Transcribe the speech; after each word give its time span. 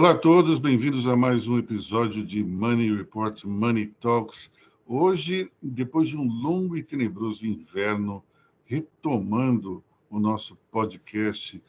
Olá 0.00 0.12
a 0.12 0.18
todos, 0.18 0.58
bem-vindos 0.58 1.06
a 1.06 1.14
mais 1.14 1.46
um 1.46 1.58
episódio 1.58 2.24
de 2.24 2.42
Money 2.42 2.96
Report 2.96 3.44
Money 3.44 3.88
Talks. 4.00 4.50
Hoje, 4.86 5.52
depois 5.62 6.08
de 6.08 6.16
um 6.16 6.26
longo 6.26 6.74
e 6.74 6.82
tenebroso 6.82 7.44
inverno, 7.44 8.24
retomando 8.64 9.84
o 10.08 10.18
nosso 10.18 10.56
podcast, 10.70 11.62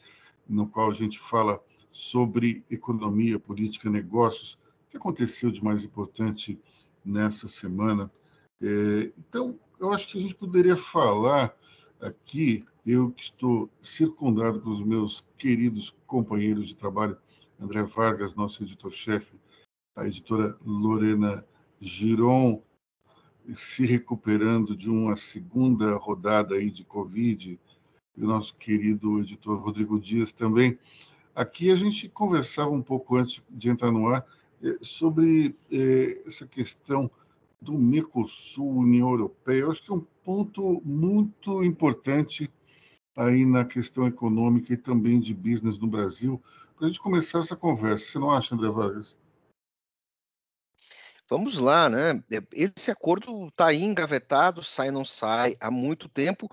no 0.48 0.66
qual 0.66 0.90
a 0.90 0.94
gente 0.94 1.18
fala 1.18 1.62
sobre 1.90 2.64
economia, 2.70 3.38
política, 3.38 3.90
negócios, 3.90 4.54
o 4.86 4.92
que 4.92 4.96
aconteceu 4.96 5.50
de 5.50 5.62
mais 5.62 5.84
importante 5.84 6.58
nessa 7.04 7.46
semana. 7.46 8.10
É, 8.62 9.12
então, 9.18 9.60
eu 9.78 9.92
acho 9.92 10.08
que 10.08 10.16
a 10.16 10.22
gente 10.22 10.34
poderia 10.34 10.74
falar 10.74 11.54
aqui, 12.00 12.64
eu 12.86 13.10
que 13.10 13.24
estou 13.24 13.68
circundado 13.82 14.58
com 14.58 14.70
os 14.70 14.82
meus 14.82 15.22
queridos 15.36 15.94
companheiros 16.06 16.66
de 16.66 16.74
trabalho, 16.74 17.18
André 17.62 17.84
Vargas, 17.84 18.34
nosso 18.34 18.64
editor-chefe, 18.64 19.40
a 19.94 20.04
editora 20.04 20.58
Lorena 20.66 21.46
Giron, 21.80 22.60
se 23.54 23.86
recuperando 23.86 24.76
de 24.76 24.90
uma 24.90 25.14
segunda 25.14 25.94
rodada 25.94 26.56
aí 26.56 26.70
de 26.70 26.84
Covid, 26.84 27.58
e 28.16 28.24
o 28.24 28.26
nosso 28.26 28.56
querido 28.56 29.20
editor 29.20 29.60
Rodrigo 29.60 30.00
Dias 30.00 30.32
também. 30.32 30.76
Aqui 31.34 31.70
a 31.70 31.76
gente 31.76 32.08
conversava 32.08 32.70
um 32.70 32.82
pouco 32.82 33.16
antes 33.16 33.40
de 33.48 33.70
entrar 33.70 33.92
no 33.92 34.08
ar 34.08 34.26
eh, 34.62 34.76
sobre 34.82 35.54
eh, 35.70 36.20
essa 36.26 36.46
questão 36.46 37.10
do 37.60 37.78
Mercosul, 37.78 38.78
União 38.78 39.10
Europeia. 39.10 39.60
Eu 39.60 39.70
acho 39.70 39.84
que 39.84 39.92
é 39.92 39.94
um 39.94 40.06
ponto 40.24 40.82
muito 40.84 41.62
importante 41.62 42.50
aí 43.16 43.46
na 43.46 43.64
questão 43.64 44.06
econômica 44.06 44.72
e 44.72 44.76
também 44.76 45.20
de 45.20 45.32
business 45.32 45.78
no 45.78 45.86
Brasil, 45.86 46.42
para 46.82 46.88
a 46.88 46.90
gente 46.90 47.00
começar 47.00 47.38
essa 47.38 47.54
conversa. 47.54 48.04
Você 48.06 48.18
não 48.18 48.32
acha, 48.32 48.56
André 48.56 48.68
Vargas? 48.68 49.16
Vamos 51.28 51.56
lá, 51.56 51.88
né? 51.88 52.20
Esse 52.52 52.90
acordo 52.90 53.46
está 53.46 53.68
aí 53.68 53.84
engavetado, 53.84 54.64
sai 54.64 54.90
não 54.90 55.04
sai 55.04 55.56
há 55.60 55.70
muito 55.70 56.08
tempo 56.08 56.48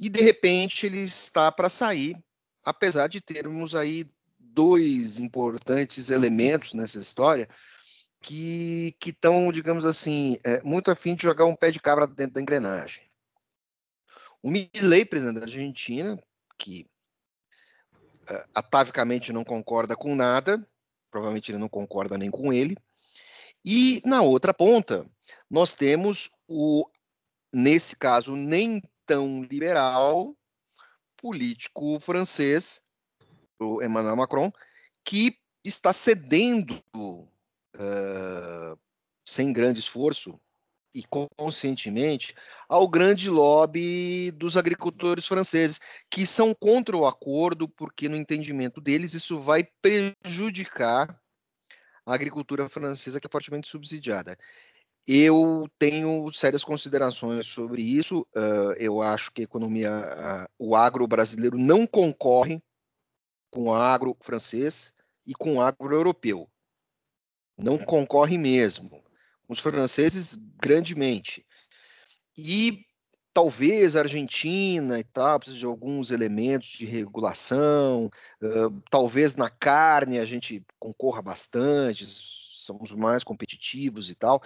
e 0.00 0.08
de 0.08 0.22
repente 0.22 0.86
ele 0.86 1.00
está 1.00 1.52
para 1.52 1.68
sair, 1.68 2.16
apesar 2.64 3.08
de 3.08 3.20
termos 3.20 3.74
aí 3.74 4.10
dois 4.38 5.20
importantes 5.20 6.08
elementos 6.08 6.72
nessa 6.72 6.96
história 6.96 7.46
que 8.22 8.96
estão, 9.04 9.52
digamos 9.52 9.84
assim, 9.84 10.38
é, 10.44 10.62
muito 10.62 10.90
afim 10.90 11.14
de 11.14 11.24
jogar 11.24 11.44
um 11.44 11.54
pé 11.54 11.70
de 11.70 11.78
cabra 11.78 12.06
dentro 12.06 12.32
da 12.32 12.40
engrenagem. 12.40 13.04
O 14.42 14.50
Milley, 14.50 15.04
presidente 15.04 15.40
da 15.40 15.42
Argentina, 15.42 16.18
que 16.56 16.86
atavicamente 18.54 19.32
não 19.32 19.44
concorda 19.44 19.96
com 19.96 20.14
nada, 20.14 20.66
provavelmente 21.10 21.50
ele 21.50 21.58
não 21.58 21.68
concorda 21.68 22.18
nem 22.18 22.30
com 22.30 22.52
ele. 22.52 22.76
E 23.64 24.02
na 24.04 24.20
outra 24.20 24.52
ponta, 24.52 25.06
nós 25.50 25.74
temos 25.74 26.30
o, 26.46 26.86
nesse 27.52 27.96
caso, 27.96 28.36
nem 28.36 28.82
tão 29.06 29.42
liberal 29.42 30.36
político 31.16 31.98
francês, 32.00 32.82
o 33.58 33.82
Emmanuel 33.82 34.16
Macron, 34.16 34.52
que 35.04 35.38
está 35.64 35.92
cedendo 35.92 36.74
uh, 36.94 38.78
sem 39.26 39.52
grande 39.52 39.80
esforço 39.80 40.38
e 40.94 41.02
conscientemente 41.36 42.34
ao 42.68 42.86
grande 42.86 43.28
lobby 43.28 44.30
dos 44.30 44.56
agricultores 44.56 45.26
franceses, 45.26 45.80
que 46.08 46.24
são 46.24 46.54
contra 46.54 46.96
o 46.96 47.06
acordo, 47.06 47.68
porque, 47.68 48.08
no 48.08 48.16
entendimento 48.16 48.80
deles, 48.80 49.12
isso 49.12 49.40
vai 49.40 49.66
prejudicar 49.82 51.20
a 52.06 52.14
agricultura 52.14 52.68
francesa, 52.68 53.18
que 53.18 53.26
é 53.26 53.30
fortemente 53.30 53.68
subsidiada. 53.68 54.38
Eu 55.06 55.68
tenho 55.78 56.32
sérias 56.32 56.64
considerações 56.64 57.46
sobre 57.46 57.82
isso. 57.82 58.26
Uh, 58.34 58.72
eu 58.78 59.02
acho 59.02 59.30
que 59.32 59.42
a 59.42 59.44
economia, 59.44 59.90
uh, 59.90 60.48
o 60.58 60.74
agro 60.76 61.06
brasileiro 61.06 61.58
não 61.58 61.86
concorre 61.86 62.62
com 63.50 63.64
o 63.64 63.74
agro 63.74 64.16
francês 64.20 64.92
e 65.26 65.34
com 65.34 65.56
o 65.56 65.60
agro 65.60 65.94
europeu. 65.94 66.48
Não 67.58 67.76
concorre 67.76 68.38
mesmo 68.38 69.03
os 69.48 69.58
franceses 69.58 70.38
grandemente. 70.60 71.44
E 72.36 72.84
talvez 73.32 73.96
a 73.96 74.00
Argentina 74.00 74.98
e 74.98 75.04
tal 75.04 75.38
precise 75.40 75.58
de 75.58 75.66
alguns 75.66 76.10
elementos 76.10 76.68
de 76.68 76.86
regulação, 76.86 78.10
uh, 78.40 78.82
talvez 78.90 79.34
na 79.34 79.50
carne 79.50 80.18
a 80.18 80.24
gente 80.24 80.64
concorra 80.78 81.20
bastante, 81.20 82.06
somos 82.06 82.92
mais 82.92 83.24
competitivos 83.24 84.08
e 84.08 84.14
tal, 84.14 84.42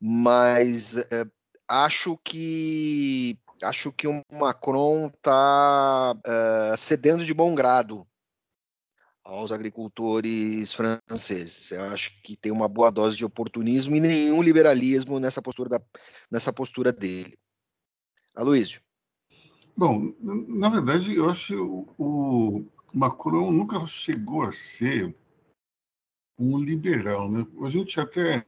mas 0.00 0.96
uh, 0.96 1.30
acho 1.68 2.18
que 2.24 3.38
acho 3.62 3.92
que 3.92 4.06
o 4.08 4.22
Macron 4.32 5.06
está 5.06 6.14
uh, 6.14 6.76
cedendo 6.76 7.24
de 7.24 7.32
bom 7.32 7.54
grado 7.54 8.06
aos 9.24 9.50
agricultores 9.50 10.74
franceses. 10.74 11.70
Eu 11.72 11.84
acho 11.84 12.20
que 12.22 12.36
tem 12.36 12.52
uma 12.52 12.68
boa 12.68 12.90
dose 12.90 13.16
de 13.16 13.24
oportunismo 13.24 13.96
e 13.96 14.00
nenhum 14.00 14.42
liberalismo 14.42 15.18
nessa 15.18 15.40
postura, 15.40 15.70
da, 15.70 15.82
nessa 16.30 16.52
postura 16.52 16.92
dele. 16.92 17.38
Aloysio. 18.34 18.80
Bom, 19.76 20.14
na 20.20 20.68
verdade, 20.68 21.14
eu 21.16 21.28
acho 21.28 21.86
que 21.96 22.02
o 22.02 22.64
Macron 22.92 23.50
nunca 23.50 23.84
chegou 23.86 24.42
a 24.42 24.52
ser 24.52 25.14
um 26.38 26.58
liberal. 26.58 27.30
Né? 27.30 27.46
A 27.62 27.68
gente 27.68 27.98
até. 27.98 28.46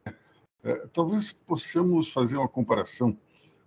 É, 0.63 0.87
talvez 0.89 1.33
possamos 1.33 2.13
fazer 2.13 2.37
uma 2.37 2.49
comparação 2.49 3.17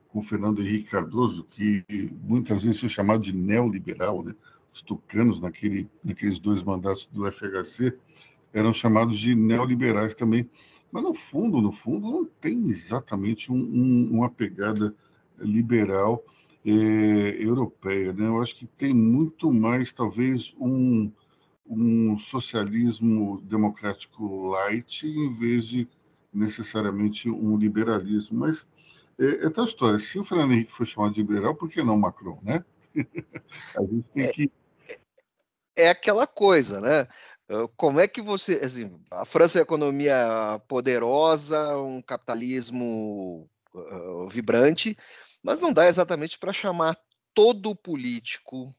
com 0.10 0.20
o 0.20 0.24
Fernando 0.24 0.62
Henrique 0.62 0.90
Cardoso, 0.90 1.44
que 1.46 1.86
muitas 2.24 2.64
vezes 2.64 2.80
foi 2.80 2.90
chamado 2.90 3.22
de 3.22 3.34
neoliberal, 3.34 4.24
né? 4.24 4.36
Os 4.80 4.82
tucanos, 4.82 5.40
naquele, 5.40 5.90
naqueles 6.04 6.40
dois 6.40 6.64
mandatos 6.64 7.08
do 7.12 7.30
FHC, 7.30 7.98
eram 8.54 8.74
chamados 8.74 9.20
de 9.20 9.36
neoliberais 9.36 10.14
também. 10.16 10.50
Mas, 10.92 11.04
no 11.04 11.14
fundo, 11.14 11.62
no 11.62 11.72
fundo, 11.72 12.10
não 12.10 12.26
tem 12.26 12.70
exatamente 12.70 13.52
um, 13.52 13.58
um, 13.58 14.10
uma 14.12 14.30
pegada 14.30 14.96
liberal 15.38 16.24
é, 16.66 16.72
europeia. 17.40 18.12
Né? 18.14 18.28
Eu 18.28 18.42
acho 18.42 18.56
que 18.56 18.66
tem 18.66 18.94
muito 18.94 19.52
mais, 19.52 19.92
talvez, 19.92 20.56
um, 20.60 21.12
um 21.68 22.18
socialismo 22.18 23.42
democrático 23.42 24.50
light, 24.50 25.06
em 25.06 25.34
vez 25.34 25.68
de 25.68 25.88
necessariamente 26.34 27.30
um 27.30 27.56
liberalismo. 27.56 28.40
Mas 28.40 28.66
é, 29.20 29.46
é 29.46 29.50
tal 29.50 29.66
história. 29.66 30.00
Se 30.00 30.18
o 30.18 30.24
Fernando 30.24 30.54
Henrique 30.54 30.72
foi 30.72 30.86
chamado 30.86 31.14
de 31.14 31.22
liberal, 31.22 31.54
por 31.54 31.70
que 31.70 31.84
não 31.84 31.98
Macron, 31.98 32.40
né? 32.42 32.64
a 33.78 33.82
gente 33.84 34.06
tem 34.14 34.24
é, 34.24 34.32
que 34.32 34.52
é 35.80 35.90
aquela 35.90 36.28
coisa, 36.28 36.82
né? 36.82 37.08
Como 37.76 38.00
é 38.00 38.08
que 38.08 38.22
você. 38.22 38.56
Assim, 38.64 39.00
a 39.10 39.26
França 39.26 39.58
é 39.58 39.62
uma 39.62 39.64
economia 39.64 40.62
poderosa, 40.68 41.78
um 41.78 42.02
capitalismo 42.02 43.50
uh, 43.74 44.28
vibrante, 44.30 44.96
mas 45.42 45.60
não 45.60 45.74
dá 45.74 45.88
exatamente 45.88 46.38
para 46.38 46.54
chamar 46.54 46.98
todo 47.34 47.76
político 47.76 48.76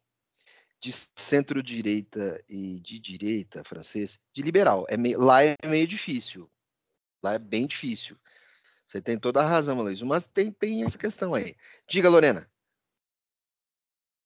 de 0.80 0.92
centro-direita 1.16 2.42
e 2.48 2.78
de 2.80 2.98
direita 2.98 3.64
francês 3.64 4.18
de 4.32 4.42
liberal. 4.42 4.86
É 4.88 4.96
meio, 4.96 5.20
lá 5.20 5.44
é 5.44 5.56
meio 5.66 5.86
difícil. 5.86 6.50
Lá 7.22 7.34
é 7.34 7.38
bem 7.38 7.66
difícil. 7.66 8.16
Você 8.86 9.00
tem 9.00 9.18
toda 9.18 9.40
a 9.42 9.48
razão, 9.48 9.80
Luiz, 9.82 10.00
mas 10.02 10.26
tem, 10.26 10.50
tem 10.50 10.84
essa 10.84 10.96
questão 10.96 11.34
aí. 11.34 11.54
Diga, 11.88 12.08
Lorena. 12.08 12.50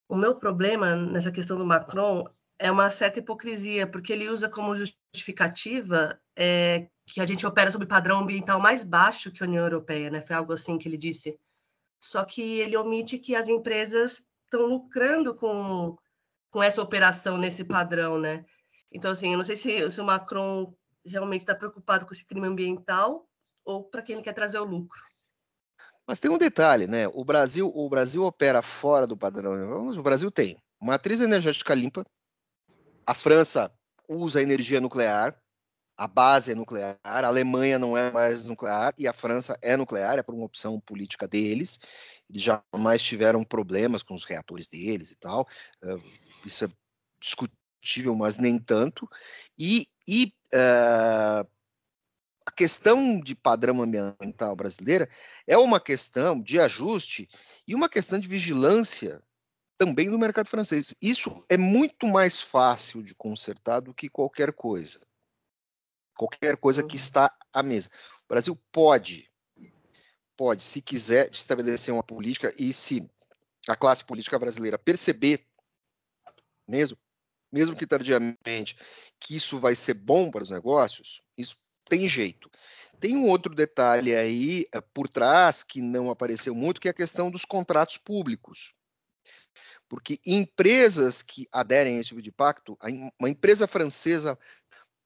O 0.09 0.17
meu 0.17 0.37
problema 0.37 0.95
nessa 0.95 1.33
questão 1.33 1.57
do 1.59 1.67
Macron 1.67 2.25
é 2.65 2.71
uma 2.71 2.89
certa 2.89 3.19
hipocrisia, 3.19 3.87
porque 3.87 4.11
ele 4.11 4.27
usa 4.27 4.49
como 4.49 4.75
justificativa 4.75 6.19
é, 6.35 6.89
que 7.07 7.21
a 7.21 7.27
gente 7.27 7.47
opera 7.47 7.71
sob 7.71 7.85
padrão 7.85 8.21
ambiental 8.21 8.59
mais 8.59 8.83
baixo 8.83 9.31
que 9.31 9.45
a 9.45 9.47
União 9.47 9.65
Europeia, 9.65 10.11
né? 10.11 10.23
Foi 10.23 10.35
algo 10.35 10.55
assim 10.55 10.79
que 10.79 10.89
ele 10.89 10.97
disse. 10.97 11.39
Só 12.01 12.25
que 12.25 12.41
ele 12.61 12.75
omite 12.75 13.19
que 13.19 13.37
as 13.37 13.49
empresas 13.49 14.25
estão 14.47 14.65
lucrando 14.67 15.35
com, 15.35 15.95
com 16.51 16.63
essa 16.63 16.81
operação 16.81 17.37
nesse 17.37 17.65
padrão, 17.65 18.19
né? 18.19 18.47
Então, 18.91 19.13
assim, 19.13 19.33
eu 19.33 19.37
não 19.37 19.45
sei 19.45 19.57
se, 19.57 19.91
se 19.91 20.01
o 20.01 20.05
Macron 20.05 20.75
realmente 21.05 21.43
está 21.43 21.55
preocupado 21.55 22.07
com 22.07 22.15
esse 22.15 22.25
crime 22.25 22.47
ambiental 22.47 23.29
ou 23.63 23.85
para 23.85 24.01
quem 24.01 24.15
ele 24.15 24.25
quer 24.25 24.33
trazer 24.33 24.59
o 24.59 24.65
lucro. 24.65 25.03
Mas 26.07 26.19
tem 26.19 26.31
um 26.31 26.39
detalhe, 26.39 26.87
né? 26.87 27.09
O 27.09 27.27
Brasil, 27.27 27.71
o 27.75 27.87
Brasil 27.91 28.25
opera 28.25 28.63
fora 28.63 29.07
do 29.07 29.19
padrão. 29.19 29.91
O 29.91 30.03
Brasil 30.03 30.31
tem 30.31 30.57
matriz 30.81 31.21
energética 31.21 31.75
limpa, 31.75 32.05
a 33.07 33.15
França 33.15 33.73
usa 34.09 34.43
energia 34.43 34.81
nuclear, 34.81 35.37
a 35.97 36.09
base 36.09 36.53
é 36.53 36.55
nuclear, 36.55 36.99
a 37.05 37.27
Alemanha 37.27 37.79
não 37.79 37.97
é 37.97 38.11
mais 38.11 38.45
nuclear 38.45 38.93
e 38.99 39.07
a 39.07 39.13
França 39.13 39.57
é 39.63 39.77
nuclear, 39.77 40.19
é 40.19 40.23
por 40.23 40.35
uma 40.35 40.45
opção 40.45 40.81
política 40.81 41.29
deles. 41.29 41.79
Eles 42.29 42.43
jamais 42.43 43.03
tiveram 43.03 43.45
problemas 43.45 44.03
com 44.03 44.15
os 44.15 44.25
reatores 44.25 44.67
deles 44.67 45.13
e 45.13 45.17
tal. 45.17 45.47
Eh, 45.83 45.99
isso 46.45 46.65
é 46.65 46.69
combustível, 47.85 48.15
mas 48.15 48.39
nem 48.39 48.59
tanto. 48.59 49.09
E, 49.59 49.87
e 50.09 50.33
uh, 50.55 51.47
a 52.47 52.51
questão 52.51 53.21
de 53.21 53.35
padrão 53.35 53.83
ambiental 53.83 54.57
brasileira 54.57 55.09
é 55.47 55.57
uma 55.59 55.79
questão 55.79 56.41
de 56.41 56.59
ajuste 56.59 57.29
e 57.69 57.75
uma 57.75 57.89
questão 57.89 58.19
de 58.19 58.27
vigilância 58.27 59.23
também 59.77 60.09
no 60.09 60.19
mercado 60.19 60.49
francês. 60.49 60.95
Isso 61.01 61.45
é 61.49 61.57
muito 61.57 62.07
mais 62.07 62.41
fácil 62.41 63.03
de 63.03 63.15
consertar 63.15 63.81
do 63.81 63.95
que 63.95 64.09
qualquer 64.09 64.53
coisa. 64.53 65.01
Qualquer 66.17 66.57
coisa 66.57 66.83
que 66.83 66.95
uhum. 66.95 67.01
está 67.01 67.37
à 67.53 67.63
mesa. 67.63 67.91
O 68.25 68.29
Brasil 68.29 68.57
pode, 68.71 69.31
pode, 70.37 70.63
se 70.63 70.81
quiser, 70.81 71.31
estabelecer 71.31 71.93
uma 71.93 72.03
política 72.03 72.55
e 72.59 72.73
se 72.73 73.09
a 73.69 73.75
classe 73.75 74.05
política 74.05 74.39
brasileira 74.39 74.79
perceber, 74.79 75.47
mesmo, 76.67 76.97
mesmo 77.53 77.77
que 77.77 77.87
tardiamente, 77.87 78.79
que 79.19 79.37
isso 79.37 79.59
vai 79.59 79.75
ser 79.75 79.95
bom 79.95 80.31
para 80.31 80.43
os 80.43 80.51
negócios, 80.51 81.23
isso 81.37 81.57
tem 81.85 82.09
jeito. 82.09 82.51
Tem 83.01 83.17
um 83.17 83.29
outro 83.29 83.55
detalhe 83.55 84.15
aí 84.15 84.67
eh, 84.73 84.81
por 84.81 85.09
trás 85.09 85.63
que 85.63 85.81
não 85.81 86.11
apareceu 86.11 86.55
muito, 86.55 86.81
que 86.81 86.89
é 86.89 86.91
a 86.91 86.95
questão 86.95 87.31
dos 87.31 87.45
contratos 87.45 87.99
públicos. 87.99 88.73
Porque 89.89 90.19
empresas 90.27 91.23
que 91.23 91.47
aderem 91.53 91.97
a 91.97 92.01
esse 92.01 92.09
tipo 92.09 92.23
de 92.23 92.33
pacto, 92.33 92.77
uma 93.19 93.29
empresa 93.29 93.67
francesa 93.67 94.37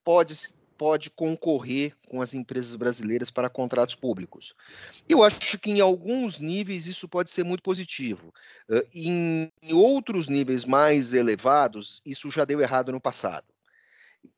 pode, 0.05 0.35
pode 0.79 1.11
concorrer 1.11 1.95
com 2.09 2.23
as 2.23 2.33
empresas 2.33 2.75
brasileiras 2.75 3.31
para 3.31 3.51
contratos 3.51 3.97
públicos. 3.97 4.55
Eu 5.09 5.23
acho 5.23 5.59
que 5.59 5.71
em 5.71 5.81
alguns 5.81 6.41
níveis 6.41 6.87
isso 6.87 7.09
pode 7.09 7.29
ser 7.29 7.45
muito 7.45 7.63
positivo. 7.63 8.33
Em 8.95 9.51
outros 9.73 10.29
níveis 10.29 10.65
mais 10.65 11.13
elevados, 11.13 12.01
isso 12.07 12.31
já 12.31 12.45
deu 12.45 12.61
errado 12.61 12.93
no 12.93 13.01
passado. 13.01 13.47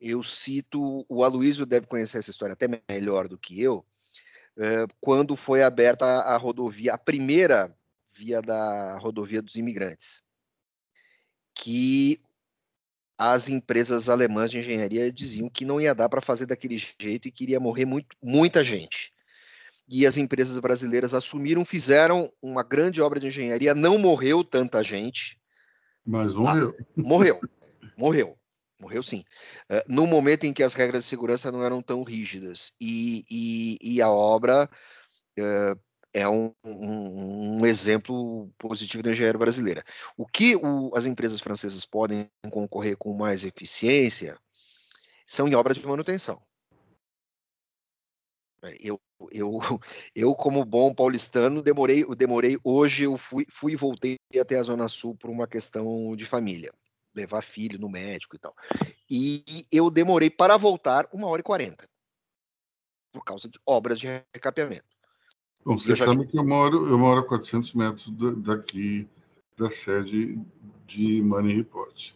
Eu 0.01 0.23
cito, 0.23 1.05
o 1.07 1.23
Aloysio 1.23 1.65
deve 1.65 1.85
conhecer 1.85 2.17
essa 2.17 2.31
história 2.31 2.53
até 2.53 2.67
melhor 2.89 3.27
do 3.27 3.37
que 3.37 3.61
eu, 3.61 3.85
quando 4.99 5.35
foi 5.35 5.63
aberta 5.63 6.05
a 6.05 6.35
rodovia, 6.35 6.93
a 6.93 6.97
primeira 6.97 7.73
via 8.11 8.41
da 8.41 8.97
rodovia 8.97 9.41
dos 9.41 9.55
imigrantes 9.55 10.21
que 11.53 12.21
as 13.17 13.49
empresas 13.49 14.09
alemãs 14.09 14.49
de 14.49 14.59
engenharia 14.59 15.11
diziam 15.11 15.47
que 15.47 15.63
não 15.63 15.79
ia 15.79 15.93
dar 15.93 16.09
para 16.09 16.21
fazer 16.21 16.47
daquele 16.47 16.77
jeito 16.77 17.27
e 17.27 17.31
que 17.31 17.43
iria 17.43 17.59
morrer 17.59 17.85
muito, 17.85 18.15
muita 18.21 18.63
gente. 18.63 19.13
E 19.87 20.07
as 20.07 20.17
empresas 20.17 20.57
brasileiras 20.57 21.13
assumiram, 21.13 21.63
fizeram 21.63 22.31
uma 22.41 22.63
grande 22.63 23.01
obra 23.01 23.19
de 23.19 23.27
engenharia, 23.27 23.75
não 23.75 23.97
morreu 23.97 24.43
tanta 24.43 24.83
gente. 24.83 25.39
Mas 26.03 26.33
morreu. 26.33 26.75
Ah, 26.79 26.83
morreu, 26.95 27.41
morreu, 27.97 28.37
morreu 28.79 29.03
sim. 29.03 29.23
Uh, 29.69 29.83
no 29.87 30.07
momento 30.07 30.45
em 30.45 30.53
que 30.53 30.63
as 30.63 30.73
regras 30.73 31.03
de 31.03 31.09
segurança 31.09 31.51
não 31.51 31.63
eram 31.63 31.81
tão 31.81 32.01
rígidas 32.03 32.73
e, 32.81 33.23
e, 33.29 33.77
e 33.81 34.01
a 34.01 34.09
obra 34.09 34.67
uh, 35.37 35.79
é 36.13 36.27
um, 36.27 36.53
um, 36.63 37.59
um, 37.59 37.65
exemplo 37.65 38.51
positivo 38.57 39.03
da 39.03 39.11
engenharia 39.11 39.39
brasileira. 39.39 39.83
O 40.17 40.25
que 40.25 40.55
o, 40.55 40.91
as 40.95 41.05
empresas 41.05 41.39
francesas 41.39 41.85
podem 41.85 42.29
concorrer 42.49 42.97
com 42.97 43.13
mais 43.13 43.43
eficiência 43.43 44.37
são 45.25 45.47
em 45.47 45.55
obras 45.55 45.77
de 45.77 45.87
manutenção. 45.87 46.41
Eu, 48.79 49.01
eu, 49.31 49.59
eu 50.13 50.35
como 50.35 50.63
bom 50.63 50.93
paulistano, 50.93 51.63
demorei, 51.63 52.05
demorei 52.15 52.57
hoje 52.63 53.05
eu 53.05 53.17
fui, 53.17 53.45
fui 53.49 53.73
e 53.73 53.77
voltei 53.77 54.17
até 54.39 54.57
a 54.57 54.63
Zona 54.63 54.87
Sul 54.87 55.17
por 55.17 55.31
uma 55.31 55.47
questão 55.47 56.15
de 56.15 56.25
família, 56.25 56.71
levar 57.15 57.41
filho 57.41 57.79
no 57.79 57.89
médico 57.89 58.35
e 58.35 58.39
tal. 58.39 58.55
E 59.09 59.65
eu 59.71 59.89
demorei 59.89 60.29
para 60.29 60.57
voltar 60.57 61.07
uma 61.11 61.27
hora 61.27 61.39
e 61.39 61.43
quarenta 61.43 61.89
por 63.11 63.23
causa 63.23 63.49
de 63.49 63.59
obras 63.65 63.99
de 63.99 64.07
recapeamento. 64.33 65.00
Bom, 65.63 65.77
você 65.77 65.95
sabe 65.95 66.25
que 66.25 66.37
eu 66.37 66.43
moro, 66.43 66.87
eu 66.87 66.97
moro 66.97 67.19
a 67.19 67.27
400 67.27 67.73
metros 67.73 68.11
daqui 68.37 69.07
da 69.55 69.69
sede 69.69 70.39
de 70.87 71.21
Money 71.21 71.57
Report. 71.57 72.13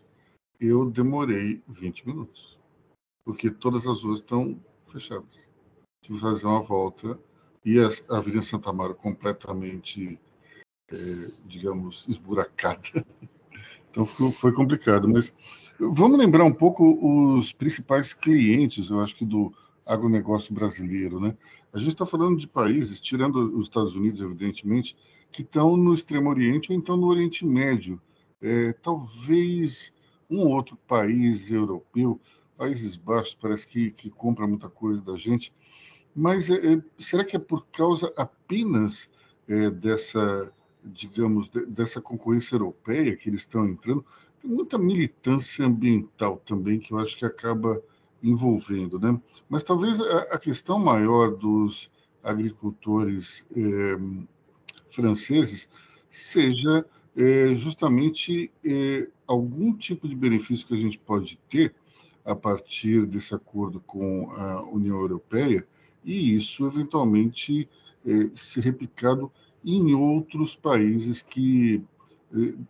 Eu 0.59 0.89
demorei 0.89 1.61
20 1.67 2.07
minutos, 2.07 2.57
porque 3.23 3.51
todas 3.51 3.85
as 3.85 4.03
ruas 4.03 4.19
estão 4.19 4.59
fechadas. 4.87 5.47
Tive 6.01 6.15
que 6.15 6.21
fazer 6.21 6.47
uma 6.47 6.61
volta 6.61 7.19
e 7.63 7.79
a 7.79 7.89
Avenida 8.17 8.41
Santa 8.41 8.71
Amaro 8.71 8.95
completamente, 8.95 10.19
é, 10.91 11.31
digamos, 11.45 12.05
esburacada. 12.07 13.05
Então 13.97 14.05
foi 14.33 14.51
complicado, 14.51 15.07
mas 15.07 15.33
vamos 15.79 16.19
lembrar 16.19 16.43
um 16.43 16.51
pouco 16.51 17.37
os 17.37 17.53
principais 17.53 18.11
clientes, 18.11 18.89
eu 18.89 18.99
acho 18.99 19.15
que 19.15 19.23
do 19.23 19.53
agronegócio 19.85 20.53
brasileiro, 20.53 21.19
né? 21.19 21.37
A 21.71 21.77
gente 21.77 21.91
está 21.91 22.05
falando 22.05 22.37
de 22.37 22.47
países, 22.47 22.99
tirando 22.99 23.35
os 23.57 23.67
Estados 23.67 23.95
Unidos, 23.95 24.21
evidentemente, 24.21 24.95
que 25.31 25.41
estão 25.41 25.75
no 25.77 25.93
Extremo 25.93 26.29
Oriente 26.29 26.71
ou 26.71 26.77
então 26.77 26.97
no 26.97 27.07
Oriente 27.07 27.45
Médio. 27.45 28.01
É, 28.41 28.73
talvez 28.73 29.93
um 30.29 30.47
outro 30.47 30.77
país 30.87 31.51
europeu, 31.51 32.19
Países 32.57 32.95
Baixos, 32.95 33.35
parece 33.35 33.67
que, 33.67 33.91
que 33.91 34.09
compra 34.09 34.47
muita 34.47 34.69
coisa 34.69 35.01
da 35.01 35.17
gente, 35.17 35.53
mas 36.15 36.49
é, 36.49 36.73
é 36.73 36.81
será 36.97 37.25
que 37.25 37.35
é 37.35 37.39
por 37.39 37.65
causa 37.67 38.11
apenas 38.15 39.09
é, 39.47 39.69
dessa, 39.69 40.53
digamos, 40.83 41.49
de, 41.49 41.65
dessa 41.65 41.99
concorrência 41.99 42.55
europeia 42.55 43.15
que 43.15 43.29
eles 43.29 43.41
estão 43.41 43.67
entrando? 43.67 44.05
Tem 44.41 44.49
muita 44.49 44.77
militância 44.77 45.65
ambiental 45.65 46.37
também 46.37 46.79
que 46.79 46.93
eu 46.93 46.99
acho 46.99 47.17
que 47.17 47.25
acaba 47.25 47.81
envolvendo, 48.21 48.99
né? 48.99 49.19
Mas 49.49 49.63
talvez 49.63 49.99
a, 50.01 50.37
questão 50.37 50.79
maior 50.79 51.35
dos 51.35 51.89
agricultores 52.23 53.45
eh, 53.55 53.97
franceses 54.89 55.69
seja 56.09 56.85
eh, 57.15 57.53
justamente 57.53 58.51
eh, 58.63 59.07
algum 59.27 59.75
tipo 59.75 60.07
de 60.07 60.15
benefício 60.15 60.65
que 60.65 60.73
a 60.73 60.77
gente 60.77 60.97
pode 60.97 61.37
ter 61.49 61.75
a 62.25 62.35
partir 62.35 63.05
desse 63.05 63.35
acordo 63.35 63.79
com 63.81 64.31
a 64.31 64.63
União 64.63 64.99
Europeia 64.99 65.67
e 66.03 66.35
isso 66.35 66.65
eventualmente 66.65 67.69
ser 68.35 68.61
replicado 68.61 69.31
em 69.63 69.95
outros 69.95 70.55
países 70.55 71.23
que 71.23 71.83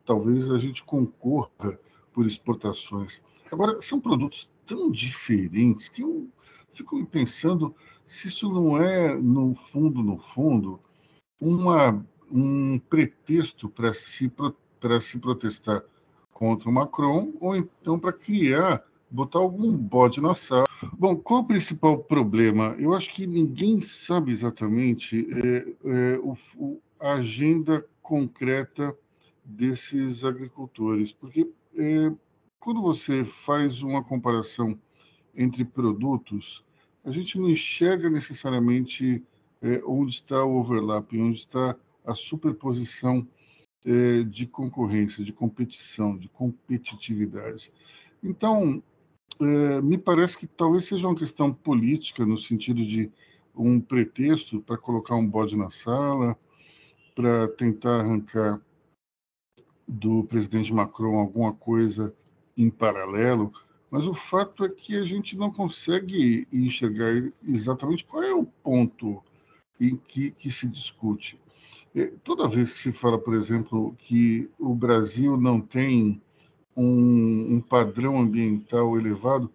talvez 0.06 0.50
a 0.50 0.58
gente 0.58 0.82
concorra 0.84 1.78
por 2.14 2.26
exportações. 2.26 3.22
Agora, 3.52 3.82
são 3.82 4.00
produtos 4.00 4.50
tão 4.66 4.92
diferentes 4.92 5.88
que 5.90 6.02
eu 6.02 6.28
fico 6.74 7.06
pensando 7.06 7.74
se 8.06 8.28
isso 8.28 8.50
não 8.50 8.82
é, 8.82 9.16
no 9.16 9.54
fundo, 9.56 10.04
no 10.04 10.18
fundo, 10.18 10.80
uma, 11.40 12.06
um 12.32 12.78
pretexto 12.78 13.70
para 13.70 13.94
se, 13.94 14.32
para 14.80 15.00
se 15.02 15.18
protestar 15.18 15.84
contra 16.32 16.70
o 16.70 16.74
Macron 16.74 17.34
ou 17.40 17.56
então 17.56 17.98
para 17.98 18.14
criar, 18.14 18.84
botar 19.10 19.40
algum 19.40 19.76
bode 19.76 20.22
na 20.22 20.36
sala. 20.36 20.68
Bom, 20.98 21.16
qual 21.16 21.42
o 21.42 21.48
principal 21.48 21.98
problema? 21.98 22.76
Eu 22.78 22.94
acho 22.94 23.14
que 23.14 23.26
ninguém 23.26 23.82
sabe 23.82 24.32
exatamente 24.32 25.28
é, 25.32 25.76
é, 25.86 26.20
o, 26.20 26.36
o, 26.58 26.82
a 27.00 27.14
agenda 27.14 27.86
concreta 28.02 28.96
desses 29.44 30.24
agricultores, 30.24 31.12
porque 31.12 31.50
é, 31.78 32.12
quando 32.66 32.82
você 32.82 33.24
faz 33.24 33.84
uma 33.84 34.04
comparação 34.04 34.76
entre 35.36 35.64
produtos, 35.64 36.66
a 37.04 37.12
gente 37.12 37.38
não 37.38 37.48
enxerga 37.48 38.10
necessariamente 38.10 39.24
é, 39.62 39.84
onde 39.86 40.16
está 40.16 40.44
o 40.44 40.58
overlap, 40.58 41.14
onde 41.14 41.38
está 41.38 41.76
a 42.04 42.16
superposição 42.16 43.28
é, 43.86 44.24
de 44.24 44.48
concorrência, 44.48 45.24
de 45.24 45.32
competição, 45.32 46.18
de 46.18 46.28
competitividade. 46.28 47.72
Então, 48.24 48.82
é, 49.40 49.80
me 49.84 50.00
parece 50.00 50.36
que 50.36 50.48
talvez 50.48 50.86
seja 50.86 51.08
uma 51.08 51.16
questão 51.16 51.54
política, 51.54 52.26
no 52.26 52.36
sentido 52.36 52.84
de 52.84 53.12
um 53.56 53.80
pretexto 53.80 54.60
para 54.60 54.76
colocar 54.76 55.16
um 55.16 55.30
bode 55.30 55.56
na 55.56 55.70
sala, 55.70 56.36
para 57.14 57.48
tentar 57.48 58.00
arrancar 58.00 58.60
do 59.88 60.24
presidente 60.24 60.74
Macron 60.74 61.20
alguma 61.20 61.54
coisa 61.54 62.12
em 62.58 62.70
paralelo, 62.70 63.52
mas 63.90 64.08
o 64.08 64.14
fato 64.14 64.66
é 64.66 64.70
que 64.70 64.98
a 64.98 65.04
gente 65.04 65.38
não 65.38 65.52
consegue 65.52 66.48
enxergar 66.52 67.32
exatamente 67.44 68.04
qual 68.06 68.24
é 68.24 68.34
o 68.34 68.46
ponto 68.46 69.24
em 69.80 69.96
que, 69.96 70.32
que 70.32 70.50
se 70.50 70.68
discute. 70.68 71.40
É, 71.96 72.08
toda 72.24 72.48
vez 72.48 72.74
que 72.74 72.80
se 72.80 72.92
fala, 72.92 73.18
por 73.18 73.34
exemplo, 73.34 73.96
que 73.98 74.50
o 74.60 74.74
Brasil 74.74 75.38
não 75.38 75.62
tem 75.62 76.22
um, 76.76 77.56
um 77.56 77.62
padrão 77.62 78.20
ambiental 78.20 78.98
elevado, 78.98 79.50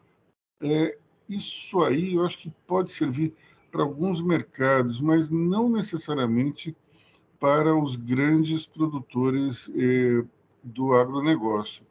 é, 0.63 0.97
isso 1.29 1.83
aí 1.83 2.15
eu 2.15 2.25
acho 2.25 2.39
que 2.39 2.53
pode 2.67 2.93
servir 2.93 3.35
para 3.71 3.83
alguns 3.83 4.21
mercados, 4.21 5.01
mas 5.01 5.29
não 5.29 5.69
necessariamente 5.69 6.75
para 7.39 7.75
os 7.75 7.97
grandes 7.97 8.67
produtores 8.67 9.71
é, 9.75 10.25
do 10.63 10.95
agronegócio. 10.95 11.85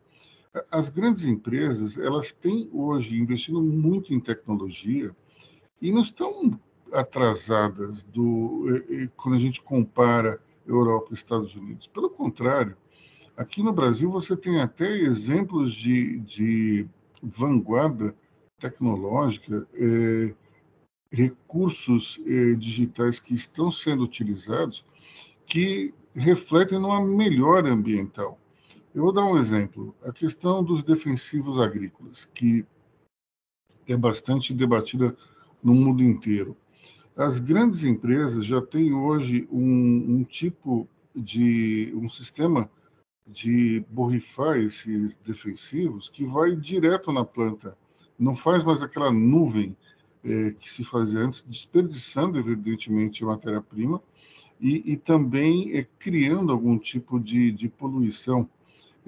As 0.72 0.90
grandes 0.90 1.26
empresas, 1.26 1.98
elas 1.98 2.32
têm 2.32 2.70
hoje 2.74 3.20
investindo 3.20 3.62
muito 3.62 4.14
em 4.14 4.20
tecnologia 4.20 5.16
e 5.80 5.92
não 5.92 6.02
estão 6.02 6.60
atrasadas 6.92 8.04
do, 8.04 8.66
quando 9.16 9.36
a 9.36 9.40
gente 9.40 9.62
compara 9.62 10.42
Europa 10.66 11.10
e 11.12 11.14
Estados 11.14 11.56
Unidos. 11.56 11.88
Pelo 11.88 12.10
contrário, 12.10 12.76
aqui 13.38 13.62
no 13.62 13.72
Brasil 13.72 14.10
você 14.10 14.36
tem 14.36 14.60
até 14.60 14.90
exemplos 14.90 15.72
de, 15.72 16.20
de 16.20 16.88
vanguarda 17.22 18.16
tecnológica, 18.60 19.68
é, 19.76 20.34
recursos 21.12 22.20
é, 22.26 22.54
digitais 22.56 23.20
que 23.20 23.34
estão 23.34 23.72
sendo 23.72 24.04
utilizados 24.04 24.84
que 25.46 25.94
refletem 26.14 26.80
numa 26.80 27.02
melhora 27.02 27.72
ambiental. 27.72 28.40
Eu 28.94 29.04
vou 29.04 29.14
dar 29.14 29.26
um 29.26 29.38
exemplo. 29.38 29.96
A 30.04 30.12
questão 30.12 30.64
dos 30.64 30.84
defensivos 30.84 31.60
agrícolas, 31.60 32.26
que 32.34 32.66
é 33.88 33.96
bastante 33.96 34.54
debatida 34.54 35.16
no 35.64 35.74
mundo 35.74 36.04
inteiro. 36.04 36.58
As 37.16 37.40
grandes 37.40 37.84
empresas 37.84 38.46
já 38.46 38.62
têm 38.62 38.94
hoje 38.94 39.48
um, 39.52 40.20
um 40.20 40.24
tipo 40.24 40.88
de 41.16 41.94
um 41.96 42.10
sistema 42.10 42.70
de 43.28 43.86
borrifar 43.90 44.58
esses 44.58 45.16
defensivos 45.18 46.10
que 46.10 46.26
vai 46.26 46.56
direto 46.56 47.12
na 47.12 47.24
planta. 47.24 47.78
Não 48.18 48.36
faz 48.36 48.64
mais 48.64 48.82
aquela 48.82 49.12
nuvem 49.12 49.78
é, 50.24 50.52
que 50.52 50.70
se 50.70 50.84
fazia 50.84 51.20
antes, 51.20 51.44
desperdiçando, 51.44 52.40
evidentemente, 52.40 53.24
matéria-prima 53.24 54.02
e, 54.60 54.94
e, 54.94 54.98
também 54.98 55.78
é, 55.78 55.88
criando 55.98 56.52
algum 56.52 56.78
tipo 56.78 57.20
de, 57.20 57.52
de 57.52 57.70
poluição. 57.70 58.50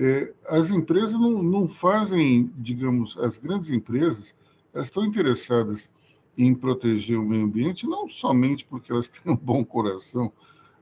É, 0.04 0.34
as 0.48 0.72
empresas 0.72 1.14
não, 1.14 1.44
não, 1.44 1.68
fazem, 1.68 2.52
digamos, 2.58 3.16
as 3.20 3.38
grandes 3.38 3.70
empresas, 3.70 4.34
elas 4.74 4.88
estão 4.88 5.06
interessadas 5.06 5.92
em 6.36 6.56
proteger 6.56 7.20
o 7.20 7.24
meio 7.24 7.44
ambiente, 7.44 7.86
não 7.86 8.10
somente 8.10 8.66
porque 8.66 8.92
elas 8.92 9.08
têm 9.10 9.32
um 9.32 9.38
bom 9.38 9.64
coração, 9.64 10.34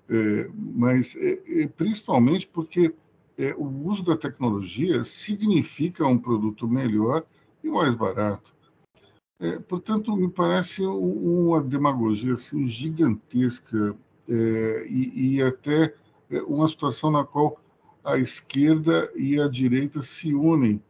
é, 0.08 0.50
mas 0.56 1.18
é, 1.18 1.64
é 1.64 1.68
principalmente 1.68 2.48
porque 2.48 2.96
é, 3.38 3.54
o 3.58 3.66
uso 3.86 4.04
da 4.04 4.16
tecnologia 4.16 5.04
significa 5.04 6.08
um 6.08 6.18
produto 6.18 6.66
melhor 6.66 7.26
e 7.62 7.68
mais 7.70 7.94
barato. 7.96 8.56
É, 9.38 9.60
portanto, 9.60 10.16
me 10.16 10.30
parece 10.30 10.82
uma 10.86 11.62
demagogia 11.62 12.36
assim, 12.36 12.66
gigantesca 12.68 13.98
é, 14.30 14.86
e, 14.88 15.36
e, 15.36 15.42
até 15.42 15.94
é, 16.32 16.42
uma 16.44 16.70
situação 16.70 17.12
na 17.12 17.26
qual 17.26 17.60
a 18.12 18.18
esquerda 18.18 19.12
e 19.16 19.40
a 19.40 19.48
direita 19.48 20.02
se 20.02 20.34
unem 20.34 20.82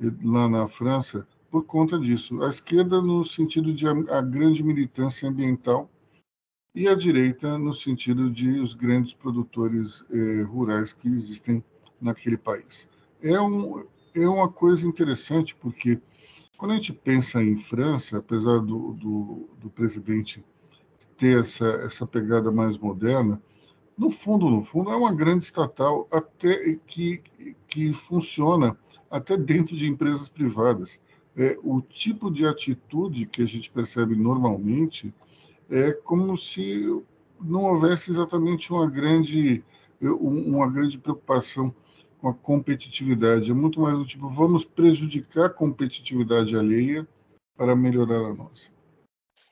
é, 0.00 0.06
lá 0.22 0.48
na 0.48 0.68
França 0.68 1.26
por 1.50 1.64
conta 1.64 1.98
disso. 1.98 2.42
A 2.42 2.48
esquerda 2.48 3.00
no 3.00 3.24
sentido 3.24 3.72
de 3.72 3.86
a, 3.88 4.20
grande 4.20 4.62
militância 4.62 5.28
ambiental 5.28 5.90
e 6.74 6.86
a 6.86 6.94
direita 6.94 7.58
no 7.58 7.74
sentido 7.74 8.30
de 8.30 8.60
os 8.60 8.74
grandes 8.74 9.12
produtores 9.12 10.04
é, 10.10 10.42
rurais 10.42 10.92
que 10.92 11.08
existem 11.08 11.64
naquele 12.00 12.36
país. 12.36 12.88
É, 13.22 13.40
um, 13.40 13.84
é 14.14 14.28
uma 14.28 14.48
coisa 14.48 14.86
interessante, 14.86 15.54
porque 15.54 16.00
quando 16.56 16.72
a 16.72 16.74
gente 16.76 16.92
pensa 16.92 17.42
em 17.42 17.56
França, 17.56 18.18
apesar 18.18 18.60
do, 18.60 18.92
do, 18.94 19.48
do 19.60 19.70
presidente 19.70 20.44
ter 21.16 21.40
essa, 21.40 21.66
essa 21.84 22.06
pegada 22.06 22.50
mais 22.50 22.78
moderna, 22.78 23.42
no 24.00 24.10
fundo, 24.10 24.48
no 24.48 24.64
fundo, 24.64 24.90
é 24.90 24.96
uma 24.96 25.14
grande 25.14 25.44
estatal 25.44 26.08
até 26.10 26.74
que, 26.86 27.22
que 27.68 27.92
funciona 27.92 28.74
até 29.10 29.36
dentro 29.36 29.76
de 29.76 29.86
empresas 29.86 30.26
privadas. 30.26 30.98
É, 31.36 31.58
o 31.62 31.82
tipo 31.82 32.30
de 32.30 32.46
atitude 32.46 33.26
que 33.26 33.42
a 33.42 33.46
gente 33.46 33.70
percebe 33.70 34.16
normalmente 34.16 35.12
é 35.68 35.92
como 35.92 36.34
se 36.34 36.82
não 37.38 37.64
houvesse 37.64 38.10
exatamente 38.10 38.72
uma 38.72 38.88
grande, 38.88 39.62
uma 40.00 40.66
grande 40.70 40.98
preocupação 40.98 41.74
com 42.22 42.28
a 42.30 42.34
competitividade. 42.34 43.50
É 43.50 43.54
muito 43.54 43.82
mais 43.82 43.98
do 43.98 44.06
tipo, 44.06 44.30
vamos 44.30 44.64
prejudicar 44.64 45.44
a 45.44 45.50
competitividade 45.50 46.56
alheia 46.56 47.06
para 47.54 47.76
melhorar 47.76 48.30
a 48.30 48.34
nossa. 48.34 48.70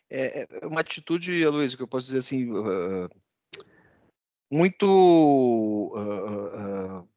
É, 0.09 0.49
é 0.63 0.67
uma 0.67 0.81
atitude, 0.81 1.47
Luiz, 1.49 1.75
que 1.75 1.83
eu 1.83 1.89
posso 1.89 2.07
dizer 2.07 2.21
assim, 2.21 2.51
uh, 2.51 3.11
muito 4.51 4.87
uh, 5.95 7.01
uh, 7.01 7.09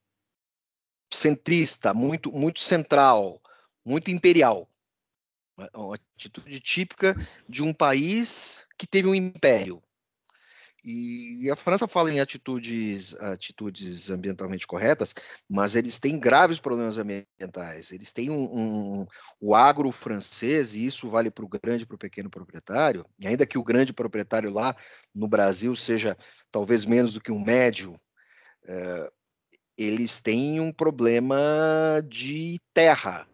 centrista, 1.12 1.94
muito, 1.94 2.32
muito 2.32 2.60
central, 2.60 3.42
muito 3.86 4.12
imperial. 4.12 4.68
Uma 5.74 5.96
atitude 5.96 6.60
típica 6.60 7.16
de 7.48 7.62
um 7.62 7.74
país 7.74 8.66
que 8.78 8.88
teve 8.88 9.08
um 9.08 9.16
império. 9.16 9.82
E 10.84 11.48
a 11.52 11.56
França 11.56 11.88
fala 11.88 12.12
em 12.12 12.20
atitudes, 12.20 13.14
atitudes 13.16 14.10
ambientalmente 14.10 14.66
corretas, 14.66 15.14
mas 15.48 15.76
eles 15.76 16.00
têm 16.00 16.20
graves 16.20 16.60
problemas 16.60 16.98
ambientais. 16.98 17.92
Eles 17.92 18.12
têm 18.12 18.32
um, 18.32 19.02
um 19.02 19.06
o 19.40 19.54
agro 19.54 19.92
francês, 19.92 20.74
e 20.74 20.84
isso 20.84 21.08
vale 21.08 21.30
para 21.30 21.46
o 21.46 21.50
grande 21.50 21.84
e 21.84 21.86
para 21.86 21.96
o 21.96 22.00
pequeno 22.00 22.32
proprietário, 22.32 23.06
e 23.20 23.28
ainda 23.28 23.46
que 23.46 23.60
o 23.60 23.64
grande 23.64 23.94
proprietário 23.94 24.52
lá 24.52 24.76
no 25.14 25.28
Brasil 25.28 25.76
seja 25.76 26.18
talvez 26.50 26.84
menos 26.84 27.14
do 27.14 27.22
que 27.22 27.32
um 27.32 27.44
médio, 27.44 28.00
é, 28.66 29.12
eles 29.78 30.20
têm 30.20 30.60
um 30.60 30.72
problema 30.72 31.38
de 32.08 32.60
terra, 32.74 33.28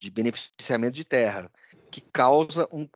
de 0.00 0.10
beneficiamento 0.10 0.94
de 0.94 1.04
terra, 1.04 1.50
que 1.90 2.00
causa 2.00 2.68
um 2.72 2.88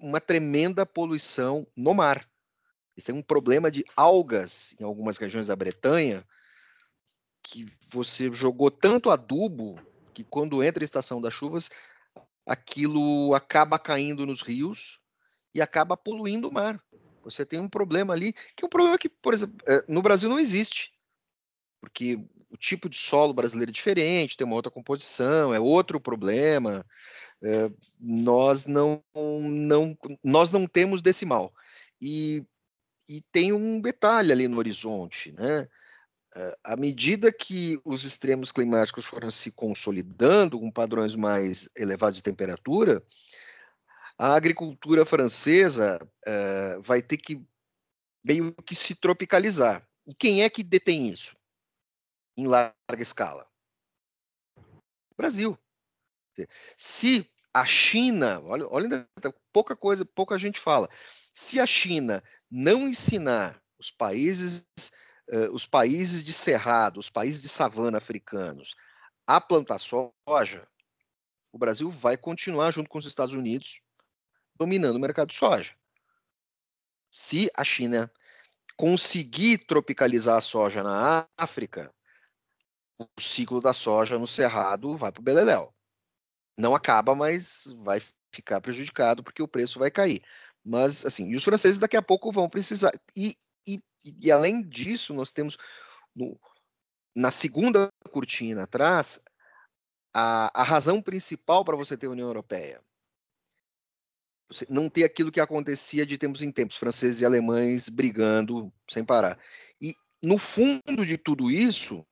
uma 0.00 0.20
tremenda 0.20 0.84
poluição 0.84 1.66
no 1.74 1.94
mar. 1.94 2.28
Isso 2.96 3.10
é 3.10 3.14
um 3.14 3.22
problema 3.22 3.70
de 3.70 3.84
algas 3.94 4.74
em 4.80 4.84
algumas 4.84 5.18
regiões 5.18 5.48
da 5.48 5.56
Bretanha, 5.56 6.24
que 7.42 7.66
você 7.88 8.32
jogou 8.32 8.70
tanto 8.70 9.10
adubo 9.10 9.76
que 10.14 10.24
quando 10.24 10.62
entra 10.62 10.82
a 10.82 10.86
estação 10.86 11.20
das 11.20 11.34
chuvas, 11.34 11.70
aquilo 12.46 13.34
acaba 13.34 13.78
caindo 13.78 14.24
nos 14.24 14.40
rios 14.40 14.98
e 15.54 15.60
acaba 15.60 15.96
poluindo 15.96 16.48
o 16.48 16.52
mar. 16.52 16.82
Você 17.22 17.44
tem 17.44 17.58
um 17.58 17.68
problema 17.68 18.14
ali, 18.14 18.32
que 18.32 18.64
é 18.64 18.66
um 18.66 18.70
problema 18.70 18.96
que, 18.96 19.08
por 19.08 19.34
exemplo, 19.34 19.56
é, 19.66 19.84
no 19.88 20.00
Brasil 20.00 20.28
não 20.28 20.38
existe. 20.38 20.92
Porque 21.80 22.18
o 22.50 22.56
tipo 22.56 22.88
de 22.88 22.96
solo 22.96 23.34
brasileiro 23.34 23.70
é 23.70 23.72
diferente, 23.72 24.36
tem 24.36 24.46
uma 24.46 24.56
outra 24.56 24.70
composição, 24.70 25.52
é 25.52 25.60
outro 25.60 26.00
problema. 26.00 26.84
É, 27.42 27.70
nós 28.00 28.66
não, 28.66 29.02
não 29.14 29.96
nós 30.22 30.50
não 30.50 30.66
temos 30.66 31.02
desse 31.02 31.26
mal. 31.26 31.52
E 32.00 32.44
e 33.08 33.20
tem 33.32 33.52
um 33.52 33.80
detalhe 33.80 34.32
ali 34.32 34.48
no 34.48 34.58
horizonte, 34.58 35.32
né? 35.32 35.68
Eh, 36.34 36.58
à 36.64 36.76
medida 36.76 37.32
que 37.32 37.80
os 37.84 38.04
extremos 38.04 38.52
climáticos 38.52 39.06
foram 39.06 39.30
se 39.30 39.50
consolidando 39.50 40.58
com 40.58 40.70
padrões 40.70 41.14
mais 41.14 41.70
elevados 41.76 42.16
de 42.16 42.22
temperatura, 42.22 43.02
a 44.18 44.34
agricultura 44.34 45.04
francesa 45.04 45.98
uh, 46.26 46.80
vai 46.80 47.02
ter 47.02 47.18
que 47.18 47.42
meio 48.24 48.52
que 48.64 48.74
se 48.74 48.94
tropicalizar. 48.94 49.86
E 50.06 50.14
quem 50.14 50.42
é 50.42 50.48
que 50.48 50.62
detém 50.62 51.08
isso 51.08 51.36
em 52.36 52.46
larga 52.46 52.74
escala? 52.98 53.46
O 54.56 55.16
Brasil. 55.16 55.58
Se 56.76 57.26
a 57.52 57.64
China, 57.64 58.40
olha, 58.42 58.66
olha 58.68 59.08
pouca 59.52 59.76
coisa, 59.76 60.04
pouca 60.04 60.38
gente 60.38 60.60
fala. 60.60 60.88
Se 61.32 61.60
a 61.60 61.66
China 61.66 62.22
não 62.50 62.88
ensinar 62.88 63.60
os 63.78 63.90
países, 63.90 64.66
uh, 65.28 65.50
os 65.52 65.66
países 65.66 66.24
de 66.24 66.32
cerrado, 66.32 66.98
os 66.98 67.10
países 67.10 67.42
de 67.42 67.48
savana 67.48 67.98
africanos 67.98 68.74
a 69.26 69.40
plantar 69.40 69.78
soja, 69.78 70.68
o 71.52 71.58
Brasil 71.58 71.90
vai 71.90 72.16
continuar 72.16 72.70
junto 72.70 72.88
com 72.88 72.98
os 72.98 73.06
Estados 73.06 73.34
Unidos 73.34 73.80
dominando 74.54 74.96
o 74.96 75.00
mercado 75.00 75.28
de 75.28 75.34
soja. 75.34 75.74
Se 77.10 77.50
a 77.56 77.64
China 77.64 78.10
conseguir 78.76 79.66
tropicalizar 79.66 80.36
a 80.36 80.40
soja 80.40 80.82
na 80.82 81.26
África, 81.36 81.92
o 82.98 83.20
ciclo 83.20 83.60
da 83.60 83.72
soja 83.72 84.18
no 84.18 84.26
cerrado 84.26 84.96
vai 84.96 85.10
para 85.10 85.20
o 85.20 85.24
beleléu. 85.24 85.74
Não 86.58 86.74
acaba, 86.74 87.14
mas 87.14 87.64
vai 87.78 88.00
ficar 88.32 88.60
prejudicado 88.60 89.22
porque 89.22 89.42
o 89.42 89.48
preço 89.48 89.78
vai 89.78 89.90
cair. 89.90 90.22
Mas, 90.68 91.06
assim, 91.06 91.28
e 91.28 91.36
os 91.36 91.44
franceses 91.44 91.78
daqui 91.78 91.96
a 91.96 92.02
pouco 92.02 92.32
vão 92.32 92.48
precisar. 92.48 92.90
E, 93.14 93.36
e, 93.64 93.80
e 94.04 94.32
além 94.32 94.60
disso, 94.60 95.14
nós 95.14 95.30
temos 95.30 95.56
no, 96.12 96.36
na 97.14 97.30
segunda 97.30 97.88
cortina 98.10 98.64
atrás 98.64 99.22
a, 100.12 100.50
a 100.52 100.64
razão 100.64 101.00
principal 101.00 101.64
para 101.64 101.76
você 101.76 101.96
ter 101.96 102.06
a 102.06 102.10
União 102.10 102.26
Europeia. 102.26 102.82
Você 104.48 104.66
não 104.68 104.88
ter 104.88 105.04
aquilo 105.04 105.30
que 105.30 105.40
acontecia 105.40 106.04
de 106.04 106.18
tempos 106.18 106.42
em 106.42 106.50
tempos, 106.50 106.76
franceses 106.76 107.20
e 107.20 107.24
alemães 107.24 107.88
brigando 107.88 108.72
sem 108.90 109.04
parar. 109.04 109.38
E 109.80 109.94
no 110.20 110.36
fundo 110.36 111.06
de 111.06 111.16
tudo 111.16 111.48
isso 111.48 112.04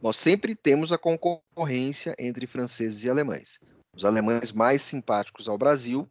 nós 0.00 0.16
sempre 0.16 0.54
temos 0.54 0.92
a 0.92 0.98
concorrência 0.98 2.14
entre 2.16 2.46
franceses 2.46 3.02
e 3.02 3.10
alemães. 3.10 3.58
Os 3.94 4.04
alemães 4.04 4.52
mais 4.52 4.82
simpáticos 4.82 5.48
ao 5.48 5.58
Brasil 5.58 6.08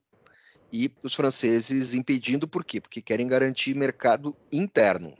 e 0.72 0.92
os 1.02 1.14
franceses 1.14 1.94
impedindo 1.94 2.48
por 2.48 2.64
quê? 2.64 2.80
Porque 2.80 3.02
querem 3.02 3.28
garantir 3.28 3.76
mercado 3.76 4.36
interno. 4.52 5.14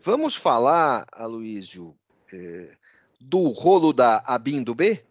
Vamos 0.00 0.36
falar, 0.36 1.06
Aloysio, 1.12 1.94
é, 2.32 2.76
do 3.20 3.48
rolo 3.48 3.92
da 3.92 4.22
ABIN 4.26 4.62
do 4.62 4.74
B? 4.74 5.02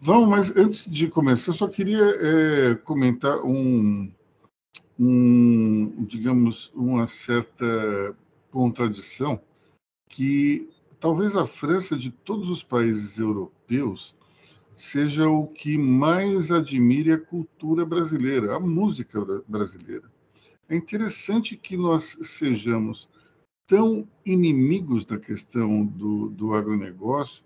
Vamos, 0.00 0.28
mas 0.28 0.56
antes 0.56 0.90
de 0.90 1.08
começar, 1.08 1.50
eu 1.50 1.56
só 1.56 1.68
queria 1.68 2.02
é, 2.02 2.74
comentar 2.76 3.38
um, 3.44 4.10
um, 4.98 6.04
digamos, 6.04 6.70
uma 6.74 7.06
certa 7.06 8.16
contradição 8.50 9.40
que 10.08 10.68
talvez 10.98 11.36
a 11.36 11.46
França, 11.46 11.96
de 11.96 12.10
todos 12.10 12.50
os 12.50 12.62
países 12.62 13.18
europeus, 13.18 14.14
seja 14.80 15.28
o 15.28 15.46
que 15.46 15.76
mais 15.76 16.50
admire 16.50 17.12
a 17.12 17.20
cultura 17.20 17.84
brasileira, 17.84 18.56
a 18.56 18.60
música 18.60 19.20
brasileira. 19.46 20.10
É 20.68 20.74
interessante 20.74 21.56
que 21.56 21.76
nós 21.76 22.16
sejamos 22.22 23.08
tão 23.66 24.08
inimigos 24.24 25.04
da 25.04 25.18
questão 25.18 25.84
do, 25.84 26.30
do 26.30 26.54
agronegócio, 26.54 27.44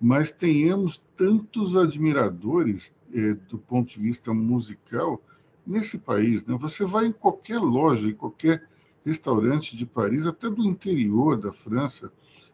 mas 0.00 0.32
tenhamos 0.32 1.00
tantos 1.16 1.76
admiradores 1.76 2.92
eh, 3.14 3.34
do 3.48 3.58
ponto 3.58 3.90
de 3.90 4.00
vista 4.00 4.34
musical 4.34 5.22
nesse 5.64 5.96
país. 5.96 6.44
Né? 6.44 6.56
Você 6.60 6.84
vai 6.84 7.06
em 7.06 7.12
qualquer 7.12 7.58
loja, 7.58 8.08
em 8.08 8.14
qualquer 8.14 8.68
restaurante 9.04 9.76
de 9.76 9.86
Paris, 9.86 10.26
até 10.26 10.50
do 10.50 10.64
interior 10.64 11.36
da 11.36 11.52
França, 11.52 12.12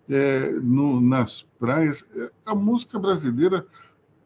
é, 0.09 0.53
no, 0.53 1.01
nas 1.01 1.43
praias, 1.59 2.05
é, 2.15 2.31
a 2.47 2.55
música 2.55 2.99
brasileira 2.99 3.67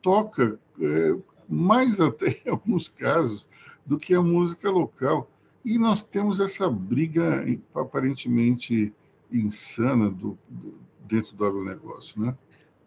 toca 0.03 0.59
é, 0.81 1.17
mais 1.49 2.01
até 2.01 2.41
em 2.45 2.51
alguns 2.51 2.89
casos 2.89 3.49
do 3.87 3.99
que 3.99 4.15
a 4.15 4.23
música 4.23 4.71
local. 4.71 5.31
E 5.65 5.79
nós 5.79 6.03
temos 6.03 6.41
essa 6.41 6.69
briga 6.69 7.45
aparentemente 7.75 8.93
insana 9.31 10.11
do, 10.11 10.39
do, 10.49 10.81
dentro 11.01 11.35
do 11.37 11.45
agronegócio, 11.45 12.21
né? 12.21 12.37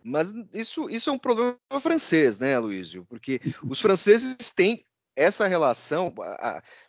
Mas 0.03 0.31
isso, 0.53 0.87
isso 0.89 1.09
é 1.09 1.13
um 1.13 1.17
problema 1.17 1.57
francês, 1.81 2.37
né, 2.37 2.59
Luísio? 2.59 3.05
Porque 3.05 3.41
os 3.67 3.81
franceses 3.81 4.35
têm 4.55 4.85
essa 5.15 5.47
relação, 5.47 6.13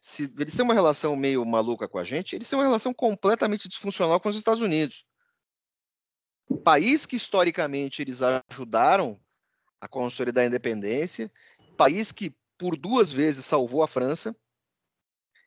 se 0.01 0.31
eles 0.39 0.55
têm 0.55 0.65
uma 0.65 0.75
relação 0.75 1.17
meio 1.17 1.45
maluca 1.47 1.89
com 1.89 1.99
a 1.99 2.05
gente, 2.05 2.35
eles 2.35 2.49
têm 2.49 2.59
uma 2.59 2.65
relação 2.65 2.93
completamente 2.93 3.69
disfuncional 3.69 4.21
com 4.21 4.29
os 4.29 4.37
Estados 4.37 4.61
Unidos. 4.61 5.07
O 6.49 6.57
país 6.57 7.07
que 7.07 7.17
historicamente 7.17 8.03
eles 8.03 8.21
ajudaram 8.23 9.19
a 9.81 9.89
consolidar 9.89 10.45
a 10.45 10.47
independência, 10.47 11.31
país 11.77 12.13
que 12.13 12.35
por 12.59 12.77
duas 12.77 13.13
vezes 13.13 13.45
salvou 13.45 13.83
a 13.83 13.89
França, 13.89 14.35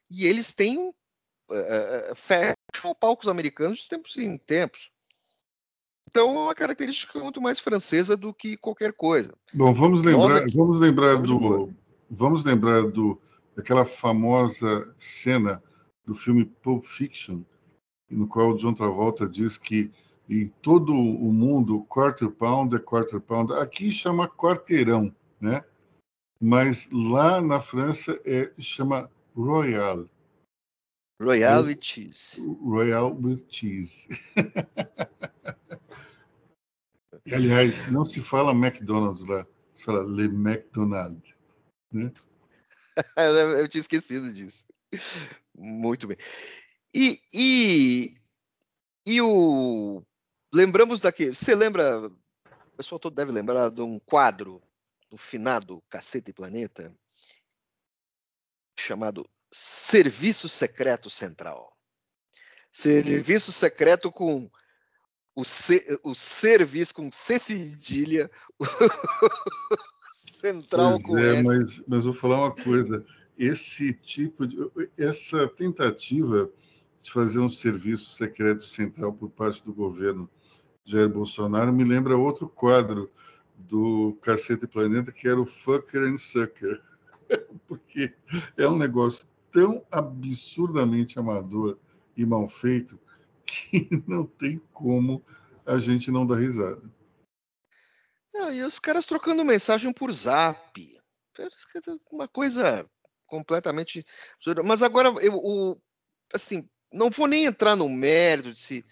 e 0.10 0.26
eles 0.26 0.54
têm 0.54 0.90
uh, 0.90 2.16
fecham 2.16 2.96
palcos 3.00 3.28
americanos 3.28 3.80
de 3.80 3.90
tempos 3.90 4.18
em 4.18 4.38
tempos. 4.38 4.92
Então 6.10 6.30
é 6.30 6.40
uma 6.46 6.56
característica 6.56 7.20
muito 7.20 7.40
mais 7.40 7.60
francesa 7.60 8.18
do 8.18 8.34
que 8.34 8.58
qualquer 8.58 8.94
coisa. 8.94 9.36
Bom, 9.54 9.72
vamos 9.72 10.04
lembrar, 10.04 10.44
aqui, 10.44 10.58
vamos 10.58 10.80
lembrar 10.80 11.22
do, 11.22 11.72
vamos 12.10 12.44
lembrar 12.44 12.82
do 12.90 13.22
daquela 13.56 13.86
famosa 13.86 14.96
cena 14.98 15.62
do 16.06 16.16
filme 16.16 16.46
Pulp 16.46 16.84
Fiction, 16.86 17.44
no 18.10 18.26
qual 18.26 18.52
o 18.52 18.58
John 18.58 18.74
Travolta 18.74 19.28
diz 19.28 19.58
que 19.58 19.92
em 20.30 20.48
todo 20.62 20.94
o 20.94 21.34
mundo 21.34 21.84
quarter 21.86 22.30
pound 22.30 22.76
é 22.76 22.80
quarter 22.80 23.20
pound. 23.20 23.54
Aqui 23.54 23.92
chama 23.92 24.28
quarteirão, 24.28 25.14
né? 25.42 25.64
Mas 26.40 26.88
lá 26.92 27.42
na 27.42 27.60
França 27.60 28.20
é 28.26 28.52
chama 28.58 29.10
royal. 29.36 30.08
Royal 31.22 31.64
with 31.64 31.80
cheese. 31.82 32.40
Royal 32.62 33.14
with 33.14 33.46
cheese. 33.50 34.08
Aliás, 37.32 37.92
não 37.92 38.06
se 38.06 38.22
fala 38.22 38.54
McDonald's 38.54 39.28
lá, 39.28 39.46
se 39.76 39.84
fala 39.84 40.04
Le 40.04 40.26
McDonald. 40.26 41.36
Né? 41.92 42.12
Eu 43.60 43.68
tinha 43.68 43.82
esquecido 43.82 44.34
disso. 44.34 44.68
Muito 45.56 46.08
bem. 46.08 46.18
E, 46.94 47.20
e, 47.34 48.16
e 49.06 49.22
o. 49.22 50.02
Lembramos 50.54 51.02
daqui. 51.02 51.28
Você 51.28 51.54
lembra. 51.54 52.08
O 52.08 52.78
pessoal 52.78 53.00
todo 53.00 53.16
deve 53.16 53.32
lembrar 53.32 53.70
de 53.70 53.82
um 53.82 54.00
quadro 54.00 54.62
do 55.10 55.18
finado 55.18 55.84
Cacete 55.90 56.32
e 56.32 56.34
Planeta 56.34 56.94
chamado 58.80 59.30
Serviço 59.52 60.48
Secreto 60.48 61.10
Central. 61.10 61.76
Serviço 62.72 63.52
secreto 63.52 64.12
com 64.12 64.50
o, 65.36 65.44
C, 65.44 66.00
o 66.04 66.14
serviço 66.14 66.94
com 66.94 67.12
C 67.12 67.40
cedilha, 67.40 68.30
central 70.14 70.92
pois 70.92 71.04
com 71.04 71.18
é, 71.18 71.32
S. 71.32 71.44
Mas, 71.44 71.82
mas 71.88 72.06
vou 72.06 72.14
falar 72.14 72.38
uma 72.38 72.56
coisa. 72.56 73.06
Esse 73.38 73.94
tipo 73.94 74.46
de. 74.46 74.58
Essa 74.98 75.48
tentativa 75.48 76.50
de 77.02 77.12
fazer 77.12 77.40
um 77.40 77.50
serviço 77.50 78.12
secreto 78.12 78.64
central 78.64 79.14
por 79.14 79.30
parte 79.30 79.64
do 79.64 79.74
governo 79.74 80.30
Jair 80.90 81.08
Bolsonaro 81.08 81.72
me 81.72 81.84
lembra 81.84 82.18
outro 82.18 82.50
quadro 82.50 83.12
do 83.56 84.18
Cacete 84.24 84.66
Planeta, 84.66 85.12
que 85.12 85.28
era 85.28 85.40
o 85.40 85.46
Fucker 85.46 86.02
and 86.02 86.18
Sucker. 86.18 86.82
Porque 87.68 88.12
é 88.58 88.68
um 88.68 88.76
negócio 88.76 89.28
tão 89.52 89.86
absurdamente 89.92 91.20
amador 91.20 91.78
e 92.18 92.26
mal 92.26 92.50
feito 92.50 93.00
que 93.46 93.88
não 94.08 94.26
tem 94.26 94.60
como 94.74 95.24
a 95.64 95.78
gente 95.78 96.10
não 96.10 96.26
dar 96.26 96.38
risada. 96.38 96.82
Não, 98.34 98.52
e 98.52 98.64
os 98.64 98.80
caras 98.80 99.06
trocando 99.06 99.46
mensagem 99.46 99.94
por 99.94 100.12
zap. 100.12 101.00
Uma 102.12 102.28
coisa 102.28 102.90
completamente. 103.28 104.04
Mas 104.66 104.82
agora, 104.82 105.10
eu, 105.22 105.36
o, 105.36 105.80
assim, 106.34 106.68
não 106.92 107.12
vou 107.12 107.28
nem 107.28 107.46
entrar 107.46 107.76
no 107.76 107.88
mérito 107.88 108.52
de 108.52 108.60
se 108.60 108.86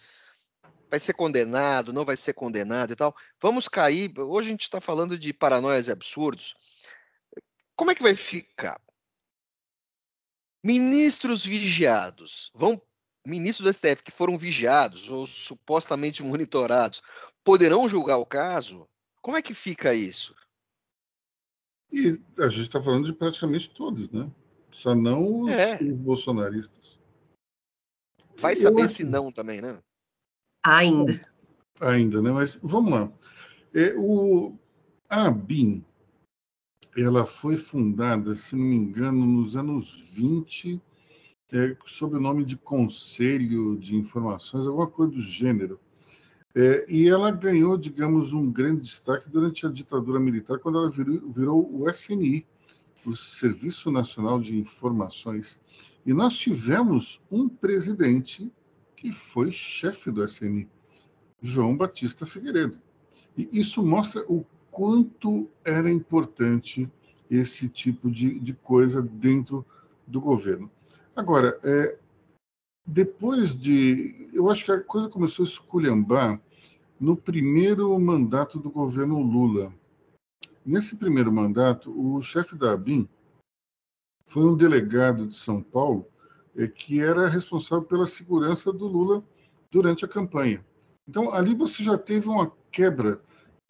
vai 0.89 1.00
ser 1.00 1.13
condenado, 1.13 1.93
não 1.93 2.06
vai 2.06 2.17
ser 2.17 2.34
condenado 2.34 2.91
e 2.91 2.95
tal. 2.95 3.15
Vamos 3.41 3.67
cair. 3.67 4.12
Hoje 4.19 4.50
a 4.50 4.52
gente 4.52 4.63
está 4.63 4.82
falando 4.82 5.17
de 5.17 5.34
paranoias 5.34 5.88
e 5.88 5.91
absurdos. 5.91 6.56
Como 7.76 7.91
é 7.91 7.95
que 7.95 8.04
vai 8.04 8.15
ficar? 8.15 8.80
Ministros 10.63 11.45
vigiados 11.45 12.52
vão 12.54 12.82
ministros 13.26 13.65
do 13.65 13.73
STF 13.73 14.04
que 14.04 14.12
foram 14.12 14.38
vigiados 14.38 15.10
ou 15.10 15.28
supostamente 15.28 16.23
monitorados 16.23 17.02
poderão 17.43 17.88
julgar 17.88 18.17
o 18.17 18.26
caso? 18.26 18.88
Como 19.21 19.38
é 19.38 19.41
que 19.41 19.54
fica 19.54 19.93
isso? 19.93 20.34
E 21.91 22.19
a 22.39 22.50
gente 22.50 22.63
está 22.63 22.82
falando 22.82 23.06
de 23.06 23.13
praticamente 23.13 23.69
todos, 23.69 24.10
né? 24.10 24.30
Só 24.71 24.93
não 24.95 25.43
os, 25.43 25.52
é. 25.52 25.76
os 25.76 25.97
bolsonaristas. 25.97 27.00
Vai 28.38 28.56
saber 28.56 28.84
acho... 28.84 28.95
se 28.95 29.04
não 29.04 29.32
também, 29.32 29.62
né? 29.62 29.82
Ainda. 30.67 31.25
Ainda, 31.80 32.21
né? 32.21 32.30
Mas 32.30 32.60
vamos 32.62 32.91
lá. 32.91 33.10
É, 33.73 33.93
o, 33.95 34.53
a 35.10 35.32
BIM, 35.32 35.86
ela 36.97 37.25
foi 37.25 37.56
fundada, 37.56 38.36
se 38.36 38.53
não 38.53 38.65
me 38.65 38.75
engano, 38.75 39.25
nos 39.25 39.56
anos 39.56 40.12
20, 40.12 40.82
é, 41.53 41.77
sob 41.86 42.17
o 42.17 42.19
nome 42.19 42.43
de 42.43 42.58
Conselho 42.58 43.77
de 43.77 43.95
Informações, 43.95 44.67
alguma 44.67 44.88
coisa 44.88 45.13
do 45.13 45.21
gênero. 45.21 45.80
É, 46.53 46.86
e 46.89 47.08
ela 47.08 47.32
ganhou, 47.32 47.77
digamos, 47.77 48.34
um 48.34 48.51
grande 48.51 48.82
destaque 48.82 49.30
durante 49.30 49.65
a 49.65 49.69
ditadura 49.69 50.19
militar, 50.19 50.60
quando 50.60 50.80
ela 50.80 50.89
virou, 50.89 51.32
virou 51.32 51.82
o 51.82 51.89
SNI, 51.89 52.45
o 53.06 53.15
Serviço 53.15 53.89
Nacional 53.89 54.38
de 54.38 54.58
Informações. 54.58 55.58
E 56.06 56.13
nós 56.13 56.36
tivemos 56.36 57.21
um 57.32 57.47
presidente 57.47 58.51
que 58.97 59.12
foi 59.12 59.51
chefe 59.51 60.12
do 60.12 60.25
SNI, 60.25 60.67
João 61.39 61.77
Batista 61.77 62.25
Figueiredo. 62.25 62.81
E 63.38 63.47
isso 63.51 63.86
mostra 63.86 64.25
o 64.27 64.43
quanto 64.71 65.47
era 65.63 65.89
importante 65.89 66.91
esse 67.29 67.69
tipo 67.69 68.10
de, 68.10 68.39
de 68.39 68.53
coisa 68.55 69.01
dentro 69.01 69.63
do 70.05 70.19
governo. 70.19 70.69
Agora, 71.15 71.57
é, 71.63 71.99
depois 72.86 73.53
de. 73.53 74.29
Eu 74.33 74.49
acho 74.49 74.65
que 74.65 74.71
a 74.71 74.81
coisa 74.81 75.10
começou 75.10 75.45
a 75.45 75.47
esculhambar 75.47 76.41
no 76.99 77.15
primeiro 77.15 77.97
mandato 77.99 78.57
do 78.57 78.71
governo 78.71 79.21
Lula. 79.21 79.71
Nesse 80.65 80.95
primeiro 80.95 81.31
mandato, 81.31 81.91
o 81.91 82.21
chefe 82.21 82.55
da 82.55 82.73
ABIN 82.73 83.07
foi 84.25 84.43
um 84.43 84.55
delegado 84.55 85.27
de 85.27 85.36
São 85.36 85.62
Paulo 85.62 86.07
que 86.65 87.01
era 87.01 87.27
responsável 87.27 87.83
pela 87.83 88.07
segurança 88.07 88.71
do 88.71 88.87
Lula 88.87 89.23
durante 89.69 90.05
a 90.05 90.07
campanha. 90.07 90.65
Então, 91.07 91.33
ali 91.33 91.53
você 91.53 91.83
já 91.83 91.97
teve 91.97 92.27
uma 92.27 92.51
quebra 92.71 93.21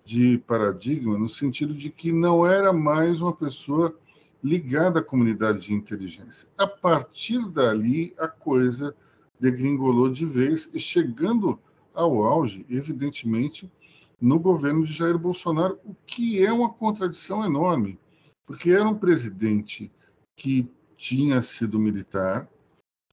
de 0.05 0.37
paradigma 0.47 1.17
no 1.17 1.27
sentido 1.27 1.73
de 1.73 1.89
que 1.89 2.11
não 2.11 2.45
era 2.45 2.71
mais 2.71 3.21
uma 3.21 3.33
pessoa 3.33 3.93
ligada 4.41 4.99
à 4.99 5.03
comunidade 5.03 5.59
de 5.59 5.73
inteligência. 5.73 6.47
A 6.57 6.65
partir 6.65 7.45
dali, 7.49 8.13
a 8.17 8.27
coisa 8.27 8.95
degringolou 9.39 10.09
de 10.09 10.25
vez, 10.25 10.69
chegando 10.75 11.59
ao 11.93 12.23
auge, 12.23 12.65
evidentemente, 12.69 13.71
no 14.19 14.39
governo 14.39 14.85
de 14.85 14.93
Jair 14.93 15.17
Bolsonaro, 15.17 15.77
o 15.83 15.95
que 16.05 16.43
é 16.43 16.51
uma 16.51 16.69
contradição 16.69 17.45
enorme, 17.45 17.99
porque 18.45 18.71
era 18.71 18.87
um 18.87 18.95
presidente 18.95 19.91
que 20.35 20.69
tinha 20.95 21.41
sido 21.41 21.79
militar, 21.79 22.49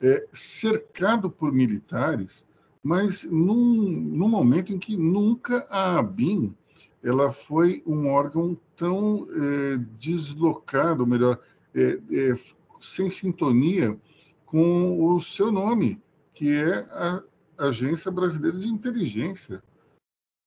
é, 0.00 0.26
cercado 0.33 1.30
por 1.30 1.52
militares, 1.52 2.46
mas 2.83 3.24
num, 3.24 3.54
num, 3.54 4.28
momento 4.28 4.72
em 4.72 4.78
que 4.78 4.96
nunca 4.96 5.66
a 5.70 5.98
ABIN 5.98 6.54
ela 7.02 7.33
foi 7.33 7.83
um 7.87 8.09
órgão 8.09 8.59
tão 8.76 9.26
é, 9.30 9.76
deslocado, 9.98 11.07
melhor, 11.07 11.38
é, 11.74 12.00
é, 12.11 12.38
sem 12.80 13.11
sintonia 13.11 13.98
com 14.44 15.07
o 15.07 15.20
seu 15.20 15.50
nome, 15.50 16.00
que 16.33 16.50
é 16.50 16.74
a 16.90 17.22
Agência 17.59 18.11
Brasileira 18.11 18.59
de 18.59 18.68
Inteligência. 18.68 19.62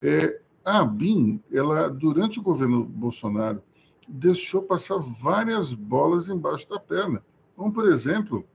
É, 0.04 0.42
a 0.66 0.82
ABIN, 0.82 1.42
ela, 1.52 1.90
durante 1.90 2.40
o 2.40 2.44
governo 2.44 2.84
Bolsonaro, 2.84 3.64
deixou 4.08 4.64
passar 4.64 4.98
várias 4.98 5.74
bolas 5.74 6.30
embaixo 6.30 6.68
da 6.70 6.80
perna. 6.80 7.24
Como, 7.56 7.72
por 7.72 7.88
exemplo, 7.88 8.46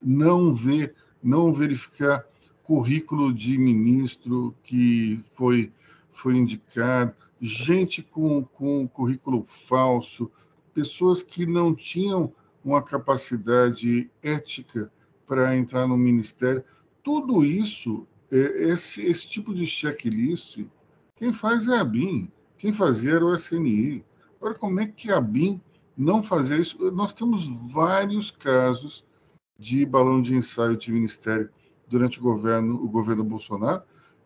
não 0.00 0.52
ver, 0.52 0.94
não 1.22 1.52
verificar 1.52 2.24
currículo 2.62 3.32
de 3.34 3.58
ministro 3.58 4.54
que 4.62 5.20
foi, 5.32 5.72
foi 6.10 6.36
indicado, 6.36 7.14
gente 7.40 8.02
com, 8.02 8.44
com 8.44 8.86
currículo 8.86 9.44
falso, 9.48 10.30
pessoas 10.72 11.22
que 11.22 11.44
não 11.44 11.74
tinham 11.74 12.32
uma 12.64 12.82
capacidade 12.82 14.10
ética 14.22 14.92
para 15.26 15.56
entrar 15.56 15.86
no 15.88 15.96
ministério. 15.96 16.62
Tudo 17.02 17.44
isso, 17.44 18.06
é, 18.30 18.70
esse, 18.70 19.04
esse 19.04 19.28
tipo 19.28 19.54
de 19.54 19.66
checklist, 19.66 20.64
quem 21.16 21.32
faz 21.32 21.66
é 21.66 21.78
a 21.78 21.84
BIM, 21.84 22.30
quem 22.56 22.72
fazia 22.72 23.14
era 23.14 23.24
o 23.24 23.34
SNI. 23.34 24.04
Agora, 24.36 24.54
como 24.54 24.80
é 24.80 24.86
que 24.86 25.10
a 25.10 25.20
BIM 25.20 25.60
não 25.96 26.22
fazia 26.22 26.56
isso? 26.56 26.90
Nós 26.92 27.12
temos 27.12 27.48
vários 27.72 28.30
casos 28.30 29.04
de 29.60 29.84
balão 29.84 30.22
de 30.22 30.34
ensaio 30.34 30.74
de 30.74 30.90
ministério 30.90 31.50
durante 31.86 32.18
o 32.18 32.22
governo, 32.22 32.76
o 32.76 32.88
governo 32.88 33.22
Bolsonaro, 33.22 33.82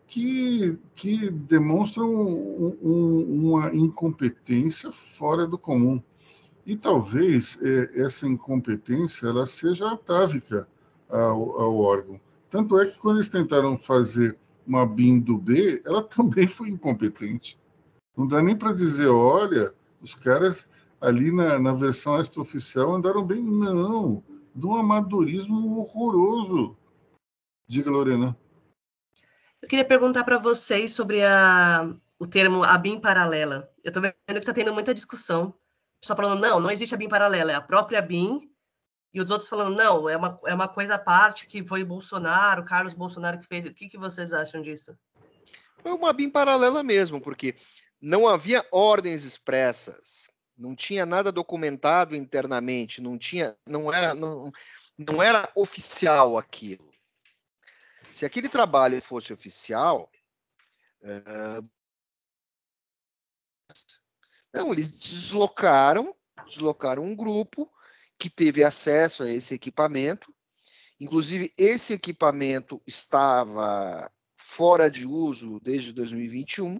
que, 0.07 0.79
que 0.93 1.29
demonstram 1.29 2.07
um, 2.07 2.77
um, 2.81 3.49
uma 3.49 3.75
incompetência 3.75 4.93
fora 4.93 5.45
do 5.45 5.57
comum. 5.57 6.01
E 6.65 6.75
talvez 6.75 7.59
é, 7.61 8.01
essa 8.01 8.25
incompetência 8.25 9.27
ela 9.27 9.45
seja 9.45 9.91
atávica 9.91 10.67
ao, 11.09 11.59
ao, 11.59 11.77
órgão. 11.79 12.19
Tanto 12.49 12.79
é 12.79 12.85
que 12.85 12.97
quando 12.97 13.17
eles 13.17 13.29
tentaram 13.29 13.77
fazer 13.77 14.37
uma 14.65 14.85
BIM 14.85 15.19
do 15.19 15.37
B, 15.37 15.81
ela 15.85 16.01
também 16.07 16.47
foi 16.47 16.69
incompetente. 16.69 17.59
Não 18.15 18.25
dá 18.25 18.41
nem 18.41 18.55
para 18.55 18.71
dizer, 18.71 19.07
olha, 19.07 19.73
os 20.01 20.15
caras 20.15 20.65
ali 21.01 21.29
na, 21.29 21.59
na 21.59 21.73
versão 21.73 22.21
extraoficial 22.21 22.95
andaram 22.95 23.23
bem. 23.23 23.43
Não, 23.43 24.23
de 24.55 24.65
um 24.65 24.75
amadorismo 24.77 25.79
horroroso. 25.79 26.77
Diga, 27.67 27.91
Lorena. 27.91 28.37
Eu 29.61 29.67
queria 29.67 29.83
perguntar 29.83 30.23
para 30.23 30.37
vocês 30.37 30.93
sobre 30.93 31.23
a, 31.23 31.93
o 32.17 32.25
termo 32.25 32.63
a 32.63 32.77
BIM 32.77 32.99
paralela. 32.99 33.69
Eu 33.83 33.89
estou 33.89 34.01
vendo 34.01 34.15
que 34.15 34.33
está 34.33 34.53
tendo 34.53 34.73
muita 34.73 34.93
discussão. 34.93 35.53
Só 36.01 36.15
falando, 36.15 36.39
não, 36.39 36.59
não 36.59 36.71
existe 36.71 36.95
a 36.95 36.97
BIM 36.97 37.09
paralela, 37.09 37.51
é 37.51 37.55
a 37.55 37.61
própria 37.61 38.01
BIM. 38.01 38.49
E 39.13 39.21
os 39.21 39.29
outros 39.29 39.49
falando, 39.49 39.75
não, 39.75 40.09
é 40.09 40.15
uma, 40.15 40.39
é 40.45 40.53
uma 40.53 40.67
coisa 40.67 40.95
à 40.95 40.99
parte 40.99 41.47
que 41.47 41.65
foi 41.65 41.83
Bolsonaro, 41.83 42.65
Carlos 42.65 42.93
Bolsonaro 42.93 43.39
que 43.39 43.47
fez. 43.47 43.65
O 43.65 43.73
que, 43.73 43.89
que 43.89 43.97
vocês 43.97 44.31
acham 44.31 44.61
disso? 44.61 44.97
Foi 45.81 45.91
uma 45.91 46.13
BIM 46.13 46.29
paralela 46.29 46.83
mesmo, 46.83 47.19
porque 47.19 47.55
não 47.99 48.27
havia 48.27 48.65
ordens 48.71 49.23
expressas 49.23 50.29
não 50.57 50.75
tinha 50.75 51.05
nada 51.05 51.31
documentado 51.31 52.15
internamente, 52.15 53.01
não 53.01 53.17
tinha, 53.17 53.57
não 53.67 53.93
era, 53.93 54.13
não, 54.13 54.51
não 54.97 55.21
era 55.21 55.51
oficial 55.55 56.37
aquilo. 56.37 56.89
Se 58.11 58.25
aquele 58.25 58.47
trabalho 58.47 59.01
fosse 59.01 59.33
oficial, 59.33 60.09
uh, 61.01 61.69
não, 64.53 64.71
eles 64.71 64.89
deslocaram, 64.89 66.15
deslocaram 66.47 67.03
um 67.03 67.15
grupo 67.15 67.69
que 68.17 68.29
teve 68.29 68.63
acesso 68.63 69.23
a 69.23 69.29
esse 69.29 69.53
equipamento. 69.53 70.33
Inclusive, 70.97 71.53
esse 71.57 71.91
equipamento 71.91 72.81
estava 72.87 74.09
fora 74.37 74.89
de 74.89 75.05
uso 75.05 75.59
desde 75.59 75.91
2021. 75.91 76.79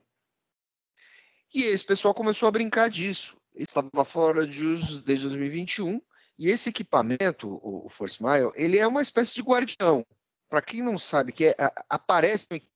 E 1.54 1.64
esse 1.64 1.86
pessoal 1.86 2.14
começou 2.14 2.48
a 2.48 2.52
brincar 2.52 2.90
disso 2.90 3.38
estava 3.58 4.06
fora 4.06 4.46
de 4.46 4.64
uso 4.64 5.04
desde 5.04 5.28
2021 5.28 6.02
e 6.38 6.50
esse 6.50 6.70
equipamento, 6.70 7.60
o, 7.64 7.88
Force 7.90 8.22
Mile, 8.22 8.52
ele 8.56 8.78
é 8.78 8.86
uma 8.86 9.02
espécie 9.02 9.34
de 9.34 9.42
guardião. 9.42 10.06
Para 10.50 10.62
quem 10.62 10.82
não 10.82 10.98
sabe, 10.98 11.32
que 11.32 11.46
é, 11.48 11.56
aparece 11.90 12.68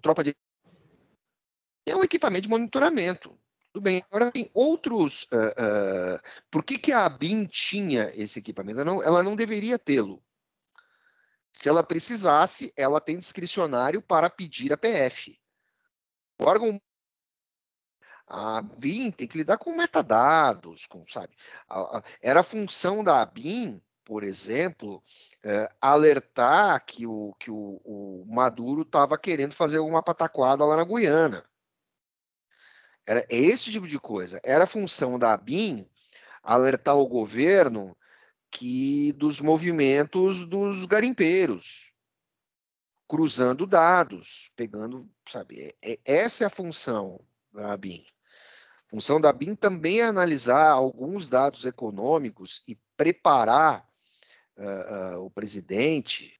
tropa 0.00 0.24
de 0.24 0.34
é 1.86 1.96
um 1.96 2.04
equipamento 2.04 2.42
de 2.42 2.48
monitoramento. 2.48 3.38
Tudo 3.72 3.82
bem. 3.82 4.04
Agora 4.10 4.30
tem 4.30 4.50
outros. 4.54 5.24
Uh, 5.24 6.16
uh, 6.16 6.20
por 6.50 6.62
que, 6.62 6.78
que 6.78 6.92
a 6.92 7.06
ABIN 7.06 7.46
tinha 7.46 8.12
esse 8.14 8.38
equipamento? 8.38 8.80
Ela 8.80 8.84
não, 8.84 9.02
ela 9.02 9.22
não 9.22 9.34
deveria 9.34 9.78
tê-lo. 9.78 10.22
Se 11.50 11.68
ela 11.68 11.82
precisasse, 11.82 12.72
ela 12.76 13.00
tem 13.00 13.18
discricionário 13.18 14.00
para 14.00 14.30
pedir 14.30 14.72
a 14.72 14.76
PF. 14.76 15.38
O 16.40 16.44
órgão 16.44 16.80
a 18.32 18.62
BIM 18.62 19.10
tem 19.10 19.28
que 19.28 19.36
lidar 19.36 19.58
com 19.58 19.76
metadados, 19.76 20.86
com, 20.86 21.06
sabe? 21.06 21.36
Era 22.22 22.40
a 22.40 22.42
função 22.42 23.04
da 23.04 23.22
BIM, 23.26 23.78
por 24.02 24.24
exemplo, 24.24 25.02
é, 25.44 25.70
alertar 25.78 26.82
que 26.86 27.06
o, 27.06 27.34
que 27.38 27.50
o, 27.50 27.78
o 27.84 28.24
Maduro 28.26 28.82
estava 28.82 29.18
querendo 29.18 29.52
fazer 29.52 29.80
uma 29.80 30.02
pataquada 30.02 30.64
lá 30.64 30.78
na 30.78 30.84
Guiana. 30.84 31.44
Era 33.06 33.26
esse 33.28 33.70
tipo 33.70 33.86
de 33.86 34.00
coisa. 34.00 34.40
Era 34.42 34.64
a 34.64 34.66
função 34.66 35.18
da 35.18 35.36
BIM 35.36 35.86
alertar 36.42 36.96
o 36.96 37.06
governo 37.06 37.94
que 38.50 39.12
dos 39.12 39.40
movimentos 39.40 40.46
dos 40.46 40.86
garimpeiros, 40.86 41.92
cruzando 43.06 43.66
dados, 43.66 44.50
pegando, 44.56 45.06
sabe? 45.28 45.76
É, 45.82 45.92
é, 45.92 46.00
essa 46.06 46.44
é 46.44 46.46
a 46.46 46.50
função 46.50 47.20
da 47.52 47.76
BIM. 47.76 48.06
Função 48.92 49.18
da 49.18 49.32
BIM 49.32 49.54
também 49.54 50.00
é 50.00 50.04
analisar 50.04 50.68
alguns 50.68 51.26
dados 51.26 51.64
econômicos 51.64 52.62
e 52.68 52.78
preparar 52.94 53.88
uh, 54.58 55.16
uh, 55.16 55.24
o 55.24 55.30
presidente, 55.30 56.38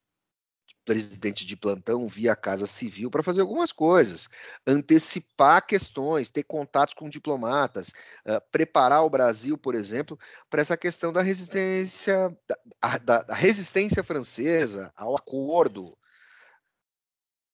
presidente 0.85 1.47
de 1.47 1.57
plantão 1.57 2.07
via 2.07 2.37
Casa 2.37 2.67
Civil 2.67 3.11
para 3.11 3.23
fazer 3.23 3.41
algumas 3.41 3.73
coisas, 3.73 4.29
antecipar 4.67 5.67
questões, 5.67 6.29
ter 6.29 6.43
contatos 6.43 6.93
com 6.93 7.09
diplomatas, 7.09 7.89
uh, 8.27 8.39
preparar 8.51 9.03
o 9.03 9.09
Brasil, 9.09 9.57
por 9.57 9.75
exemplo, 9.75 10.19
para 10.51 10.61
essa 10.61 10.77
questão 10.77 11.11
da 11.11 11.23
resistência, 11.23 12.37
da, 12.47 12.99
da, 12.99 13.23
da 13.23 13.35
resistência 13.35 14.05
francesa 14.05 14.93
ao 14.95 15.17
acordo 15.17 15.97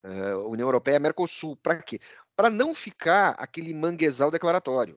uh, 0.04 0.48
União 0.48 0.66
Europeia, 0.66 0.98
Mercosul, 0.98 1.56
para 1.56 1.80
quê? 1.82 2.00
Para 2.38 2.50
não 2.50 2.72
ficar 2.72 3.30
aquele 3.30 3.74
manguezal 3.74 4.30
declaratório. 4.30 4.96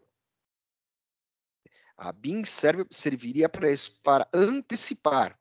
A 1.98 2.12
BIM 2.12 2.46
serve, 2.46 2.86
serviria 2.92 3.50
para, 3.50 3.68
para 4.04 4.30
antecipar. 4.32 5.36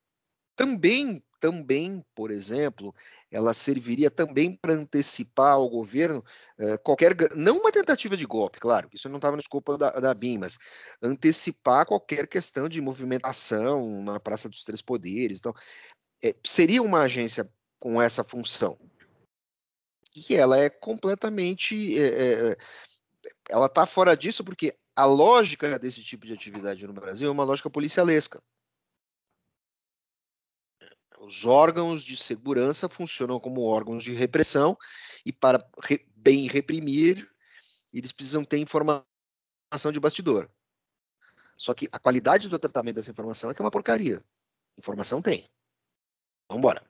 Também, 0.56 1.22
também, 1.38 2.02
por 2.14 2.30
exemplo, 2.30 2.94
ela 3.30 3.52
serviria 3.52 4.10
também 4.10 4.56
para 4.56 4.72
antecipar 4.72 5.52
ao 5.52 5.68
governo 5.68 6.24
eh, 6.58 6.78
qualquer, 6.78 7.14
não 7.36 7.58
uma 7.58 7.70
tentativa 7.70 8.16
de 8.16 8.24
golpe, 8.24 8.58
claro, 8.58 8.88
isso 8.94 9.08
não 9.10 9.16
estava 9.16 9.36
no 9.36 9.42
escopo 9.42 9.76
da, 9.76 9.90
da 9.90 10.14
BIM, 10.14 10.38
mas 10.38 10.58
antecipar 11.02 11.84
qualquer 11.84 12.26
questão 12.26 12.66
de 12.66 12.80
movimentação 12.80 14.02
na 14.02 14.18
Praça 14.18 14.48
dos 14.48 14.64
Três 14.64 14.80
Poderes. 14.80 15.38
Então, 15.38 15.54
eh, 16.24 16.34
seria 16.46 16.82
uma 16.82 17.02
agência 17.02 17.46
com 17.78 18.00
essa 18.00 18.24
função 18.24 18.78
e 20.14 20.34
ela 20.34 20.58
é 20.58 20.68
completamente. 20.68 21.98
É, 21.98 22.06
é, 22.06 22.50
é 22.52 22.56
ela 23.48 23.66
está 23.66 23.84
fora 23.86 24.16
disso 24.16 24.42
porque 24.44 24.76
a 24.96 25.04
lógica 25.04 25.78
desse 25.78 26.02
tipo 26.02 26.26
de 26.26 26.32
atividade 26.32 26.86
no 26.86 26.92
Brasil 26.92 27.28
é 27.28 27.32
uma 27.32 27.44
lógica 27.44 27.70
policialesca. 27.70 28.42
Os 31.18 31.44
órgãos 31.44 32.02
de 32.02 32.16
segurança 32.16 32.88
funcionam 32.88 33.38
como 33.38 33.62
órgãos 33.62 34.02
de 34.02 34.12
repressão 34.12 34.76
e 35.24 35.32
para 35.32 35.62
re, 35.82 36.06
bem 36.16 36.48
reprimir, 36.48 37.30
eles 37.92 38.10
precisam 38.10 38.44
ter 38.44 38.58
informação 38.58 39.04
de 39.92 40.00
bastidor. 40.00 40.50
Só 41.56 41.74
que 41.74 41.88
a 41.92 41.98
qualidade 41.98 42.48
do 42.48 42.58
tratamento 42.58 42.96
dessa 42.96 43.10
informação 43.10 43.50
é 43.50 43.54
que 43.54 43.60
é 43.60 43.64
uma 43.64 43.70
porcaria. 43.70 44.24
Informação 44.78 45.20
tem. 45.20 45.44
Vamos 46.48 46.60
embora. 46.60 46.89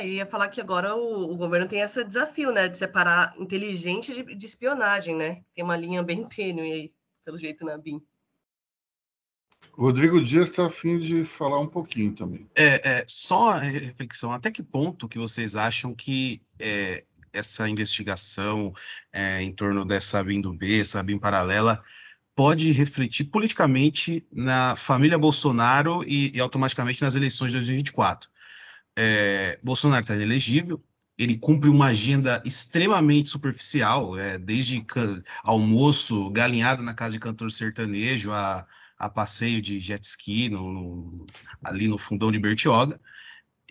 É, 0.00 0.06
eu 0.06 0.12
ia 0.12 0.26
falar 0.26 0.48
que 0.48 0.60
agora 0.60 0.96
o, 0.96 1.30
o, 1.32 1.36
governo 1.36 1.68
tem 1.68 1.80
esse 1.80 2.02
desafio, 2.02 2.50
né, 2.50 2.68
de 2.68 2.78
separar 2.78 3.34
inteligente 3.38 4.14
de, 4.14 4.34
de 4.34 4.46
espionagem, 4.46 5.14
né? 5.14 5.42
Tem 5.54 5.62
uma 5.62 5.76
linha 5.76 6.02
bem 6.02 6.24
tênue 6.26 6.72
aí, 6.72 6.90
pelo 7.24 7.36
jeito, 7.36 7.64
na 7.64 7.76
BIM. 7.76 8.00
Rodrigo 9.72 10.20
Dias 10.20 10.48
está 10.48 10.66
afim 10.66 10.98
de 10.98 11.24
falar 11.24 11.60
um 11.60 11.66
pouquinho 11.66 12.12
também. 12.12 12.48
É, 12.56 12.80
é, 12.98 13.04
só 13.06 13.50
a 13.50 13.58
reflexão, 13.58 14.32
até 14.32 14.50
que 14.50 14.62
ponto 14.62 15.08
que 15.08 15.18
vocês 15.18 15.54
acham 15.54 15.94
que 15.94 16.40
é, 16.58 17.04
essa 17.32 17.68
investigação 17.68 18.74
é, 19.12 19.42
em 19.42 19.52
torno 19.52 19.84
dessa 19.84 20.22
BIM 20.24 20.40
do 20.40 20.52
B, 20.52 20.80
essa 20.80 21.02
BIM 21.02 21.18
paralela, 21.18 21.82
pode 22.34 22.72
refletir 22.72 23.24
politicamente 23.24 24.26
na 24.32 24.76
família 24.76 25.18
Bolsonaro 25.18 26.02
e, 26.04 26.34
e 26.34 26.40
automaticamente 26.40 27.02
nas 27.02 27.14
eleições 27.14 27.52
de 27.52 27.58
2024? 27.58 28.30
É, 29.02 29.58
Bolsonaro 29.62 30.02
está 30.02 30.14
inelegível, 30.14 30.78
ele 31.16 31.38
cumpre 31.38 31.70
uma 31.70 31.86
agenda 31.86 32.42
extremamente 32.44 33.30
superficial, 33.30 34.14
é, 34.18 34.38
desde 34.38 34.84
almoço, 35.42 36.28
galinhada 36.28 36.82
na 36.82 36.92
casa 36.92 37.12
de 37.12 37.18
cantor 37.18 37.50
sertanejo, 37.50 38.30
a, 38.30 38.66
a 38.98 39.08
passeio 39.08 39.62
de 39.62 39.80
jet 39.80 40.04
ski 40.04 40.50
no, 40.50 40.70
no, 40.70 41.26
ali 41.64 41.88
no 41.88 41.96
fundão 41.96 42.30
de 42.30 42.38
Bertioga. 42.38 43.00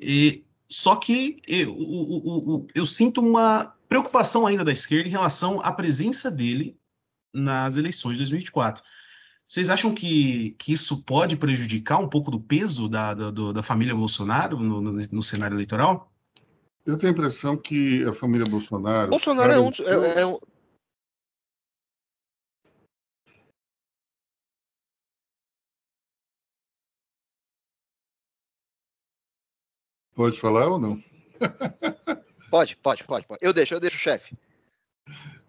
E, 0.02 0.44
só 0.68 0.96
que 0.96 1.36
eu, 1.48 1.76
eu, 1.78 2.44
eu, 2.48 2.68
eu, 2.74 2.86
sinto 2.88 3.22
uma 3.22 3.72
preocupação 3.88 4.48
ainda 4.48 4.64
da 4.64 4.72
esquerda 4.72 5.08
em 5.08 5.12
relação 5.12 5.62
à 5.62 5.72
presença 5.72 6.32
dele 6.32 6.76
nas 7.32 7.78
eleições 7.78 8.14
de 8.14 8.20
2024. 8.20 8.84
Vocês 9.50 9.68
acham 9.68 9.96
que, 9.96 10.52
que 10.60 10.72
isso 10.72 11.04
pode 11.04 11.36
prejudicar 11.36 11.98
um 11.98 12.08
pouco 12.08 12.30
do 12.30 12.40
peso 12.40 12.88
da, 12.88 13.16
da, 13.16 13.32
da 13.32 13.64
família 13.64 13.96
Bolsonaro 13.96 14.60
no, 14.60 14.80
no, 14.80 14.92
no, 14.92 15.24
cenário 15.24 15.56
eleitoral? 15.56 16.14
Eu 16.86 17.00
tenho 17.00 17.12
a 17.12 17.16
impressão 17.16 17.58
que 17.58 18.04
a 18.04 18.14
família 18.14 18.46
Bolsonaro. 18.46 19.10
Bolsonaro 19.10 19.52
é 19.52 19.60
um, 19.60 19.70
é, 19.70 20.22
é 20.22 20.26
um. 20.28 20.40
Pode 30.14 30.40
falar 30.40 30.68
ou 30.68 30.78
não? 30.78 31.04
pode, 32.52 32.76
pode, 32.76 33.04
pode, 33.04 33.26
pode. 33.26 33.40
Eu 33.42 33.52
deixo, 33.52 33.74
eu 33.74 33.80
deixo 33.80 33.96
o 33.96 34.00
chefe. 34.00 34.38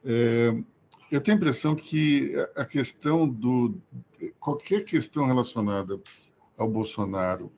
É, 0.02 0.52
eu 1.11 1.20
tenho 1.20 1.37
a 1.37 1.40
impressão 1.40 1.75
que 1.75 2.35
a 2.57 2.64
questão 2.64 3.29
do. 3.29 3.81
qualquer 4.38 4.85
questão 4.85 5.27
relacionada 5.27 6.01
ao 6.57 6.68
Bolsonaro 6.68 7.51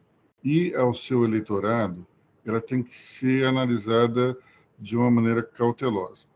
e 0.43 0.75
ao 0.75 0.95
seu 0.95 1.25
eleitorado, 1.25 2.07
ela 2.45 2.61
tem 2.61 2.83
que 2.83 2.95
ser 2.95 3.47
analisada 3.47 4.37
de 4.79 4.97
uma 4.97 5.11
maneira 5.11 5.43
cautelosa. 5.43 6.27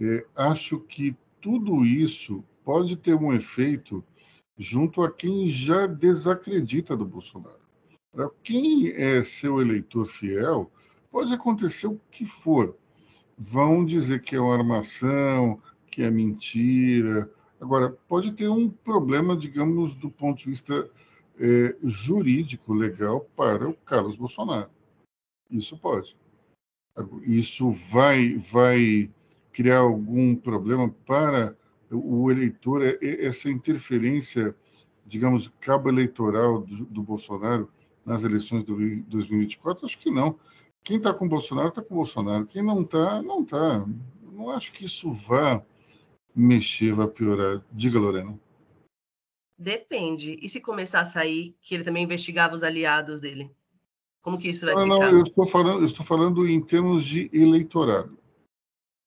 É, 0.00 0.26
acho 0.34 0.80
que 0.80 1.16
tudo 1.40 1.84
isso 1.84 2.42
pode 2.64 2.96
ter 2.96 3.14
um 3.14 3.32
efeito 3.32 4.02
junto 4.56 5.02
a 5.02 5.10
quem 5.10 5.48
já 5.48 5.86
desacredita 5.86 6.96
do 6.96 7.04
Bolsonaro. 7.04 7.60
Para 8.12 8.30
quem 8.42 8.88
é 8.88 9.22
seu 9.22 9.60
eleitor 9.60 10.06
fiel, 10.06 10.70
pode 11.10 11.32
acontecer 11.32 11.88
o 11.88 12.00
que 12.10 12.24
for. 12.24 12.76
Vão 13.36 13.84
dizer 13.84 14.20
que 14.20 14.36
é 14.36 14.40
uma 14.40 14.54
armação, 14.54 15.60
que 15.94 16.02
é 16.02 16.10
mentira. 16.10 17.30
Agora, 17.60 17.96
pode 18.08 18.32
ter 18.32 18.48
um 18.48 18.68
problema, 18.68 19.36
digamos, 19.36 19.94
do 19.94 20.10
ponto 20.10 20.38
de 20.38 20.46
vista 20.46 20.90
é, 21.38 21.76
jurídico, 21.84 22.74
legal, 22.74 23.20
para 23.36 23.68
o 23.68 23.74
Carlos 23.74 24.16
Bolsonaro. 24.16 24.68
Isso 25.48 25.78
pode. 25.78 26.16
Isso 27.22 27.70
vai, 27.70 28.36
vai 28.36 29.08
criar 29.52 29.78
algum 29.78 30.34
problema 30.34 30.88
para 31.06 31.56
o 31.92 32.28
eleitor, 32.28 32.82
é, 32.82 32.98
é, 33.00 33.26
essa 33.26 33.48
interferência, 33.48 34.52
digamos, 35.06 35.46
cabo 35.60 35.88
eleitoral 35.88 36.60
do, 36.60 36.86
do 36.86 37.02
Bolsonaro 37.04 37.70
nas 38.04 38.24
eleições 38.24 38.64
de 38.64 38.96
2024? 39.02 39.86
Acho 39.86 39.98
que 39.98 40.10
não. 40.10 40.36
Quem 40.82 40.96
está 40.96 41.14
com 41.14 41.28
Bolsonaro, 41.28 41.68
está 41.68 41.82
com 41.82 41.94
Bolsonaro. 41.94 42.46
Quem 42.46 42.64
não 42.64 42.82
está, 42.82 43.22
não 43.22 43.42
está. 43.42 43.86
Não 44.32 44.50
acho 44.50 44.72
que 44.72 44.86
isso 44.86 45.12
vá 45.12 45.64
mexer, 46.34 46.94
vai 46.94 47.06
piorar. 47.08 47.64
Diga, 47.72 47.98
Lorena. 47.98 48.38
Depende. 49.56 50.38
E 50.42 50.48
se 50.48 50.60
começar 50.60 51.00
a 51.00 51.04
sair 51.04 51.56
que 51.60 51.74
ele 51.74 51.84
também 51.84 52.04
investigava 52.04 52.54
os 52.54 52.62
aliados 52.62 53.20
dele? 53.20 53.50
Como 54.20 54.38
que 54.38 54.48
isso 54.48 54.66
vai 54.66 54.74
não, 54.74 54.96
ficar? 54.96 55.12
Não, 55.12 55.18
eu 55.18 55.22
estou 55.22 55.46
falando, 55.46 55.80
eu 55.80 55.86
estou 55.86 56.04
falando 56.04 56.48
em 56.48 56.60
termos 56.60 57.04
de 57.04 57.30
eleitorado. 57.32 58.18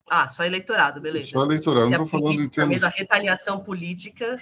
Ah, 0.10 0.30
só 0.30 0.44
eleitorado, 0.46 1.02
beleza. 1.02 1.32
Só 1.32 1.44
eleitorado, 1.44 1.90
não 1.90 2.06
estou 2.06 2.22
falando 2.22 2.42
em 2.42 2.48
termos. 2.48 2.80
da 2.80 2.88
retaliação 2.88 3.60
política. 3.60 4.42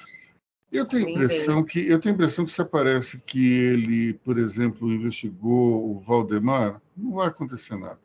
Eu 0.72 0.86
tenho 0.86 1.10
impressão 1.10 1.64
que 1.64 1.80
eu 1.88 2.00
tenho 2.00 2.14
impressão 2.14 2.44
que 2.44 2.52
se 2.52 2.62
aparece 2.62 3.22
que 3.22 3.54
ele, 3.54 4.14
por 4.16 4.38
exemplo, 4.38 4.92
investigou 4.92 5.90
o 5.90 6.00
Valdemar, 6.02 6.82
não 6.96 7.14
vai 7.14 7.28
acontecer 7.28 7.76
nada. 7.78 8.00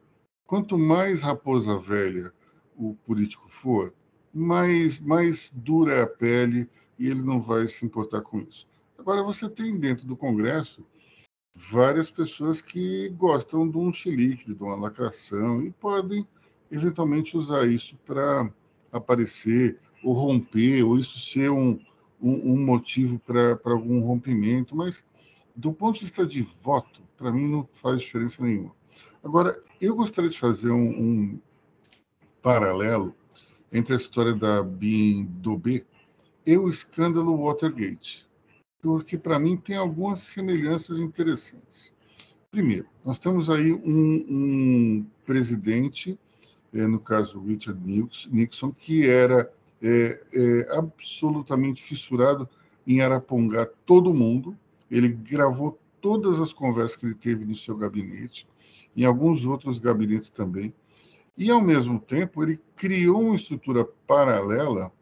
Quanto 0.47 0.79
mais 0.79 1.21
raposa 1.21 1.79
velha 1.79 2.33
o 2.77 2.95
político 2.95 3.49
for, 3.49 3.93
mais, 4.33 4.99
mais 4.99 5.51
dura 5.55 5.95
é 5.95 6.03
a 6.03 6.07
pele 6.07 6.69
e 6.99 7.07
ele 7.07 7.23
não 7.23 7.41
vai 7.41 7.67
se 7.67 7.85
importar 7.85 8.23
com 8.23 8.41
isso. 8.41 8.69
Agora, 8.99 9.23
você 9.23 9.49
tem 9.49 9.79
dentro 9.79 10.07
do 10.07 10.17
Congresso 10.17 10.85
várias 11.55 12.11
pessoas 12.11 12.63
que 12.63 13.09
gostam 13.11 13.69
de 13.69 13.77
um 13.77 13.93
chilique, 13.93 14.55
de 14.55 14.63
uma 14.63 14.77
lacração 14.77 15.63
e 15.63 15.71
podem 15.71 16.27
eventualmente 16.71 17.37
usar 17.37 17.67
isso 17.67 17.97
para 18.07 18.51
aparecer 18.93 19.79
ou 20.03 20.13
romper, 20.13 20.83
ou 20.85 20.99
isso 20.99 21.19
ser 21.19 21.51
um, 21.51 21.79
um, 22.21 22.53
um 22.53 22.65
motivo 22.65 23.19
para 23.19 23.59
algum 23.65 24.01
rompimento, 24.01 24.77
mas 24.77 25.05
do 25.55 25.73
ponto 25.73 25.99
de 25.99 26.05
vista 26.05 26.27
de 26.27 26.43
voto, 26.43 27.03
para 27.17 27.33
mim 27.33 27.49
não 27.49 27.69
faz 27.73 28.03
diferença 28.03 28.43
nenhuma. 28.43 28.75
Agora, 29.23 29.61
eu 29.81 29.95
gostaria 29.95 30.31
de 30.31 30.39
fazer 30.39 30.71
um, 30.71 30.89
um 30.89 31.41
paralelo 32.41 33.15
entre 33.73 33.95
a 33.95 33.97
história 33.97 34.35
da 34.35 34.63
BIM 34.63 35.25
do 35.25 35.57
B 35.57 35.85
e 36.47 36.57
o 36.57 36.69
escândalo 36.69 37.37
Watergate, 37.37 38.27
porque 38.83 39.17
para 39.17 39.39
mim 39.39 39.57
tem 39.57 39.77
algumas 39.77 40.21
semelhanças 40.21 40.99
interessantes. 40.99 41.93
Primeiro, 42.51 42.87
nós 43.05 43.19
temos 43.19 43.49
aí 43.49 43.73
um, 43.73 44.27
um 44.29 45.07
presidente, 45.25 46.19
é, 46.75 46.87
no 46.87 46.99
caso 46.99 47.41
Richard 47.41 47.81
Nixon, 48.31 48.73
que 48.73 49.09
era 49.09 49.53
é, 49.83 50.21
é, 50.33 50.77
absolutamente 50.77 51.83
fissurado 51.83 52.49
em 52.87 53.01
arapongar 53.01 53.69
todo 53.87 54.13
mundo. 54.13 54.57
Ele 54.91 55.09
gravou 55.09 55.79
todas 56.01 56.41
as 56.41 56.53
conversas 56.53 56.97
que 56.97 57.07
ele 57.07 57.15
teve 57.15 57.45
no 57.45 57.55
seu 57.55 57.77
gabinete, 57.77 58.49
em 58.97 59.05
alguns 59.05 59.47
outros 59.47 59.79
gabinetes 59.79 60.31
também. 60.31 60.75
E, 61.41 61.51
ao 61.51 61.59
mesmo 61.59 61.99
tempo, 61.99 62.43
ele 62.43 62.61
criou 62.77 63.19
uma 63.19 63.35
estrutura 63.35 63.83
paralela 64.07 64.93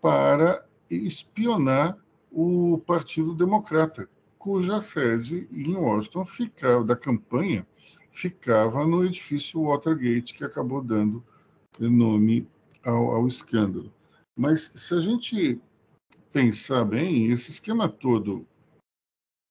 para 0.00 0.64
espionar 0.88 1.98
o 2.30 2.78
Partido 2.86 3.34
Democrata, 3.34 4.08
cuja 4.38 4.80
sede 4.80 5.48
em 5.50 5.74
Washington 5.74 6.24
ficava, 6.24 6.84
da 6.84 6.94
campanha 6.94 7.66
ficava 8.12 8.86
no 8.86 9.04
edifício 9.04 9.64
Watergate, 9.64 10.34
que 10.34 10.44
acabou 10.44 10.80
dando 10.80 11.20
nome 11.80 12.46
ao, 12.84 13.16
ao 13.16 13.26
escândalo. 13.26 13.92
Mas 14.36 14.70
se 14.76 14.94
a 14.94 15.00
gente 15.00 15.60
pensar 16.32 16.84
bem, 16.84 17.26
esse 17.32 17.50
esquema 17.50 17.88
todo 17.88 18.46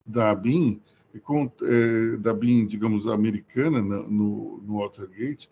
da 0.05 0.33
BIM, 0.33 0.81
é, 1.13 2.15
da 2.15 2.33
BIM, 2.33 2.65
digamos, 2.65 3.05
americana 3.05 3.81
no, 3.81 4.61
no 4.61 4.77
Watergate, 4.77 5.49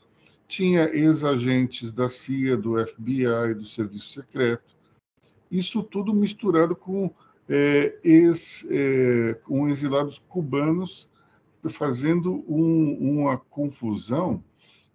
tinha 0.50 0.90
ex-agentes 0.90 1.92
da 1.92 2.10
CIA, 2.10 2.58
do 2.58 2.84
FBI, 2.84 3.54
do 3.56 3.64
Serviço 3.64 4.14
Secreto. 4.14 4.76
Isso 5.50 5.84
tudo 5.84 6.12
misturado 6.12 6.76
com, 6.76 7.14
é, 7.48 7.98
ex, 8.04 8.66
é, 8.68 9.36
com 9.44 9.70
exilados 9.70 10.18
cubanos, 10.18 11.08
fazendo 11.70 12.44
um, 12.48 13.22
uma 13.22 13.38
confusão 13.38 14.44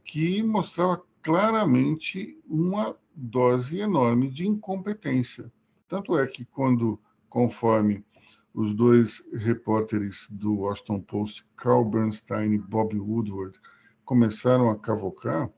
que 0.03 0.43
mostrava 0.43 1.01
claramente 1.23 2.37
uma 2.49 2.97
dose 3.15 3.79
enorme 3.79 4.29
de 4.29 4.49
incompetência. 4.49 5.53
Tanto 5.89 6.19
é 6.19 6.27
que, 6.27 6.45
quando, 6.45 6.99
conforme 7.29 8.05
os 8.53 8.75
dois 8.75 9.23
repórteres 9.33 10.27
do 10.31 10.55
Washington 10.61 11.01
Post, 11.01 11.47
Carl 11.57 11.85
Bernstein 11.85 12.55
e 12.55 12.59
Bob 12.59 12.99
Woodward, 12.99 13.57
começaram 14.05 14.71
a 14.71 14.79
cavocar, 14.79 15.51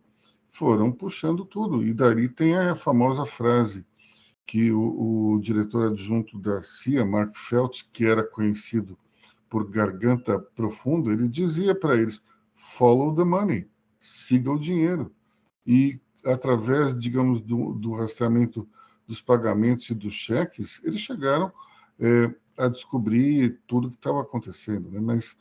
foram 0.51 0.91
puxando 0.93 1.45
tudo. 1.45 1.83
E 1.85 1.93
dali 1.93 2.29
tem 2.29 2.57
a 2.57 2.75
famosa 2.75 3.27
frase 3.27 3.85
que 4.47 4.71
o, 4.71 5.35
o 5.35 5.41
diretor 5.41 5.91
adjunto 5.91 6.39
da 6.39 6.63
CIA, 6.63 7.05
Mark 7.05 7.37
Feltz, 7.37 7.83
que 7.93 8.07
era 8.07 8.23
conhecido 8.23 8.97
por 9.49 9.69
garganta 9.69 10.39
profunda, 10.39 11.13
ele 11.13 11.29
dizia 11.29 11.75
para 11.75 11.97
eles: 11.97 12.23
follow 12.55 13.15
the 13.15 13.25
money, 13.25 13.69
siga 13.99 14.51
o 14.51 14.59
dinheiro. 14.59 15.13
E 15.67 16.01
através, 16.25 16.97
digamos, 16.99 17.41
do, 17.41 17.73
do 17.75 17.93
rastreamento 17.95 18.69
dos 19.07 19.21
pagamentos 19.21 19.89
e 19.91 19.95
dos 19.95 20.13
cheques, 20.13 20.81
eles 20.85 21.01
chegaram 21.01 21.53
é, 21.99 22.35
a 22.59 22.69
descobrir 22.69 23.61
tudo 23.67 23.91
que 23.91 23.97
estava 23.97 24.21
acontecendo. 24.21 24.91
Né? 24.91 25.01
Mas, 25.01 25.37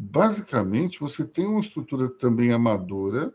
basicamente, 0.00 1.00
você 1.00 1.26
tem 1.26 1.44
uma 1.44 1.58
estrutura 1.58 2.08
também 2.08 2.52
amadora 2.52 3.34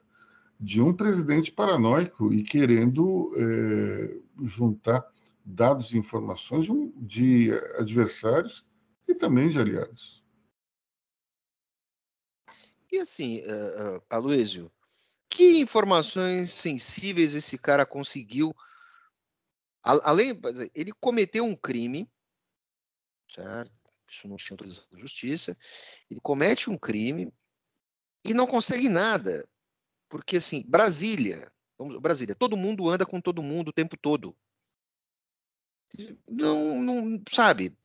de 0.58 0.82
um 0.82 0.93
presidente 0.93 1.52
paranoico 1.52 2.34
e 2.34 2.41
querendo 2.41 3.34
é, 3.36 4.45
juntar 4.45 5.06
dados 5.43 5.91
e 5.91 5.97
informações 5.97 6.65
de, 6.95 7.52
adversários 7.78 8.65
e 9.06 9.13
também 9.13 9.49
de 9.49 9.60
aliados. 9.60 10.23
E 12.89 12.97
assim, 12.97 13.41
uh, 13.41 13.97
uh, 13.97 14.04
Aloysio, 14.10 14.71
que 15.28 15.60
informações 15.60 16.52
sensíveis 16.52 17.36
esse 17.36 17.58
cara 17.58 17.86
conseguiu? 17.86 18.56
Além, 19.84 20.39
ele 20.73 20.93
cometeu 20.93 21.43
um 21.43 21.56
crime, 21.56 22.10
certo? 23.30 23.83
Isso 24.13 24.28
não 24.28 24.38
tinha 24.38 24.54
autorização 24.54 24.88
da 24.91 24.97
justiça. 24.97 25.58
Ele 26.10 26.19
comete 26.21 26.69
um 26.69 26.78
crime 26.78 27.34
e 28.23 28.34
não 28.34 28.45
consegue 28.45 28.88
nada, 28.88 29.47
porque 30.08 30.38
assim, 30.38 30.63
Brasília, 30.67 31.52
vamos, 31.78 31.99
Brasília, 31.99 32.36
todo 32.36 32.56
mundo 32.56 32.89
anda 32.89 33.06
com 33.06 33.19
todo 33.19 33.43
mundo 33.43 33.69
o 33.69 33.73
tempo 33.73 33.97
todo. 33.97 34.36
Não, 36.28 36.82
não 36.82 37.21
sabe, 37.32 37.78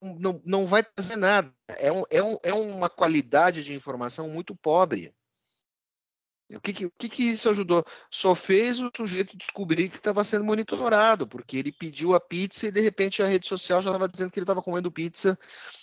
não, 0.00 0.40
não 0.44 0.66
vai 0.66 0.82
trazer 0.82 1.16
nada. 1.16 1.54
É, 1.68 1.92
um, 1.92 2.02
é, 2.10 2.22
um, 2.22 2.36
é 2.42 2.52
uma 2.52 2.88
qualidade 2.88 3.62
de 3.62 3.74
informação 3.74 4.28
muito 4.28 4.56
pobre. 4.56 5.14
O 6.56 6.60
que, 6.60 6.72
que, 6.72 6.86
o 6.86 6.90
que, 6.90 7.08
que 7.08 7.22
isso 7.22 7.48
ajudou? 7.48 7.84
Só 8.10 8.34
fez 8.34 8.80
o 8.80 8.90
sujeito 8.94 9.36
descobrir 9.36 9.88
que 9.88 9.96
estava 9.96 10.24
sendo 10.24 10.44
monitorado, 10.44 11.26
porque 11.26 11.56
ele 11.56 11.72
pediu 11.72 12.14
a 12.14 12.20
pizza 12.20 12.66
e 12.66 12.72
de 12.72 12.80
repente 12.80 13.22
a 13.22 13.26
rede 13.26 13.46
social 13.46 13.82
já 13.82 13.90
estava 13.90 14.08
dizendo 14.08 14.30
que 14.30 14.38
ele 14.38 14.44
estava 14.44 14.62
comendo 14.62 14.90
pizza 14.90 15.38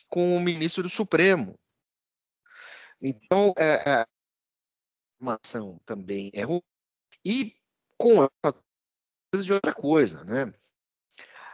com 0.09 0.35
o 0.35 0.39
ministro 0.39 0.83
do 0.83 0.89
Supremo. 0.89 1.57
Então, 3.01 3.53
é, 3.57 3.89
é, 3.89 3.93
a 4.01 4.07
informação 5.19 5.79
também 5.85 6.31
é 6.33 6.43
ruim. 6.43 6.61
E 7.23 7.55
com 7.97 8.23
essa 8.23 9.43
de 9.43 9.53
outra 9.53 9.73
coisa, 9.73 10.23
né? 10.23 10.53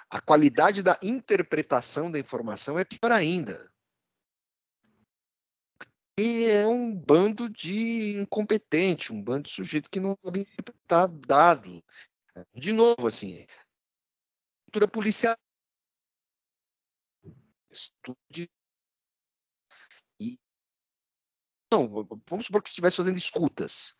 A 0.10 0.22
qualidade 0.22 0.84
da 0.84 0.98
interpretação 1.02 2.12
da 2.12 2.20
informação 2.20 2.78
é 2.78 2.86
pior 2.86 3.12
ainda 3.12 3.73
e 6.18 6.46
é 6.46 6.68
um 6.68 6.96
bando 6.96 7.50
de 7.50 8.18
incompetente, 8.18 9.12
um 9.12 9.22
bando 9.22 9.44
de 9.44 9.52
sujeito 9.52 9.90
que 9.90 10.00
não 10.00 10.18
sabe 10.24 10.42
interpretar 10.42 11.08
dado. 11.08 11.84
De 12.54 12.72
novo, 12.72 13.08
assim, 13.08 13.46
cultura 14.66 14.88
policial. 14.88 15.36
Estude. 17.72 18.50
E, 20.20 20.40
não, 21.72 21.88
vamos 22.28 22.46
supor 22.46 22.62
que 22.62 22.70
estivesse 22.70 22.98
fazendo 22.98 23.18
escutas. 23.18 23.96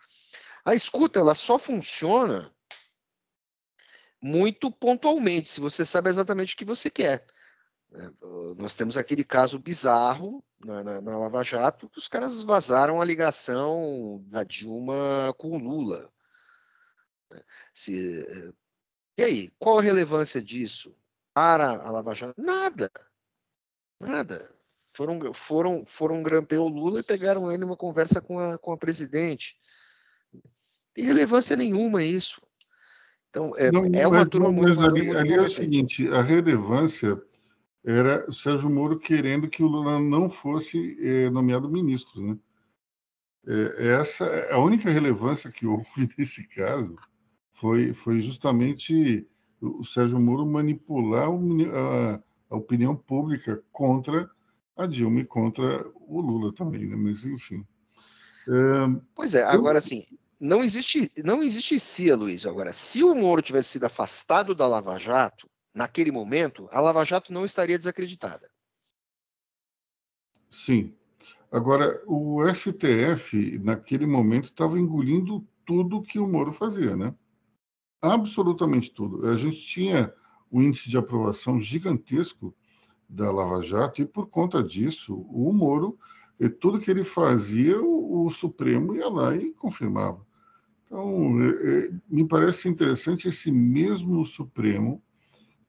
A 0.64 0.76
escuta 0.76 1.20
ela 1.20 1.34
só 1.34 1.58
funciona 1.58 2.54
muito 4.22 4.72
pontualmente, 4.72 5.50
se 5.50 5.60
você 5.60 5.84
sabe 5.84 6.10
exatamente 6.10 6.54
o 6.54 6.58
que 6.58 6.64
você 6.64 6.90
quer. 6.90 7.26
É, 7.96 8.12
nós 8.58 8.76
temos 8.76 8.98
aquele 8.98 9.24
caso 9.24 9.60
bizarro 9.60 10.44
na, 10.66 10.84
na, 10.84 11.02
na, 11.02 11.18
Lava 11.18 11.44
Jato, 11.44 11.88
que 11.90 12.00
os 12.00 12.08
caras 12.08 12.42
vazaram 12.42 13.00
a 13.00 13.06
ligação 13.06 14.24
da 14.28 14.44
Dilma 14.44 15.34
com 15.38 15.52
o 15.52 15.60
Lula. 15.60 16.12
Se, 17.74 18.26
é, 18.28 18.54
e 19.18 19.24
aí, 19.24 19.54
qual 19.60 19.78
a 19.78 19.82
relevância 19.82 20.42
disso 20.42 20.96
para 21.34 21.70
a 21.70 21.92
Lava 21.92 22.16
Jato? 22.16 22.42
Nada. 22.42 22.90
Nada. 24.00 24.50
Foram, 24.90 25.34
foram, 25.34 25.86
foram 25.86 26.24
grampear 26.24 26.62
o 26.62 26.68
Lula 26.68 27.00
e 27.00 27.04
pegaram 27.04 27.52
ele 27.52 27.60
numa 27.60 27.78
conversa 27.78 28.20
com 28.22 28.40
a, 28.40 28.58
com 28.58 28.72
a 28.72 28.78
presidente. 28.78 29.56
Não 30.34 30.42
tem 30.96 31.06
relevância 31.06 31.56
nenhuma 31.56 32.04
isso. 32.04 32.42
Então, 33.30 33.56
é, 33.58 33.72
não, 33.72 33.86
é 33.86 34.08
uma 34.08 34.28
turma 34.28 34.52
muito. 34.52 34.70
Mas 34.70 34.82
ali, 34.82 35.10
ali 35.16 35.34
é 35.34 35.42
o 35.42 35.50
seguinte: 35.50 36.08
a 36.10 36.22
relevância 36.22 37.20
era 37.86 38.26
o 38.30 38.34
Sérgio 38.34 38.70
Moro 38.70 38.98
querendo 38.98 39.48
que 39.48 39.62
o 39.62 39.68
Lula 39.68 40.00
não 40.00 40.30
fosse 40.30 40.98
é, 41.02 41.30
nomeado 41.30 41.70
ministro, 41.70 42.22
né? 42.22 42.38
É, 43.46 43.88
essa 44.00 44.26
a 44.52 44.58
única 44.58 44.90
relevância 44.90 45.52
que 45.52 45.66
houve 45.68 46.10
nesse 46.18 46.48
caso 46.48 46.96
foi, 47.54 47.94
foi 47.94 48.22
justamente 48.22 49.28
o 49.62 49.84
Sérgio 49.84 50.20
Moro 50.20 50.46
manipular 50.46 51.28
a, 51.28 52.20
a 52.50 52.56
opinião 52.56 52.96
pública 52.96 53.64
contra 53.72 54.30
a 54.76 54.86
Dilma 54.86 55.20
e 55.22 55.26
contra 55.26 55.86
o 56.08 56.22
Lula 56.22 56.54
também, 56.54 56.86
né? 56.86 56.96
Mas 56.96 57.26
enfim. 57.26 57.66
É, 58.48 59.02
pois 59.16 59.36
é, 59.36 59.44
agora 59.44 59.76
eu... 59.76 59.80
assim, 59.80 60.04
não 60.40 60.64
existe, 60.64 61.12
não 61.24 61.42
existe 61.42 61.80
CIA, 61.80 62.16
Luiz. 62.16 62.46
Agora, 62.46 62.74
se 62.74 63.04
o 63.04 63.16
Moro 63.16 63.42
tivesse 63.42 63.70
sido 63.70 63.86
afastado 63.86 64.54
da 64.54 64.68
Lava 64.68 64.98
Jato, 64.98 65.50
naquele 65.74 66.12
momento, 66.12 66.70
a 66.72 66.80
Lava 66.80 67.04
Jato 67.04 67.34
não 67.34 67.44
estaria 67.44 67.78
desacreditada. 67.78 68.50
Sim. 70.50 70.94
Agora, 71.52 72.02
o 72.06 72.42
STF, 72.54 73.60
naquele 73.60 74.06
momento, 74.06 74.46
estava 74.46 74.80
engolindo 74.80 75.46
tudo 75.66 76.02
que 76.02 76.20
o 76.20 76.28
Moro 76.28 76.52
fazia, 76.54 76.96
né? 76.96 77.14
Absolutamente 78.02 78.92
tudo. 78.92 79.28
A 79.28 79.38
gente 79.38 79.62
tinha 79.62 80.14
um 80.52 80.62
índice 80.62 80.90
de 80.90 80.98
aprovação 80.98 81.60
gigantesco 81.60 82.56
da 83.08 83.32
Lava 83.32 83.62
Jato 83.62 84.02
e, 84.02 84.06
por 84.06 84.28
conta 84.28 84.64
disso, 84.64 85.16
o 85.30 85.52
Moro, 85.54 85.98
tudo 86.60 86.80
que 86.80 86.92
ele 86.92 87.04
fazia, 87.04 87.80
o, 87.82 88.26
o 88.26 88.30
Supremo 88.30 88.96
ia 88.96 89.08
lá 89.08 89.36
e 89.36 89.54
confirmava. 89.54 90.26
Então, 90.86 91.40
é, 91.42 91.86
é, 91.86 91.92
me 92.08 92.28
parece 92.28 92.68
interessante 92.68 93.28
esse 93.28 93.52
mesmo 93.52 94.24
Supremo 94.26 95.02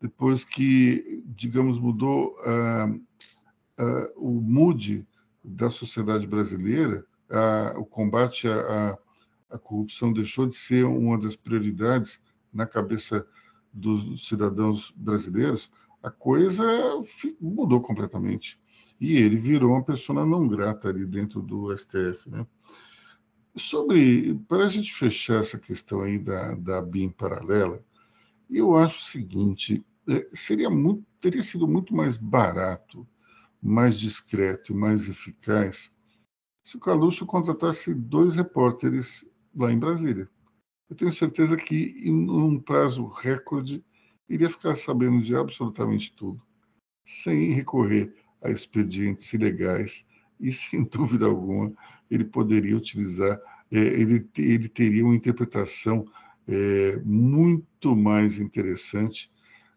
depois 0.05 0.45
que, 0.45 1.25
digamos, 1.25 1.79
mudou 1.79 2.37
uh, 2.41 2.95
uh, 2.95 4.13
o 4.19 4.39
mood 4.39 5.09
da 5.43 5.71
sociedade 5.71 6.27
brasileira, 6.27 7.07
uh, 7.31 7.81
o 7.81 7.87
combate 7.87 8.47
à, 8.47 8.99
à, 9.49 9.59
corrupção 9.59 10.13
deixou 10.13 10.47
de 10.47 10.57
ser 10.57 10.85
uma 10.85 11.19
das 11.19 11.37
prioridades 11.37 12.21
na 12.53 12.67
cabeça 12.67 13.27
dos 13.73 14.29
cidadãos 14.29 14.93
brasileiros, 14.95 15.71
a 16.03 16.11
coisa 16.11 16.63
mudou 17.41 17.81
completamente. 17.81 18.61
E 19.01 19.17
ele 19.17 19.39
virou 19.39 19.71
uma 19.71 19.83
pessoa 19.83 20.27
não 20.27 20.47
grata 20.47 20.91
ali 20.91 21.07
dentro 21.07 21.41
do 21.41 21.75
STF. 21.75 22.29
Né? 22.29 22.47
Sobre, 23.57 24.35
para 24.49 24.67
a 24.67 24.69
gente 24.69 24.93
fechar 24.93 25.41
essa 25.41 25.59
questão 25.59 26.03
aí 26.03 26.19
da, 26.19 26.55
da 26.57 26.83
BIM 26.83 27.09
paralela, 27.09 27.83
eu 28.51 28.77
acho 28.77 29.01
o 29.01 29.11
seguinte: 29.11 29.83
seria 30.33 30.71
muito, 30.71 31.05
teria 31.21 31.43
sido 31.43 31.67
muito 31.67 31.95
mais 31.95 32.17
barato, 32.17 33.07
mais 33.63 33.99
discreto 33.99 34.73
e 34.73 34.77
mais 34.77 35.09
eficaz 35.09 35.93
se 36.65 36.79
o 36.79 36.81
Caluxo 36.81 37.27
contratasse 37.27 37.95
dois 37.95 38.35
repórteres 38.35 39.25
lá 39.55 39.71
em 39.71 39.79
Brasília. 39.79 40.29
Eu 40.89 40.97
tenho 40.97 41.13
certeza 41.13 41.57
que, 41.57 41.95
em 42.03 42.31
um 42.31 42.59
prazo 42.59 43.07
recorde, 43.07 43.85
iria 44.29 44.49
ficar 44.49 44.75
sabendo 44.75 45.23
de 45.23 45.37
absolutamente 45.37 46.15
tudo, 46.17 46.43
sem 47.05 47.53
recorrer 47.53 48.15
a 48.43 48.51
expedientes 48.51 49.31
ilegais 49.35 50.07
e, 50.41 50.51
sem 50.53 50.85
dúvida 50.85 51.27
alguma, 51.27 51.73
ele 52.11 52.25
poderia 52.25 52.77
utilizar, 52.77 53.39
é, 53.71 53.79
ele, 53.79 54.27
ele 54.39 54.69
teria 54.69 55.05
uma 55.05 55.15
interpretação 55.15 56.07
é, 56.49 56.97
muito 57.05 57.95
mais 57.95 58.39
interessante 58.39 59.31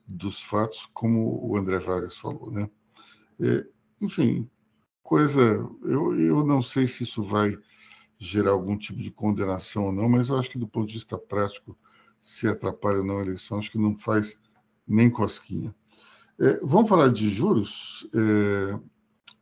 dos 0.08 0.42
fatos, 0.42 0.90
como 0.94 1.46
o 1.46 1.58
André 1.58 1.80
Vargas 1.80 2.16
falou, 2.18 2.52
né? 2.52 2.70
É, 3.40 3.66
enfim, 4.02 4.50
coisa, 5.04 5.42
eu, 5.84 6.20
eu 6.20 6.46
não 6.46 6.62
sei 6.62 6.88
se 6.88 7.04
isso 7.04 7.22
vai 7.22 7.56
gerar 8.18 8.52
algum 8.52 8.78
tipo 8.78 9.00
de 9.00 9.12
condenação 9.12 9.86
ou 9.86 9.92
não, 9.92 10.10
mas 10.10 10.30
eu 10.30 10.38
acho 10.38 10.50
que 10.50 10.58
do 10.58 10.68
ponto 10.68 10.88
de 10.88 10.94
vista 10.94 11.18
prático, 11.18 11.78
se 12.22 12.48
atrapalha 12.48 13.00
ou 13.00 13.06
não 13.06 13.20
a 13.20 13.22
eleição, 13.22 13.60
acho 13.60 13.72
que 13.72 13.78
não 13.78 13.98
faz 13.98 14.38
nem 14.88 15.10
cosquinha. 15.10 15.76
É, 16.40 16.60
vamos 16.62 16.90
falar 16.90 17.10
de 17.10 17.30
juros. 17.30 18.08
É, 18.14 18.80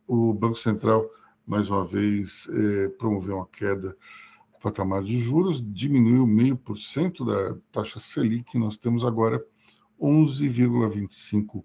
o 0.06 0.32
Banco 0.34 0.56
Central, 0.56 1.08
mais 1.46 1.68
uma 1.68 1.84
vez, 1.84 2.48
é, 2.50 2.88
promoveu 2.90 3.36
uma 3.36 3.46
queda 3.46 3.90
do 3.90 4.60
patamar 4.60 5.02
de 5.02 5.18
juros, 5.18 5.62
diminuiu 5.72 6.26
meio 6.26 6.56
por 6.56 6.76
cento 6.78 7.24
da 7.24 7.56
taxa 7.72 7.98
Selic, 7.98 8.58
nós 8.58 8.76
temos 8.76 9.04
agora 9.04 9.44
11,25% 10.00 11.64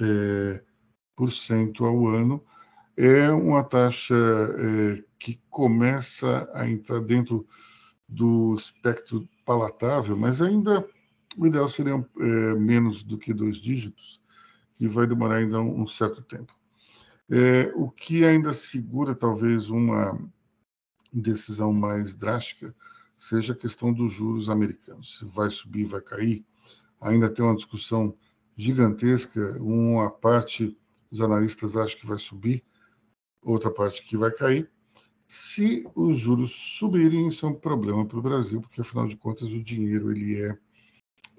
é, 0.00 0.64
por 1.16 1.32
cento 1.32 1.84
ao 1.84 2.06
ano. 2.06 2.44
É 2.96 3.30
uma 3.30 3.62
taxa 3.62 4.14
é, 4.14 5.04
que 5.18 5.40
começa 5.50 6.48
a 6.54 6.68
entrar 6.68 7.00
dentro 7.00 7.46
do 8.08 8.54
espectro 8.56 9.28
palatável, 9.44 10.16
mas 10.16 10.40
ainda 10.40 10.86
o 11.36 11.46
ideal 11.46 11.68
seria 11.68 11.92
é, 11.94 12.54
menos 12.54 13.02
do 13.02 13.18
que 13.18 13.32
dois 13.32 13.56
dígitos, 13.56 14.20
que 14.74 14.88
vai 14.88 15.06
demorar 15.06 15.36
ainda 15.36 15.60
um, 15.60 15.82
um 15.82 15.86
certo 15.86 16.22
tempo. 16.22 16.52
É, 17.30 17.70
o 17.74 17.90
que 17.90 18.24
ainda 18.24 18.54
segura 18.54 19.14
talvez 19.14 19.68
uma 19.70 20.18
decisão 21.12 21.72
mais 21.72 22.14
drástica 22.14 22.74
seja 23.18 23.52
a 23.52 23.56
questão 23.56 23.92
dos 23.92 24.12
juros 24.12 24.48
americanos. 24.48 25.18
Se 25.18 25.24
vai 25.26 25.50
subir, 25.50 25.84
vai 25.84 26.00
cair. 26.00 26.44
Ainda 27.00 27.28
tem 27.28 27.44
uma 27.44 27.54
discussão 27.54 28.14
gigantesca. 28.56 29.56
Uma 29.60 30.10
parte 30.10 30.76
dos 31.10 31.20
analistas 31.20 31.76
acha 31.76 31.96
que 31.96 32.06
vai 32.06 32.18
subir, 32.18 32.64
outra 33.42 33.70
parte 33.70 34.04
que 34.06 34.16
vai 34.16 34.30
cair. 34.30 34.70
Se 35.26 35.86
os 35.94 36.16
juros 36.16 36.50
subirem, 36.50 37.28
isso 37.28 37.44
é 37.44 37.48
um 37.50 37.54
problema 37.54 38.04
para 38.06 38.18
o 38.18 38.22
Brasil, 38.22 38.60
porque 38.60 38.80
afinal 38.80 39.06
de 39.06 39.16
contas 39.16 39.52
o 39.52 39.62
dinheiro 39.62 40.10
ele 40.10 40.40
é, 40.42 40.58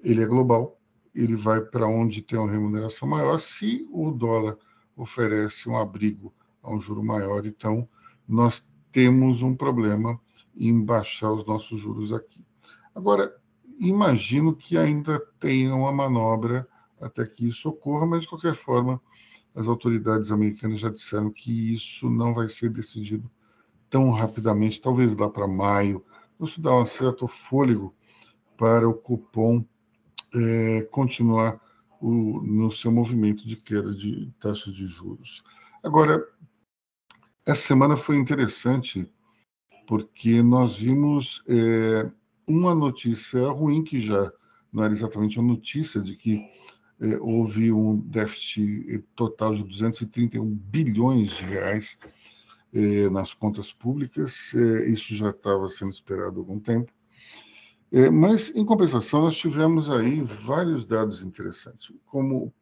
ele 0.00 0.22
é 0.22 0.26
global, 0.26 0.80
ele 1.14 1.34
vai 1.34 1.60
para 1.60 1.88
onde 1.88 2.22
tem 2.22 2.38
uma 2.38 2.50
remuneração 2.50 3.08
maior. 3.08 3.38
Se 3.38 3.86
o 3.90 4.12
dólar 4.12 4.56
oferece 4.96 5.68
um 5.68 5.76
abrigo 5.76 6.32
a 6.62 6.72
um 6.72 6.80
juro 6.80 7.02
maior, 7.02 7.44
então 7.46 7.88
nós 8.28 8.64
temos 8.92 9.42
um 9.42 9.56
problema 9.56 10.20
em 10.56 10.84
baixar 10.84 11.32
os 11.32 11.44
nossos 11.44 11.80
juros 11.80 12.12
aqui. 12.12 12.44
Agora, 12.94 13.34
imagino 13.80 14.54
que 14.54 14.76
ainda 14.76 15.18
tenha 15.40 15.74
uma 15.74 15.90
manobra 15.90 16.68
até 17.00 17.24
que 17.24 17.48
isso 17.48 17.68
ocorra, 17.70 18.06
mas 18.06 18.22
de 18.22 18.28
qualquer 18.28 18.54
forma, 18.54 19.00
as 19.54 19.66
autoridades 19.66 20.30
americanas 20.30 20.80
já 20.80 20.90
disseram 20.90 21.30
que 21.30 21.72
isso 21.74 22.08
não 22.10 22.34
vai 22.34 22.48
ser 22.48 22.70
decidido 22.70 23.28
tão 23.88 24.10
rapidamente, 24.10 24.80
talvez 24.80 25.16
lá 25.16 25.28
para 25.28 25.48
maio. 25.48 26.04
Isso 26.38 26.60
dá 26.60 26.74
um 26.74 26.86
certo 26.86 27.26
fôlego 27.26 27.94
para 28.56 28.88
o 28.88 28.94
cupom 28.94 29.64
é, 30.34 30.82
continuar 30.90 31.60
o, 32.00 32.40
no 32.42 32.70
seu 32.70 32.92
movimento 32.92 33.46
de 33.46 33.56
queda 33.56 33.94
de 33.94 34.32
taxa 34.40 34.70
de 34.70 34.86
juros. 34.86 35.42
Agora, 35.82 36.22
essa 37.46 37.62
semana 37.62 37.96
foi 37.96 38.16
interessante 38.16 39.10
porque 39.86 40.42
nós 40.42 40.76
vimos 40.76 41.42
é, 41.48 42.10
uma 42.50 42.74
notícia 42.74 43.48
ruim 43.48 43.84
que 43.84 44.00
já 44.00 44.30
não 44.72 44.82
era 44.82 44.92
exatamente 44.92 45.38
a 45.38 45.42
notícia 45.42 46.00
de 46.00 46.16
que 46.16 46.40
é, 47.00 47.16
houve 47.20 47.72
um 47.72 47.96
déficit 47.96 49.04
total 49.14 49.54
de 49.54 49.62
231 49.62 50.54
bilhões 50.54 51.30
de 51.30 51.44
reais 51.44 51.96
é, 52.74 53.08
nas 53.08 53.32
contas 53.32 53.72
públicas. 53.72 54.52
É, 54.54 54.88
isso 54.90 55.14
já 55.14 55.30
estava 55.30 55.68
sendo 55.68 55.92
esperado 55.92 56.36
há 56.36 56.42
algum 56.42 56.58
tempo. 56.58 56.92
Mas, 58.12 58.52
em 58.54 58.64
compensação, 58.64 59.22
nós 59.22 59.36
tivemos 59.36 59.90
aí 59.90 60.22
vários 60.22 60.84
dados 60.84 61.24
interessantes, 61.24 61.92
como 62.06 62.54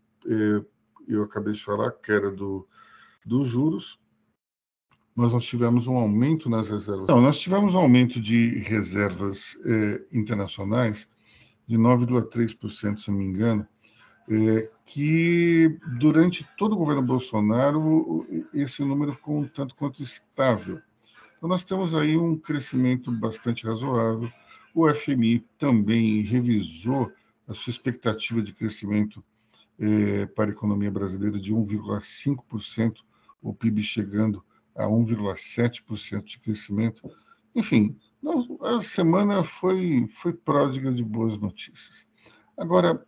eu 1.07 1.22
acabei 1.22 1.53
de 1.53 1.62
falar, 1.62 1.91
que 1.91 2.11
era 2.11 2.30
do, 2.30 2.66
dos 3.26 3.47
juros, 3.47 4.01
mas 5.19 5.33
nós 5.33 5.45
tivemos 5.45 5.89
um 5.89 5.97
aumento 5.97 6.49
nas 6.49 6.69
reservas. 6.69 7.09
Não, 7.09 7.21
nós 7.21 7.41
tivemos 7.41 7.75
um 7.75 7.81
aumento 7.81 8.21
de 8.21 8.61
reservas 8.61 9.59
é, 9.66 10.01
internacionais 10.12 11.11
de 11.66 11.77
9,3%, 11.77 12.99
se 12.99 13.11
não 13.11 13.19
me 13.19 13.25
engano, 13.25 13.66
é, 14.31 14.71
que 14.87 15.77
durante 15.99 16.49
todo 16.57 16.75
o 16.75 16.77
governo 16.77 17.03
Bolsonaro 17.03 18.25
esse 18.55 18.85
número 18.85 19.12
ficou 19.12 19.41
um 19.41 19.49
tanto 19.49 19.75
quanto 19.75 20.05
estável. 20.05 20.81
Então 21.37 21.49
nós 21.49 21.64
temos 21.64 21.97
aí 21.97 22.16
um 22.16 22.39
crescimento 22.39 23.11
bastante 23.11 23.66
razoável. 23.66 24.31
O 24.73 24.89
FMI 24.89 25.45
também 25.59 26.21
revisou 26.21 27.11
a 27.49 27.55
sua 27.55 27.73
expectativa 27.73 28.41
de 28.41 28.53
crescimento 28.53 29.25
é, 29.81 30.27
para 30.27 30.51
a 30.51 30.55
economia 30.55 30.93
brasileira 30.93 31.41
de 31.41 31.53
1,5%, 31.53 32.99
o 33.43 33.53
PIB 33.53 33.83
chegando 33.83 34.45
a 34.79 34.87
1,7% 34.87 36.24
de 36.24 36.39
crescimento. 36.39 37.11
Enfim, 37.55 37.99
a 38.62 38.81
semana 38.81 39.43
foi, 39.43 40.07
foi 40.09 40.33
pródiga 40.33 40.93
de 40.93 41.05
boas 41.05 41.37
notícias. 41.37 42.07
Agora, 42.57 43.05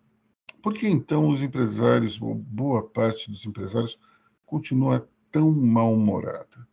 por 0.61 0.75
que 0.75 0.89
então 0.89 1.29
os 1.29 1.43
empresários, 1.43 2.21
ou 2.21 2.35
boa 2.35 2.87
parte 2.87 3.31
dos 3.31 3.47
empresários, 3.47 3.99
continua 4.45 5.09
tão 5.31 5.51
mal-humorada? 5.51 6.69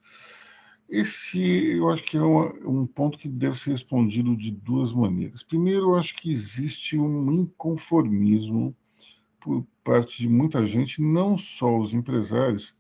Esse, 0.90 1.40
eu 1.78 1.90
acho 1.90 2.04
que 2.04 2.18
é 2.18 2.22
uma, 2.22 2.54
um 2.66 2.88
ponto 2.88 3.18
que 3.18 3.28
deve 3.28 3.60
ser 3.60 3.72
respondido 3.72 4.36
de 4.36 4.52
duas 4.52 4.94
maneiras. 4.94 5.44
Primeiro, 5.44 5.92
eu 5.92 5.96
acho 5.96 6.16
que 6.16 6.32
existe 6.32 6.98
um 6.98 7.32
inconformismo 7.32 8.76
por 9.40 9.66
parte 9.84 10.20
de 10.20 10.30
muita 10.30 10.66
gente, 10.66 11.02
não 11.02 11.38
só 11.38 11.78
os 11.78 11.94
empresários, 11.94 12.74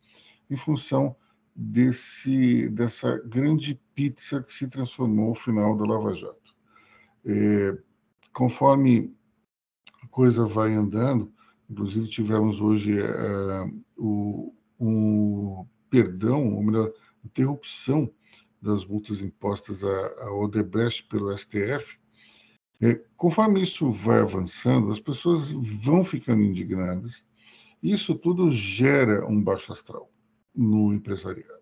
em 0.49 0.55
função 0.55 1.15
desse, 1.58 2.70
dessa 2.70 3.18
grande 3.26 3.82
pizza 3.95 4.43
que 4.43 4.53
se 4.53 4.70
transformou 4.70 5.30
no 5.30 5.36
final 5.36 5.76
da 5.76 5.86
Lava 5.86 6.14
Jato. 6.14 6.55
É, 7.26 7.76
conforme 8.32 9.12
coisa 10.12 10.45
vai 10.45 10.74
andando. 10.74 11.34
Inclusive, 11.68 12.08
tivemos 12.08 12.62
hoje 12.62 13.01
uh, 13.01 13.84
o, 13.97 14.53
um 14.80 15.66
perdão, 15.89 16.53
ou 16.53 16.64
melhor, 16.64 16.93
interrupção 17.26 18.10
das 18.62 18.86
multas 18.86 19.22
impostas 19.22 19.84
à, 19.84 20.32
Odebrecht 20.32 21.08
pelo 21.08 21.36
STF. 21.36 21.97
É, 22.82 22.93
conforme 23.16 23.62
isso 23.62 23.89
vai 23.89 24.20
avançando, 24.20 24.91
as 24.91 24.99
pessoas 24.99 25.51
vão 25.51 26.03
ficando 26.03 26.43
indignadas. 26.43 27.26
Isso 27.82 28.16
tudo 28.16 28.49
gera 28.51 29.28
um 29.28 29.43
baixo 29.43 29.74
astral 29.74 30.10
no 30.58 30.93
empresariado. 30.93 31.58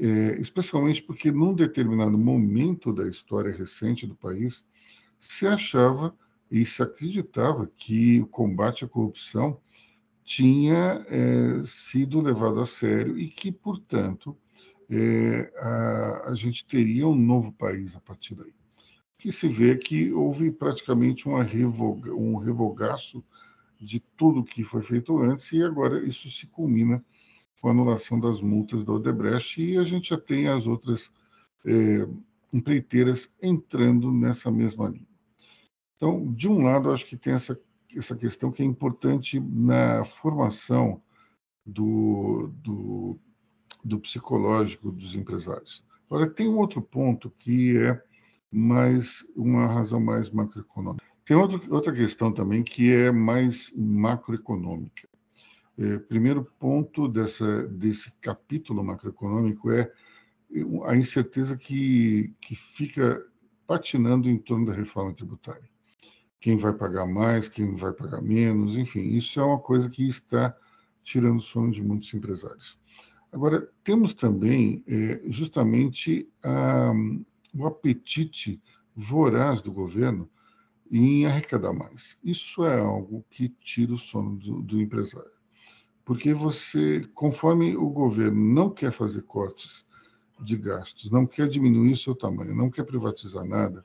É, 0.00 0.40
especialmente 0.40 1.02
porque, 1.02 1.30
num 1.30 1.54
determinado 1.54 2.16
momento 2.16 2.92
da 2.92 3.08
história 3.08 3.52
recente 3.52 4.06
do 4.06 4.14
país, 4.14 4.64
se 5.18 5.46
achava 5.46 6.16
e 6.50 6.64
se 6.64 6.82
acreditava 6.82 7.70
que 7.76 8.20
o 8.20 8.26
combate 8.26 8.84
à 8.84 8.88
corrupção 8.88 9.60
tinha 10.24 11.04
é, 11.08 11.62
sido 11.64 12.20
levado 12.20 12.60
a 12.60 12.66
sério 12.66 13.18
e 13.18 13.28
que, 13.28 13.50
portanto, 13.50 14.36
é, 14.90 15.52
a, 15.56 16.30
a, 16.30 16.34
gente 16.34 16.64
teria 16.64 17.06
um 17.06 17.14
novo 17.14 17.52
país 17.52 17.96
a 17.96 18.00
partir 18.00 18.34
daí. 18.34 18.54
Que 19.18 19.32
se 19.32 19.48
vê 19.48 19.76
que 19.76 20.12
houve 20.12 20.50
praticamente 20.50 21.26
uma 21.26 21.42
revoga, 21.42 22.14
um 22.14 22.36
revogaço 22.36 23.24
de 23.80 24.00
tudo 24.16 24.44
que 24.44 24.62
foi 24.62 24.82
feito 24.82 25.18
antes 25.18 25.52
e 25.52 25.62
agora 25.62 26.02
isso 26.06 26.30
se 26.30 26.46
culmina 26.46 27.04
com 27.60 27.68
a 27.68 27.70
anulação 27.72 28.18
das 28.18 28.40
multas 28.40 28.84
da 28.84 28.92
Odebrecht 28.92 29.62
e 29.62 29.78
a 29.78 29.84
gente 29.84 30.10
já 30.10 30.18
tem 30.18 30.48
as 30.48 30.66
outras 30.66 31.10
é, 31.66 32.08
empreiteiras 32.52 33.32
entrando 33.42 34.12
nessa 34.12 34.50
mesma 34.50 34.88
linha. 34.88 35.08
Então, 35.96 36.32
de 36.32 36.48
um 36.48 36.62
lado, 36.62 36.92
acho 36.92 37.06
que 37.06 37.16
tem 37.16 37.34
essa, 37.34 37.60
essa 37.94 38.16
questão 38.16 38.52
que 38.52 38.62
é 38.62 38.66
importante 38.66 39.40
na 39.40 40.04
formação 40.04 41.02
do, 41.66 42.52
do, 42.62 43.18
do 43.84 43.98
psicológico 43.98 44.92
dos 44.92 45.14
empresários. 45.14 45.84
Agora, 46.06 46.30
tem 46.30 46.48
um 46.48 46.58
outro 46.58 46.80
ponto 46.80 47.30
que 47.30 47.76
é 47.76 48.02
mais 48.50 49.26
uma 49.36 49.66
razão 49.66 50.00
mais 50.00 50.30
macroeconômica. 50.30 51.04
Tem 51.24 51.36
outro, 51.36 51.62
outra 51.74 51.92
questão 51.92 52.32
também 52.32 52.62
que 52.62 52.90
é 52.90 53.10
mais 53.12 53.70
macroeconômica. 53.76 55.07
É, 55.78 55.98
primeiro 56.00 56.44
ponto 56.58 57.08
dessa, 57.08 57.68
desse 57.68 58.10
capítulo 58.20 58.84
macroeconômico 58.84 59.70
é 59.70 59.92
a 60.86 60.96
incerteza 60.96 61.56
que, 61.56 62.34
que 62.40 62.56
fica 62.56 63.24
patinando 63.66 64.28
em 64.28 64.38
torno 64.38 64.66
da 64.66 64.72
reforma 64.72 65.14
tributária 65.14 65.68
quem 66.40 66.56
vai 66.56 66.72
pagar 66.72 67.06
mais, 67.06 67.48
quem 67.48 67.74
vai 67.74 67.92
pagar 67.92 68.22
menos, 68.22 68.76
enfim, 68.76 69.00
isso 69.00 69.40
é 69.40 69.44
uma 69.44 69.58
coisa 69.58 69.88
que 69.88 70.06
está 70.06 70.56
tirando 71.02 71.38
o 71.38 71.42
sono 71.42 71.70
de 71.70 71.82
muitos 71.82 72.12
empresários. 72.14 72.78
Agora, 73.32 73.68
temos 73.82 74.14
também 74.14 74.84
é, 74.86 75.20
justamente 75.26 76.28
a, 76.42 76.92
o 77.54 77.66
apetite 77.66 78.62
voraz 78.94 79.60
do 79.60 79.72
governo 79.72 80.30
em 80.90 81.26
arrecadar 81.26 81.72
mais. 81.72 82.16
Isso 82.24 82.64
é 82.64 82.80
algo 82.80 83.24
que 83.28 83.48
tira 83.60 83.92
o 83.92 83.98
sono 83.98 84.36
do, 84.36 84.62
do 84.62 84.80
empresário. 84.80 85.37
Porque 86.08 86.32
você, 86.32 87.02
conforme 87.12 87.76
o 87.76 87.90
governo 87.90 88.42
não 88.42 88.70
quer 88.70 88.90
fazer 88.90 89.20
cortes 89.24 89.84
de 90.40 90.56
gastos, 90.56 91.10
não 91.10 91.26
quer 91.26 91.46
diminuir 91.50 91.98
seu 91.98 92.14
tamanho, 92.14 92.56
não 92.56 92.70
quer 92.70 92.84
privatizar 92.84 93.44
nada, 93.44 93.84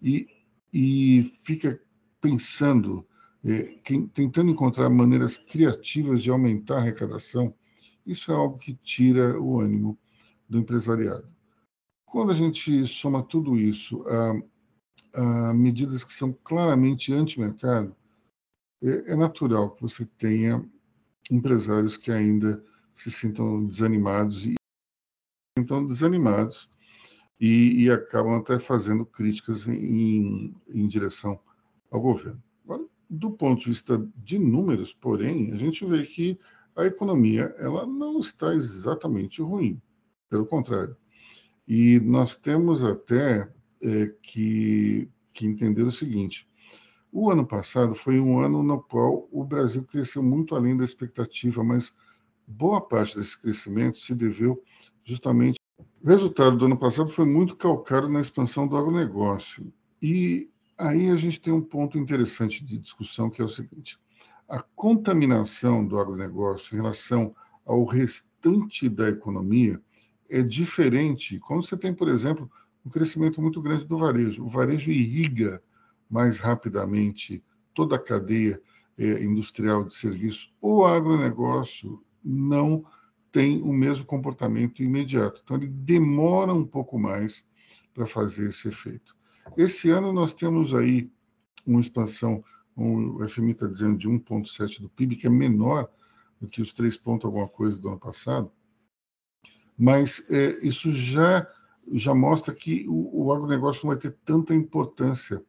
e, 0.00 0.28
e 0.72 1.24
fica 1.42 1.82
pensando, 2.20 3.04
é, 3.44 3.80
quem, 3.82 4.06
tentando 4.06 4.52
encontrar 4.52 4.88
maneiras 4.88 5.38
criativas 5.38 6.22
de 6.22 6.30
aumentar 6.30 6.76
a 6.76 6.78
arrecadação, 6.82 7.52
isso 8.06 8.30
é 8.30 8.34
algo 8.36 8.58
que 8.58 8.72
tira 8.72 9.36
o 9.36 9.58
ânimo 9.58 9.98
do 10.48 10.58
empresariado. 10.58 11.28
Quando 12.04 12.30
a 12.30 12.36
gente 12.36 12.86
soma 12.86 13.24
tudo 13.24 13.58
isso 13.58 14.04
a, 14.06 15.50
a 15.50 15.52
medidas 15.52 16.04
que 16.04 16.12
são 16.12 16.32
claramente 16.44 17.12
anti-mercado, 17.12 17.92
é, 18.80 19.14
é 19.14 19.16
natural 19.16 19.72
que 19.72 19.82
você 19.82 20.06
tenha 20.06 20.64
empresários 21.30 21.96
que 21.96 22.10
ainda 22.10 22.62
se 22.92 23.10
sintam 23.10 23.66
desanimados 23.66 24.46
e 24.46 24.54
sintam 25.58 25.86
desanimados 25.86 26.70
e, 27.40 27.84
e 27.84 27.90
acabam 27.90 28.36
até 28.36 28.58
fazendo 28.58 29.04
críticas 29.04 29.66
em, 29.66 30.54
em 30.68 30.86
direção 30.86 31.38
ao 31.90 32.00
governo. 32.00 32.42
Agora, 32.64 32.84
do 33.08 33.30
ponto 33.30 33.60
de 33.60 33.70
vista 33.70 34.08
de 34.16 34.38
números, 34.38 34.92
porém, 34.92 35.52
a 35.52 35.56
gente 35.56 35.84
vê 35.84 36.04
que 36.04 36.38
a 36.74 36.84
economia 36.84 37.54
ela 37.58 37.86
não 37.86 38.20
está 38.20 38.54
exatamente 38.54 39.40
ruim, 39.40 39.80
pelo 40.28 40.46
contrário. 40.46 40.96
E 41.66 41.98
nós 42.00 42.36
temos 42.36 42.84
até 42.84 43.50
é, 43.82 44.06
que, 44.22 45.08
que 45.32 45.46
entender 45.46 45.82
o 45.82 45.90
seguinte: 45.90 46.48
o 47.12 47.30
ano 47.30 47.46
passado 47.46 47.94
foi 47.94 48.20
um 48.20 48.40
ano 48.40 48.62
no 48.62 48.82
qual 48.82 49.28
o 49.30 49.44
Brasil 49.44 49.82
cresceu 49.84 50.22
muito 50.22 50.54
além 50.54 50.76
da 50.76 50.84
expectativa, 50.84 51.62
mas 51.64 51.94
boa 52.46 52.80
parte 52.80 53.16
desse 53.16 53.40
crescimento 53.40 53.98
se 53.98 54.14
deveu 54.14 54.62
justamente. 55.04 55.58
O 56.02 56.08
resultado 56.08 56.56
do 56.56 56.66
ano 56.66 56.78
passado 56.78 57.08
foi 57.08 57.24
muito 57.24 57.56
calcado 57.56 58.08
na 58.08 58.20
expansão 58.20 58.66
do 58.66 58.76
agronegócio. 58.76 59.72
E 60.00 60.50
aí 60.76 61.10
a 61.10 61.16
gente 61.16 61.40
tem 61.40 61.52
um 61.52 61.62
ponto 61.62 61.98
interessante 61.98 62.64
de 62.64 62.78
discussão, 62.78 63.30
que 63.30 63.40
é 63.40 63.44
o 63.44 63.48
seguinte: 63.48 63.98
a 64.48 64.60
contaminação 64.60 65.86
do 65.86 65.98
agronegócio 65.98 66.74
em 66.74 66.80
relação 66.80 67.34
ao 67.64 67.84
restante 67.84 68.88
da 68.88 69.08
economia 69.08 69.80
é 70.28 70.42
diferente. 70.42 71.38
Quando 71.40 71.64
você 71.64 71.76
tem, 71.76 71.94
por 71.94 72.08
exemplo, 72.08 72.50
um 72.84 72.90
crescimento 72.90 73.40
muito 73.40 73.60
grande 73.60 73.84
do 73.84 73.98
varejo, 73.98 74.44
o 74.44 74.48
varejo 74.48 74.90
irriga 74.90 75.62
mais 76.08 76.38
rapidamente 76.38 77.42
toda 77.74 77.96
a 77.96 78.02
cadeia 78.02 78.60
é, 78.98 79.22
industrial 79.22 79.84
de 79.84 79.94
serviço. 79.94 80.52
O 80.60 80.84
agronegócio 80.84 82.02
não 82.24 82.84
tem 83.30 83.60
o 83.62 83.72
mesmo 83.72 84.06
comportamento 84.06 84.82
imediato, 84.82 85.42
então 85.44 85.56
ele 85.56 85.68
demora 85.68 86.54
um 86.54 86.64
pouco 86.64 86.98
mais 86.98 87.46
para 87.92 88.06
fazer 88.06 88.48
esse 88.48 88.68
efeito. 88.68 89.14
Esse 89.56 89.90
ano 89.90 90.12
nós 90.12 90.32
temos 90.32 90.74
aí 90.74 91.10
uma 91.66 91.80
expansão, 91.80 92.42
o 92.74 93.26
FMI 93.28 93.52
está 93.52 93.66
dizendo 93.66 93.98
de 93.98 94.08
1,7 94.08 94.80
do 94.80 94.88
PIB, 94.88 95.16
que 95.16 95.26
é 95.26 95.30
menor 95.30 95.90
do 96.40 96.48
que 96.48 96.62
os 96.62 96.72
3 96.72 96.96
pontos 96.96 97.26
alguma 97.26 97.48
coisa 97.48 97.78
do 97.78 97.88
ano 97.88 97.98
passado, 97.98 98.50
mas 99.76 100.24
é, 100.30 100.58
isso 100.66 100.90
já, 100.90 101.46
já 101.92 102.14
mostra 102.14 102.54
que 102.54 102.86
o, 102.88 103.26
o 103.26 103.32
agronegócio 103.32 103.84
não 103.84 103.92
vai 103.92 104.00
ter 104.00 104.16
tanta 104.24 104.54
importância 104.54 105.42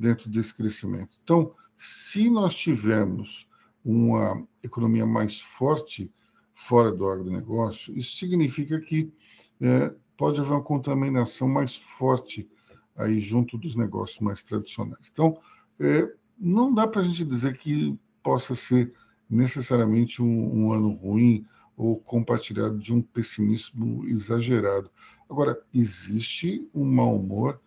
dentro 0.00 0.30
desse 0.30 0.54
crescimento. 0.54 1.18
Então, 1.22 1.54
se 1.76 2.30
nós 2.30 2.54
tivermos 2.54 3.46
uma 3.84 4.46
economia 4.62 5.04
mais 5.04 5.38
forte 5.38 6.10
fora 6.54 6.90
do 6.90 7.06
agronegócio, 7.06 7.96
isso 7.96 8.16
significa 8.16 8.80
que 8.80 9.12
é, 9.60 9.94
pode 10.16 10.40
haver 10.40 10.52
uma 10.52 10.62
contaminação 10.62 11.46
mais 11.46 11.76
forte 11.76 12.48
aí 12.96 13.20
junto 13.20 13.58
dos 13.58 13.74
negócios 13.74 14.20
mais 14.20 14.42
tradicionais. 14.42 15.10
Então, 15.12 15.38
é, 15.78 16.10
não 16.38 16.72
dá 16.72 16.86
para 16.86 17.02
a 17.02 17.04
gente 17.04 17.24
dizer 17.24 17.58
que 17.58 17.98
possa 18.22 18.54
ser 18.54 18.92
necessariamente 19.28 20.22
um, 20.22 20.64
um 20.64 20.72
ano 20.72 20.92
ruim 20.94 21.46
ou 21.76 22.00
compartilhado 22.00 22.78
de 22.78 22.92
um 22.92 23.00
pessimismo 23.00 24.06
exagerado. 24.06 24.90
Agora, 25.28 25.58
existe 25.72 26.68
um 26.74 26.84
mau 26.84 27.16
humor 27.16 27.60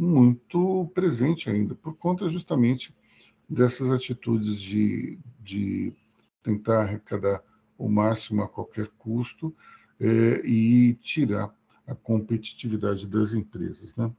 muito 0.00 0.90
presente 0.94 1.50
ainda, 1.50 1.74
por 1.74 1.94
conta 1.94 2.26
justamente 2.30 2.94
dessas 3.46 3.90
atitudes 3.90 4.58
de, 4.58 5.18
de 5.38 5.92
tentar 6.42 6.84
arrecadar 6.84 7.44
o 7.76 7.86
máximo 7.86 8.42
a 8.42 8.48
qualquer 8.48 8.88
custo 8.96 9.54
é, 10.00 10.40
e 10.46 10.94
tirar 10.94 11.54
a 11.86 11.94
competitividade 11.94 13.06
das 13.06 13.34
empresas. 13.34 13.94
Né? 13.94 14.10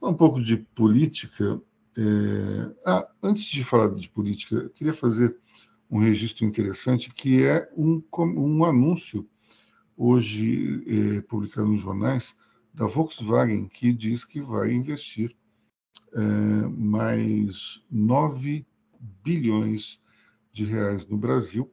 Um 0.00 0.14
pouco 0.14 0.40
de 0.40 0.58
política. 0.58 1.60
É... 1.98 2.74
Ah, 2.86 3.08
antes 3.20 3.44
de 3.44 3.64
falar 3.64 3.92
de 3.96 4.08
política, 4.08 4.54
eu 4.54 4.70
queria 4.70 4.92
fazer 4.92 5.36
um 5.90 5.98
registro 5.98 6.44
interessante, 6.44 7.12
que 7.12 7.42
é 7.42 7.68
um, 7.76 8.00
um 8.16 8.64
anúncio, 8.64 9.28
hoje 9.96 10.84
é, 10.86 11.20
publicado 11.22 11.68
nos 11.68 11.80
jornais, 11.80 12.36
da 12.74 12.86
Volkswagen, 12.86 13.68
que 13.68 13.92
diz 13.92 14.24
que 14.24 14.40
vai 14.40 14.72
investir 14.72 15.34
é, 16.12 16.20
mais 16.68 17.82
9 17.90 18.66
bilhões 19.22 20.00
de 20.52 20.64
reais 20.64 21.06
no 21.06 21.16
Brasil. 21.16 21.72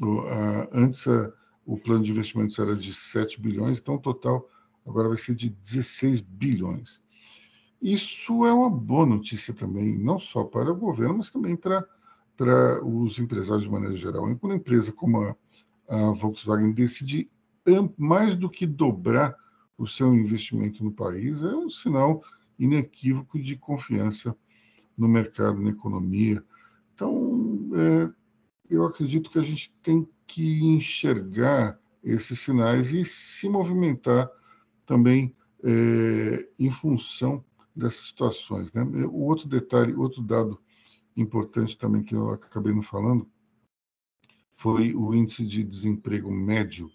O, 0.00 0.20
a, 0.20 0.68
antes 0.72 1.06
a, 1.06 1.32
o 1.64 1.78
plano 1.78 2.02
de 2.02 2.10
investimentos 2.10 2.58
era 2.58 2.74
de 2.74 2.92
7 2.92 3.40
bilhões, 3.40 3.78
então 3.78 3.94
o 3.94 4.00
total 4.00 4.48
agora 4.84 5.08
vai 5.08 5.16
ser 5.16 5.34
de 5.34 5.48
16 5.48 6.20
bilhões. 6.20 7.00
Isso 7.80 8.44
é 8.44 8.52
uma 8.52 8.70
boa 8.70 9.06
notícia 9.06 9.54
também, 9.54 9.98
não 9.98 10.18
só 10.18 10.44
para 10.44 10.72
o 10.72 10.76
governo, 10.76 11.18
mas 11.18 11.30
também 11.30 11.56
para 11.56 11.86
para 12.34 12.82
os 12.84 13.18
empresários 13.18 13.64
de 13.64 13.70
maneira 13.70 13.94
geral. 13.94 14.28
E 14.30 14.36
quando 14.36 14.52
uma 14.52 14.58
empresa 14.58 14.90
como 14.90 15.22
a, 15.22 15.36
a 15.88 16.10
Volkswagen 16.12 16.72
decide 16.72 17.28
mais 17.96 18.34
do 18.34 18.48
que 18.48 18.66
dobrar 18.66 19.36
o 19.76 19.86
seu 19.86 20.14
investimento 20.14 20.84
no 20.84 20.92
país, 20.92 21.42
é 21.42 21.54
um 21.54 21.68
sinal 21.68 22.22
inequívoco 22.58 23.40
de 23.40 23.56
confiança 23.56 24.36
no 24.96 25.08
mercado, 25.08 25.60
na 25.60 25.70
economia. 25.70 26.44
Então, 26.94 27.70
é, 27.74 28.12
eu 28.70 28.84
acredito 28.84 29.30
que 29.30 29.38
a 29.38 29.42
gente 29.42 29.74
tem 29.82 30.08
que 30.26 30.64
enxergar 30.64 31.78
esses 32.02 32.38
sinais 32.40 32.92
e 32.92 33.04
se 33.04 33.48
movimentar 33.48 34.30
também 34.86 35.34
é, 35.64 36.48
em 36.58 36.70
função 36.70 37.44
dessas 37.74 38.06
situações. 38.06 38.72
Né? 38.72 38.82
O 39.06 39.20
outro 39.20 39.48
detalhe, 39.48 39.94
outro 39.94 40.22
dado 40.22 40.60
importante 41.16 41.76
também 41.76 42.02
que 42.02 42.14
eu 42.14 42.30
acabei 42.30 42.72
não 42.72 42.82
falando 42.82 43.28
foi 44.56 44.94
o 44.94 45.14
índice 45.14 45.44
de 45.44 45.64
desemprego 45.64 46.30
médio 46.30 46.90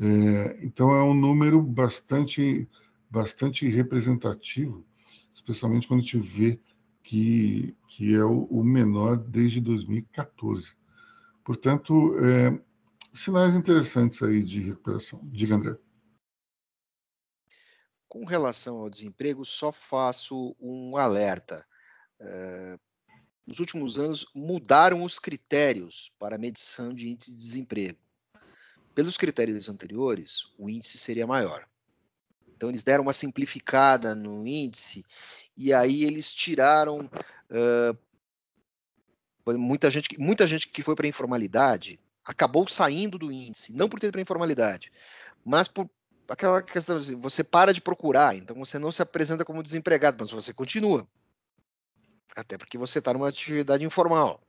É, 0.00 0.64
então 0.64 0.94
é 0.94 1.02
um 1.02 1.14
número 1.14 1.60
bastante 1.62 2.68
bastante 3.10 3.66
representativo, 3.66 4.86
especialmente 5.32 5.88
quando 5.88 6.00
a 6.00 6.02
gente 6.02 6.18
vê 6.18 6.60
que, 7.02 7.74
que 7.86 8.14
é 8.14 8.22
o, 8.22 8.44
o 8.44 8.62
menor 8.62 9.16
desde 9.16 9.62
2014. 9.62 10.76
Portanto, 11.42 12.14
é, 12.18 12.60
sinais 13.14 13.54
interessantes 13.54 14.22
aí 14.22 14.42
de 14.42 14.60
recuperação. 14.60 15.22
Diga, 15.24 15.54
André. 15.54 15.78
Com 18.06 18.26
relação 18.26 18.80
ao 18.80 18.90
desemprego, 18.90 19.42
só 19.44 19.72
faço 19.72 20.54
um 20.60 20.96
alerta. 20.96 21.66
É, 22.20 22.78
nos 23.48 23.60
últimos 23.60 23.98
anos, 23.98 24.26
mudaram 24.34 25.02
os 25.02 25.18
critérios 25.18 26.12
para 26.18 26.36
a 26.36 26.38
medição 26.38 26.92
de 26.92 27.08
índice 27.08 27.30
de 27.30 27.36
desemprego. 27.38 27.98
Pelos 28.94 29.16
critérios 29.16 29.70
anteriores, 29.70 30.42
o 30.58 30.68
índice 30.68 30.98
seria 30.98 31.26
maior. 31.26 31.66
Então, 32.54 32.68
eles 32.68 32.84
deram 32.84 33.04
uma 33.04 33.14
simplificada 33.14 34.14
no 34.14 34.46
índice 34.46 35.02
e 35.56 35.72
aí 35.72 36.04
eles 36.04 36.30
tiraram 36.34 37.10
uh, 37.50 37.98
muita 39.56 39.88
gente, 39.88 40.20
muita 40.20 40.46
gente 40.46 40.68
que 40.68 40.82
foi 40.82 40.94
para 40.94 41.06
a 41.06 41.08
informalidade 41.08 41.98
acabou 42.22 42.68
saindo 42.68 43.16
do 43.18 43.32
índice, 43.32 43.72
não 43.72 43.88
por 43.88 43.98
ter 43.98 44.12
para 44.12 44.20
a 44.20 44.22
informalidade, 44.22 44.92
mas 45.42 45.66
por, 45.68 45.88
aquela 46.28 46.60
questão 46.60 47.00
você 47.18 47.42
para 47.42 47.72
de 47.72 47.80
procurar, 47.80 48.36
então 48.36 48.54
você 48.56 48.78
não 48.78 48.92
se 48.92 49.00
apresenta 49.00 49.46
como 49.46 49.62
desempregado, 49.62 50.18
mas 50.20 50.30
você 50.30 50.52
continua. 50.52 51.08
Até 52.36 52.56
porque 52.56 52.78
você 52.78 52.98
está 52.98 53.12
numa 53.12 53.28
atividade 53.28 53.84
informal. 53.84 54.40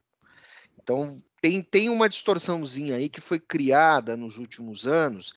Então 0.82 1.22
tem, 1.42 1.62
tem 1.62 1.90
uma 1.90 2.10
distorçãozinha 2.10 2.96
aí 2.96 3.10
que 3.10 3.22
foi 3.22 3.40
criada 3.40 4.16
nos 4.16 4.38
últimos 4.38 4.88
anos 4.88 5.34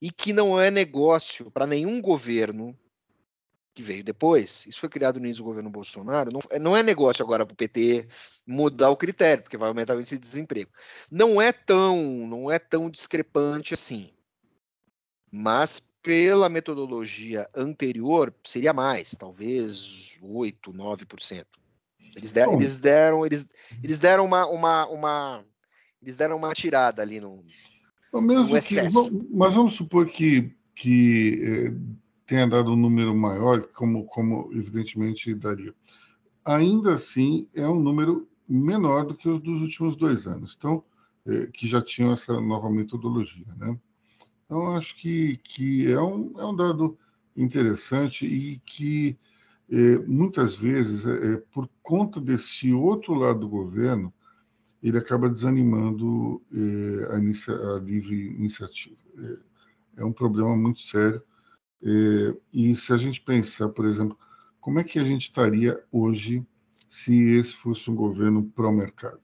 e 0.00 0.10
que 0.10 0.32
não 0.32 0.60
é 0.60 0.70
negócio 0.70 1.50
para 1.50 1.66
nenhum 1.66 2.00
governo 2.00 2.76
que 3.74 3.82
veio 3.82 4.04
depois, 4.04 4.66
isso 4.66 4.78
foi 4.78 4.88
criado 4.88 5.18
no 5.18 5.26
início 5.26 5.42
do 5.42 5.48
governo 5.48 5.68
Bolsonaro, 5.68 6.30
não, 6.30 6.40
não 6.60 6.76
é 6.76 6.82
negócio 6.82 7.24
agora 7.24 7.44
para 7.44 7.54
o 7.54 7.56
PT 7.56 8.06
mudar 8.46 8.90
o 8.90 8.96
critério, 8.96 9.42
porque 9.42 9.56
vai 9.56 9.68
aumentar 9.68 9.96
o 9.96 9.98
índice 9.98 10.14
de 10.14 10.20
desemprego. 10.20 10.70
Não 11.10 11.42
é 11.42 11.52
tão, 11.52 11.96
não 12.28 12.50
é 12.50 12.58
tão 12.58 12.88
discrepante 12.88 13.74
assim. 13.74 14.12
Mas 15.30 15.80
pela 16.00 16.48
metodologia 16.48 17.48
anterior, 17.54 18.32
seria 18.44 18.72
mais, 18.72 19.10
talvez 19.18 20.16
8, 20.22 20.72
9%. 20.72 21.44
Eles, 22.16 22.32
der, 22.32 22.48
eles 22.48 22.76
deram, 22.78 23.26
eles, 23.26 23.46
eles 23.82 23.98
deram 23.98 24.24
uma, 24.24 24.46
uma, 24.46 24.86
uma, 24.86 25.44
eles 26.00 26.16
deram 26.16 26.36
uma 26.36 26.52
tirada 26.52 27.02
ali 27.02 27.20
no, 27.20 27.44
no 28.12 28.56
excesso. 28.56 29.10
Que, 29.10 29.28
mas 29.32 29.54
vamos 29.54 29.74
supor 29.74 30.08
que, 30.08 30.54
que 30.74 31.40
eh, 31.42 31.74
tenha 32.26 32.46
dado 32.46 32.72
um 32.72 32.76
número 32.76 33.14
maior, 33.14 33.68
como, 33.74 34.04
como 34.06 34.50
evidentemente 34.52 35.34
daria. 35.34 35.74
Ainda 36.44 36.94
assim, 36.94 37.48
é 37.54 37.66
um 37.66 37.80
número 37.80 38.28
menor 38.48 39.06
do 39.06 39.14
que 39.14 39.28
os 39.28 39.40
dos 39.40 39.60
últimos 39.62 39.96
dois 39.96 40.26
anos, 40.26 40.54
então, 40.56 40.84
é, 41.26 41.46
que 41.46 41.66
já 41.66 41.80
tinham 41.80 42.12
essa 42.12 42.40
nova 42.40 42.70
metodologia. 42.70 43.46
Né? 43.56 43.78
Então, 44.44 44.76
acho 44.76 44.96
que, 44.96 45.38
que 45.38 45.90
é, 45.90 46.00
um, 46.00 46.38
é 46.38 46.44
um 46.44 46.54
dado 46.54 46.98
interessante 47.36 48.26
e 48.26 48.58
que 48.58 49.18
é, 49.70 49.98
muitas 50.06 50.54
vezes, 50.54 51.06
é, 51.06 51.34
é 51.34 51.36
por 51.52 51.68
conta 51.82 52.20
desse 52.20 52.72
outro 52.72 53.14
lado 53.14 53.40
do 53.40 53.48
governo, 53.48 54.12
ele 54.82 54.98
acaba 54.98 55.30
desanimando 55.30 56.42
é, 56.52 57.14
a, 57.14 57.76
a 57.76 57.80
livre 57.80 58.14
iniciativa. 58.36 58.96
É, 59.18 60.02
é 60.02 60.04
um 60.04 60.12
problema 60.12 60.54
muito 60.56 60.80
sério 60.80 61.22
é, 61.82 62.36
e 62.52 62.74
se 62.74 62.92
a 62.92 62.96
gente 62.96 63.20
pensar, 63.22 63.68
por 63.70 63.86
exemplo, 63.86 64.18
como 64.60 64.78
é 64.78 64.84
que 64.84 64.98
a 64.98 65.04
gente 65.04 65.22
estaria 65.22 65.82
hoje 65.90 66.46
se 66.88 67.14
esse 67.14 67.52
fosse 67.56 67.90
um 67.90 67.94
governo 67.94 68.44
pró-mercado, 68.54 69.20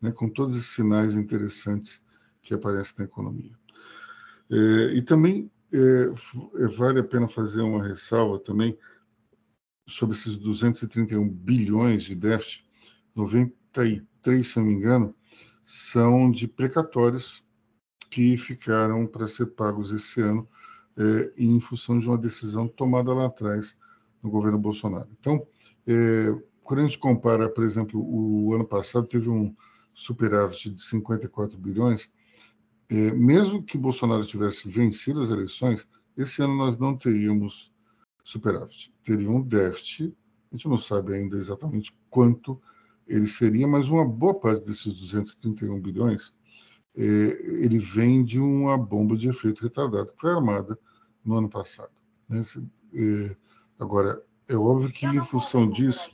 né, 0.00 0.10
com 0.10 0.28
todos 0.28 0.56
esses 0.56 0.70
sinais 0.74 1.14
interessantes 1.14 2.02
que 2.42 2.54
aparecem 2.54 2.94
na 2.98 3.04
economia. 3.04 3.52
E 4.50 5.00
também 5.00 5.50
vale 6.76 7.00
a 7.00 7.04
pena 7.04 7.26
fazer 7.26 7.62
uma 7.62 7.82
ressalva 7.82 8.38
também 8.38 8.76
sobre 9.86 10.16
esses 10.16 10.36
231 10.36 11.28
bilhões 11.28 12.02
de 12.04 12.14
déficit, 12.14 12.64
93, 13.14 14.46
se 14.46 14.58
não 14.58 14.66
me 14.66 14.72
engano, 14.74 15.14
são 15.64 16.30
de 16.30 16.48
precatórios 16.48 17.44
que 18.10 18.36
ficaram 18.36 19.06
para 19.06 19.28
ser 19.28 19.46
pagos 19.46 19.92
esse 19.92 20.20
ano 20.20 20.48
é, 20.96 21.32
em 21.36 21.58
função 21.60 21.98
de 21.98 22.06
uma 22.06 22.18
decisão 22.18 22.68
tomada 22.68 23.12
lá 23.12 23.26
atrás 23.26 23.76
no 24.22 24.30
governo 24.30 24.58
Bolsonaro. 24.58 25.08
Então, 25.18 25.46
é, 25.86 26.34
quando 26.62 26.80
a 26.80 26.82
gente 26.84 26.98
compara, 26.98 27.48
por 27.48 27.64
exemplo, 27.64 28.00
o 28.00 28.54
ano 28.54 28.64
passado 28.64 29.06
teve 29.06 29.28
um 29.28 29.54
superávit 29.92 30.70
de 30.70 30.82
54 30.82 31.58
bilhões, 31.58 32.10
é, 32.88 33.10
mesmo 33.12 33.62
que 33.62 33.76
Bolsonaro 33.76 34.24
tivesse 34.24 34.68
vencido 34.68 35.20
as 35.22 35.30
eleições, 35.30 35.86
esse 36.16 36.42
ano 36.42 36.56
nós 36.56 36.78
não 36.78 36.96
teríamos 36.96 37.73
superávit. 38.24 38.92
Teria 39.04 39.30
um 39.30 39.40
déficit, 39.40 40.16
a 40.50 40.56
gente 40.56 40.68
não 40.68 40.78
sabe 40.78 41.14
ainda 41.14 41.36
exatamente 41.36 41.96
quanto 42.10 42.60
ele 43.06 43.28
seria, 43.28 43.68
mas 43.68 43.90
uma 43.90 44.04
boa 44.04 44.34
parte 44.34 44.64
desses 44.64 44.94
231 44.94 45.80
bilhões 45.80 46.34
é, 46.96 47.02
ele 47.02 47.78
vem 47.78 48.24
de 48.24 48.40
uma 48.40 48.78
bomba 48.78 49.16
de 49.16 49.28
efeito 49.28 49.62
retardado 49.62 50.12
que 50.12 50.20
foi 50.20 50.30
armada 50.30 50.78
no 51.24 51.36
ano 51.36 51.50
passado. 51.50 51.92
Né? 52.28 52.42
É, 52.94 53.36
agora, 53.78 54.24
é 54.48 54.56
óbvio 54.56 54.92
que 54.92 55.04
em 55.04 55.22
função 55.22 55.68
disso, 55.68 56.10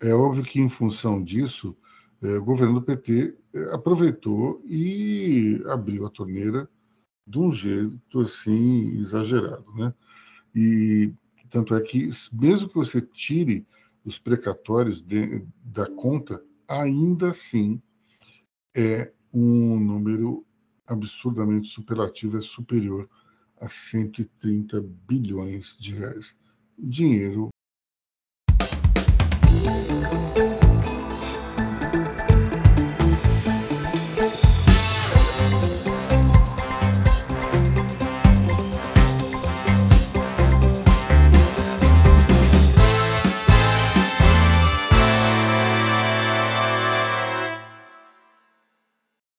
é 0.00 0.14
óbvio 0.14 0.42
que 0.42 0.60
em 0.60 0.68
função 0.68 1.22
disso, 1.22 1.76
é, 2.22 2.38
o 2.38 2.44
governo 2.44 2.80
do 2.80 2.82
PT 2.82 3.36
é, 3.52 3.74
aproveitou 3.74 4.62
e 4.64 5.62
abriu 5.66 6.06
a 6.06 6.10
torneira 6.10 6.68
de 7.30 7.38
um 7.38 7.52
jeito 7.52 8.20
assim 8.20 8.90
exagerado, 8.98 9.72
né? 9.74 9.94
E 10.54 11.12
tanto 11.48 11.74
é 11.74 11.80
que 11.80 12.08
mesmo 12.32 12.68
que 12.68 12.74
você 12.74 13.00
tire 13.00 13.64
os 14.04 14.18
precatórios 14.18 15.00
de, 15.00 15.44
da 15.64 15.86
conta, 15.86 16.42
ainda 16.66 17.30
assim 17.30 17.80
é 18.74 19.12
um 19.32 19.78
número 19.78 20.44
absurdamente 20.86 21.68
superlativo, 21.68 22.36
é 22.36 22.40
superior 22.40 23.08
a 23.60 23.68
130 23.68 24.80
bilhões 25.06 25.76
de 25.78 25.94
reais. 25.94 26.36
Dinheiro 26.76 27.49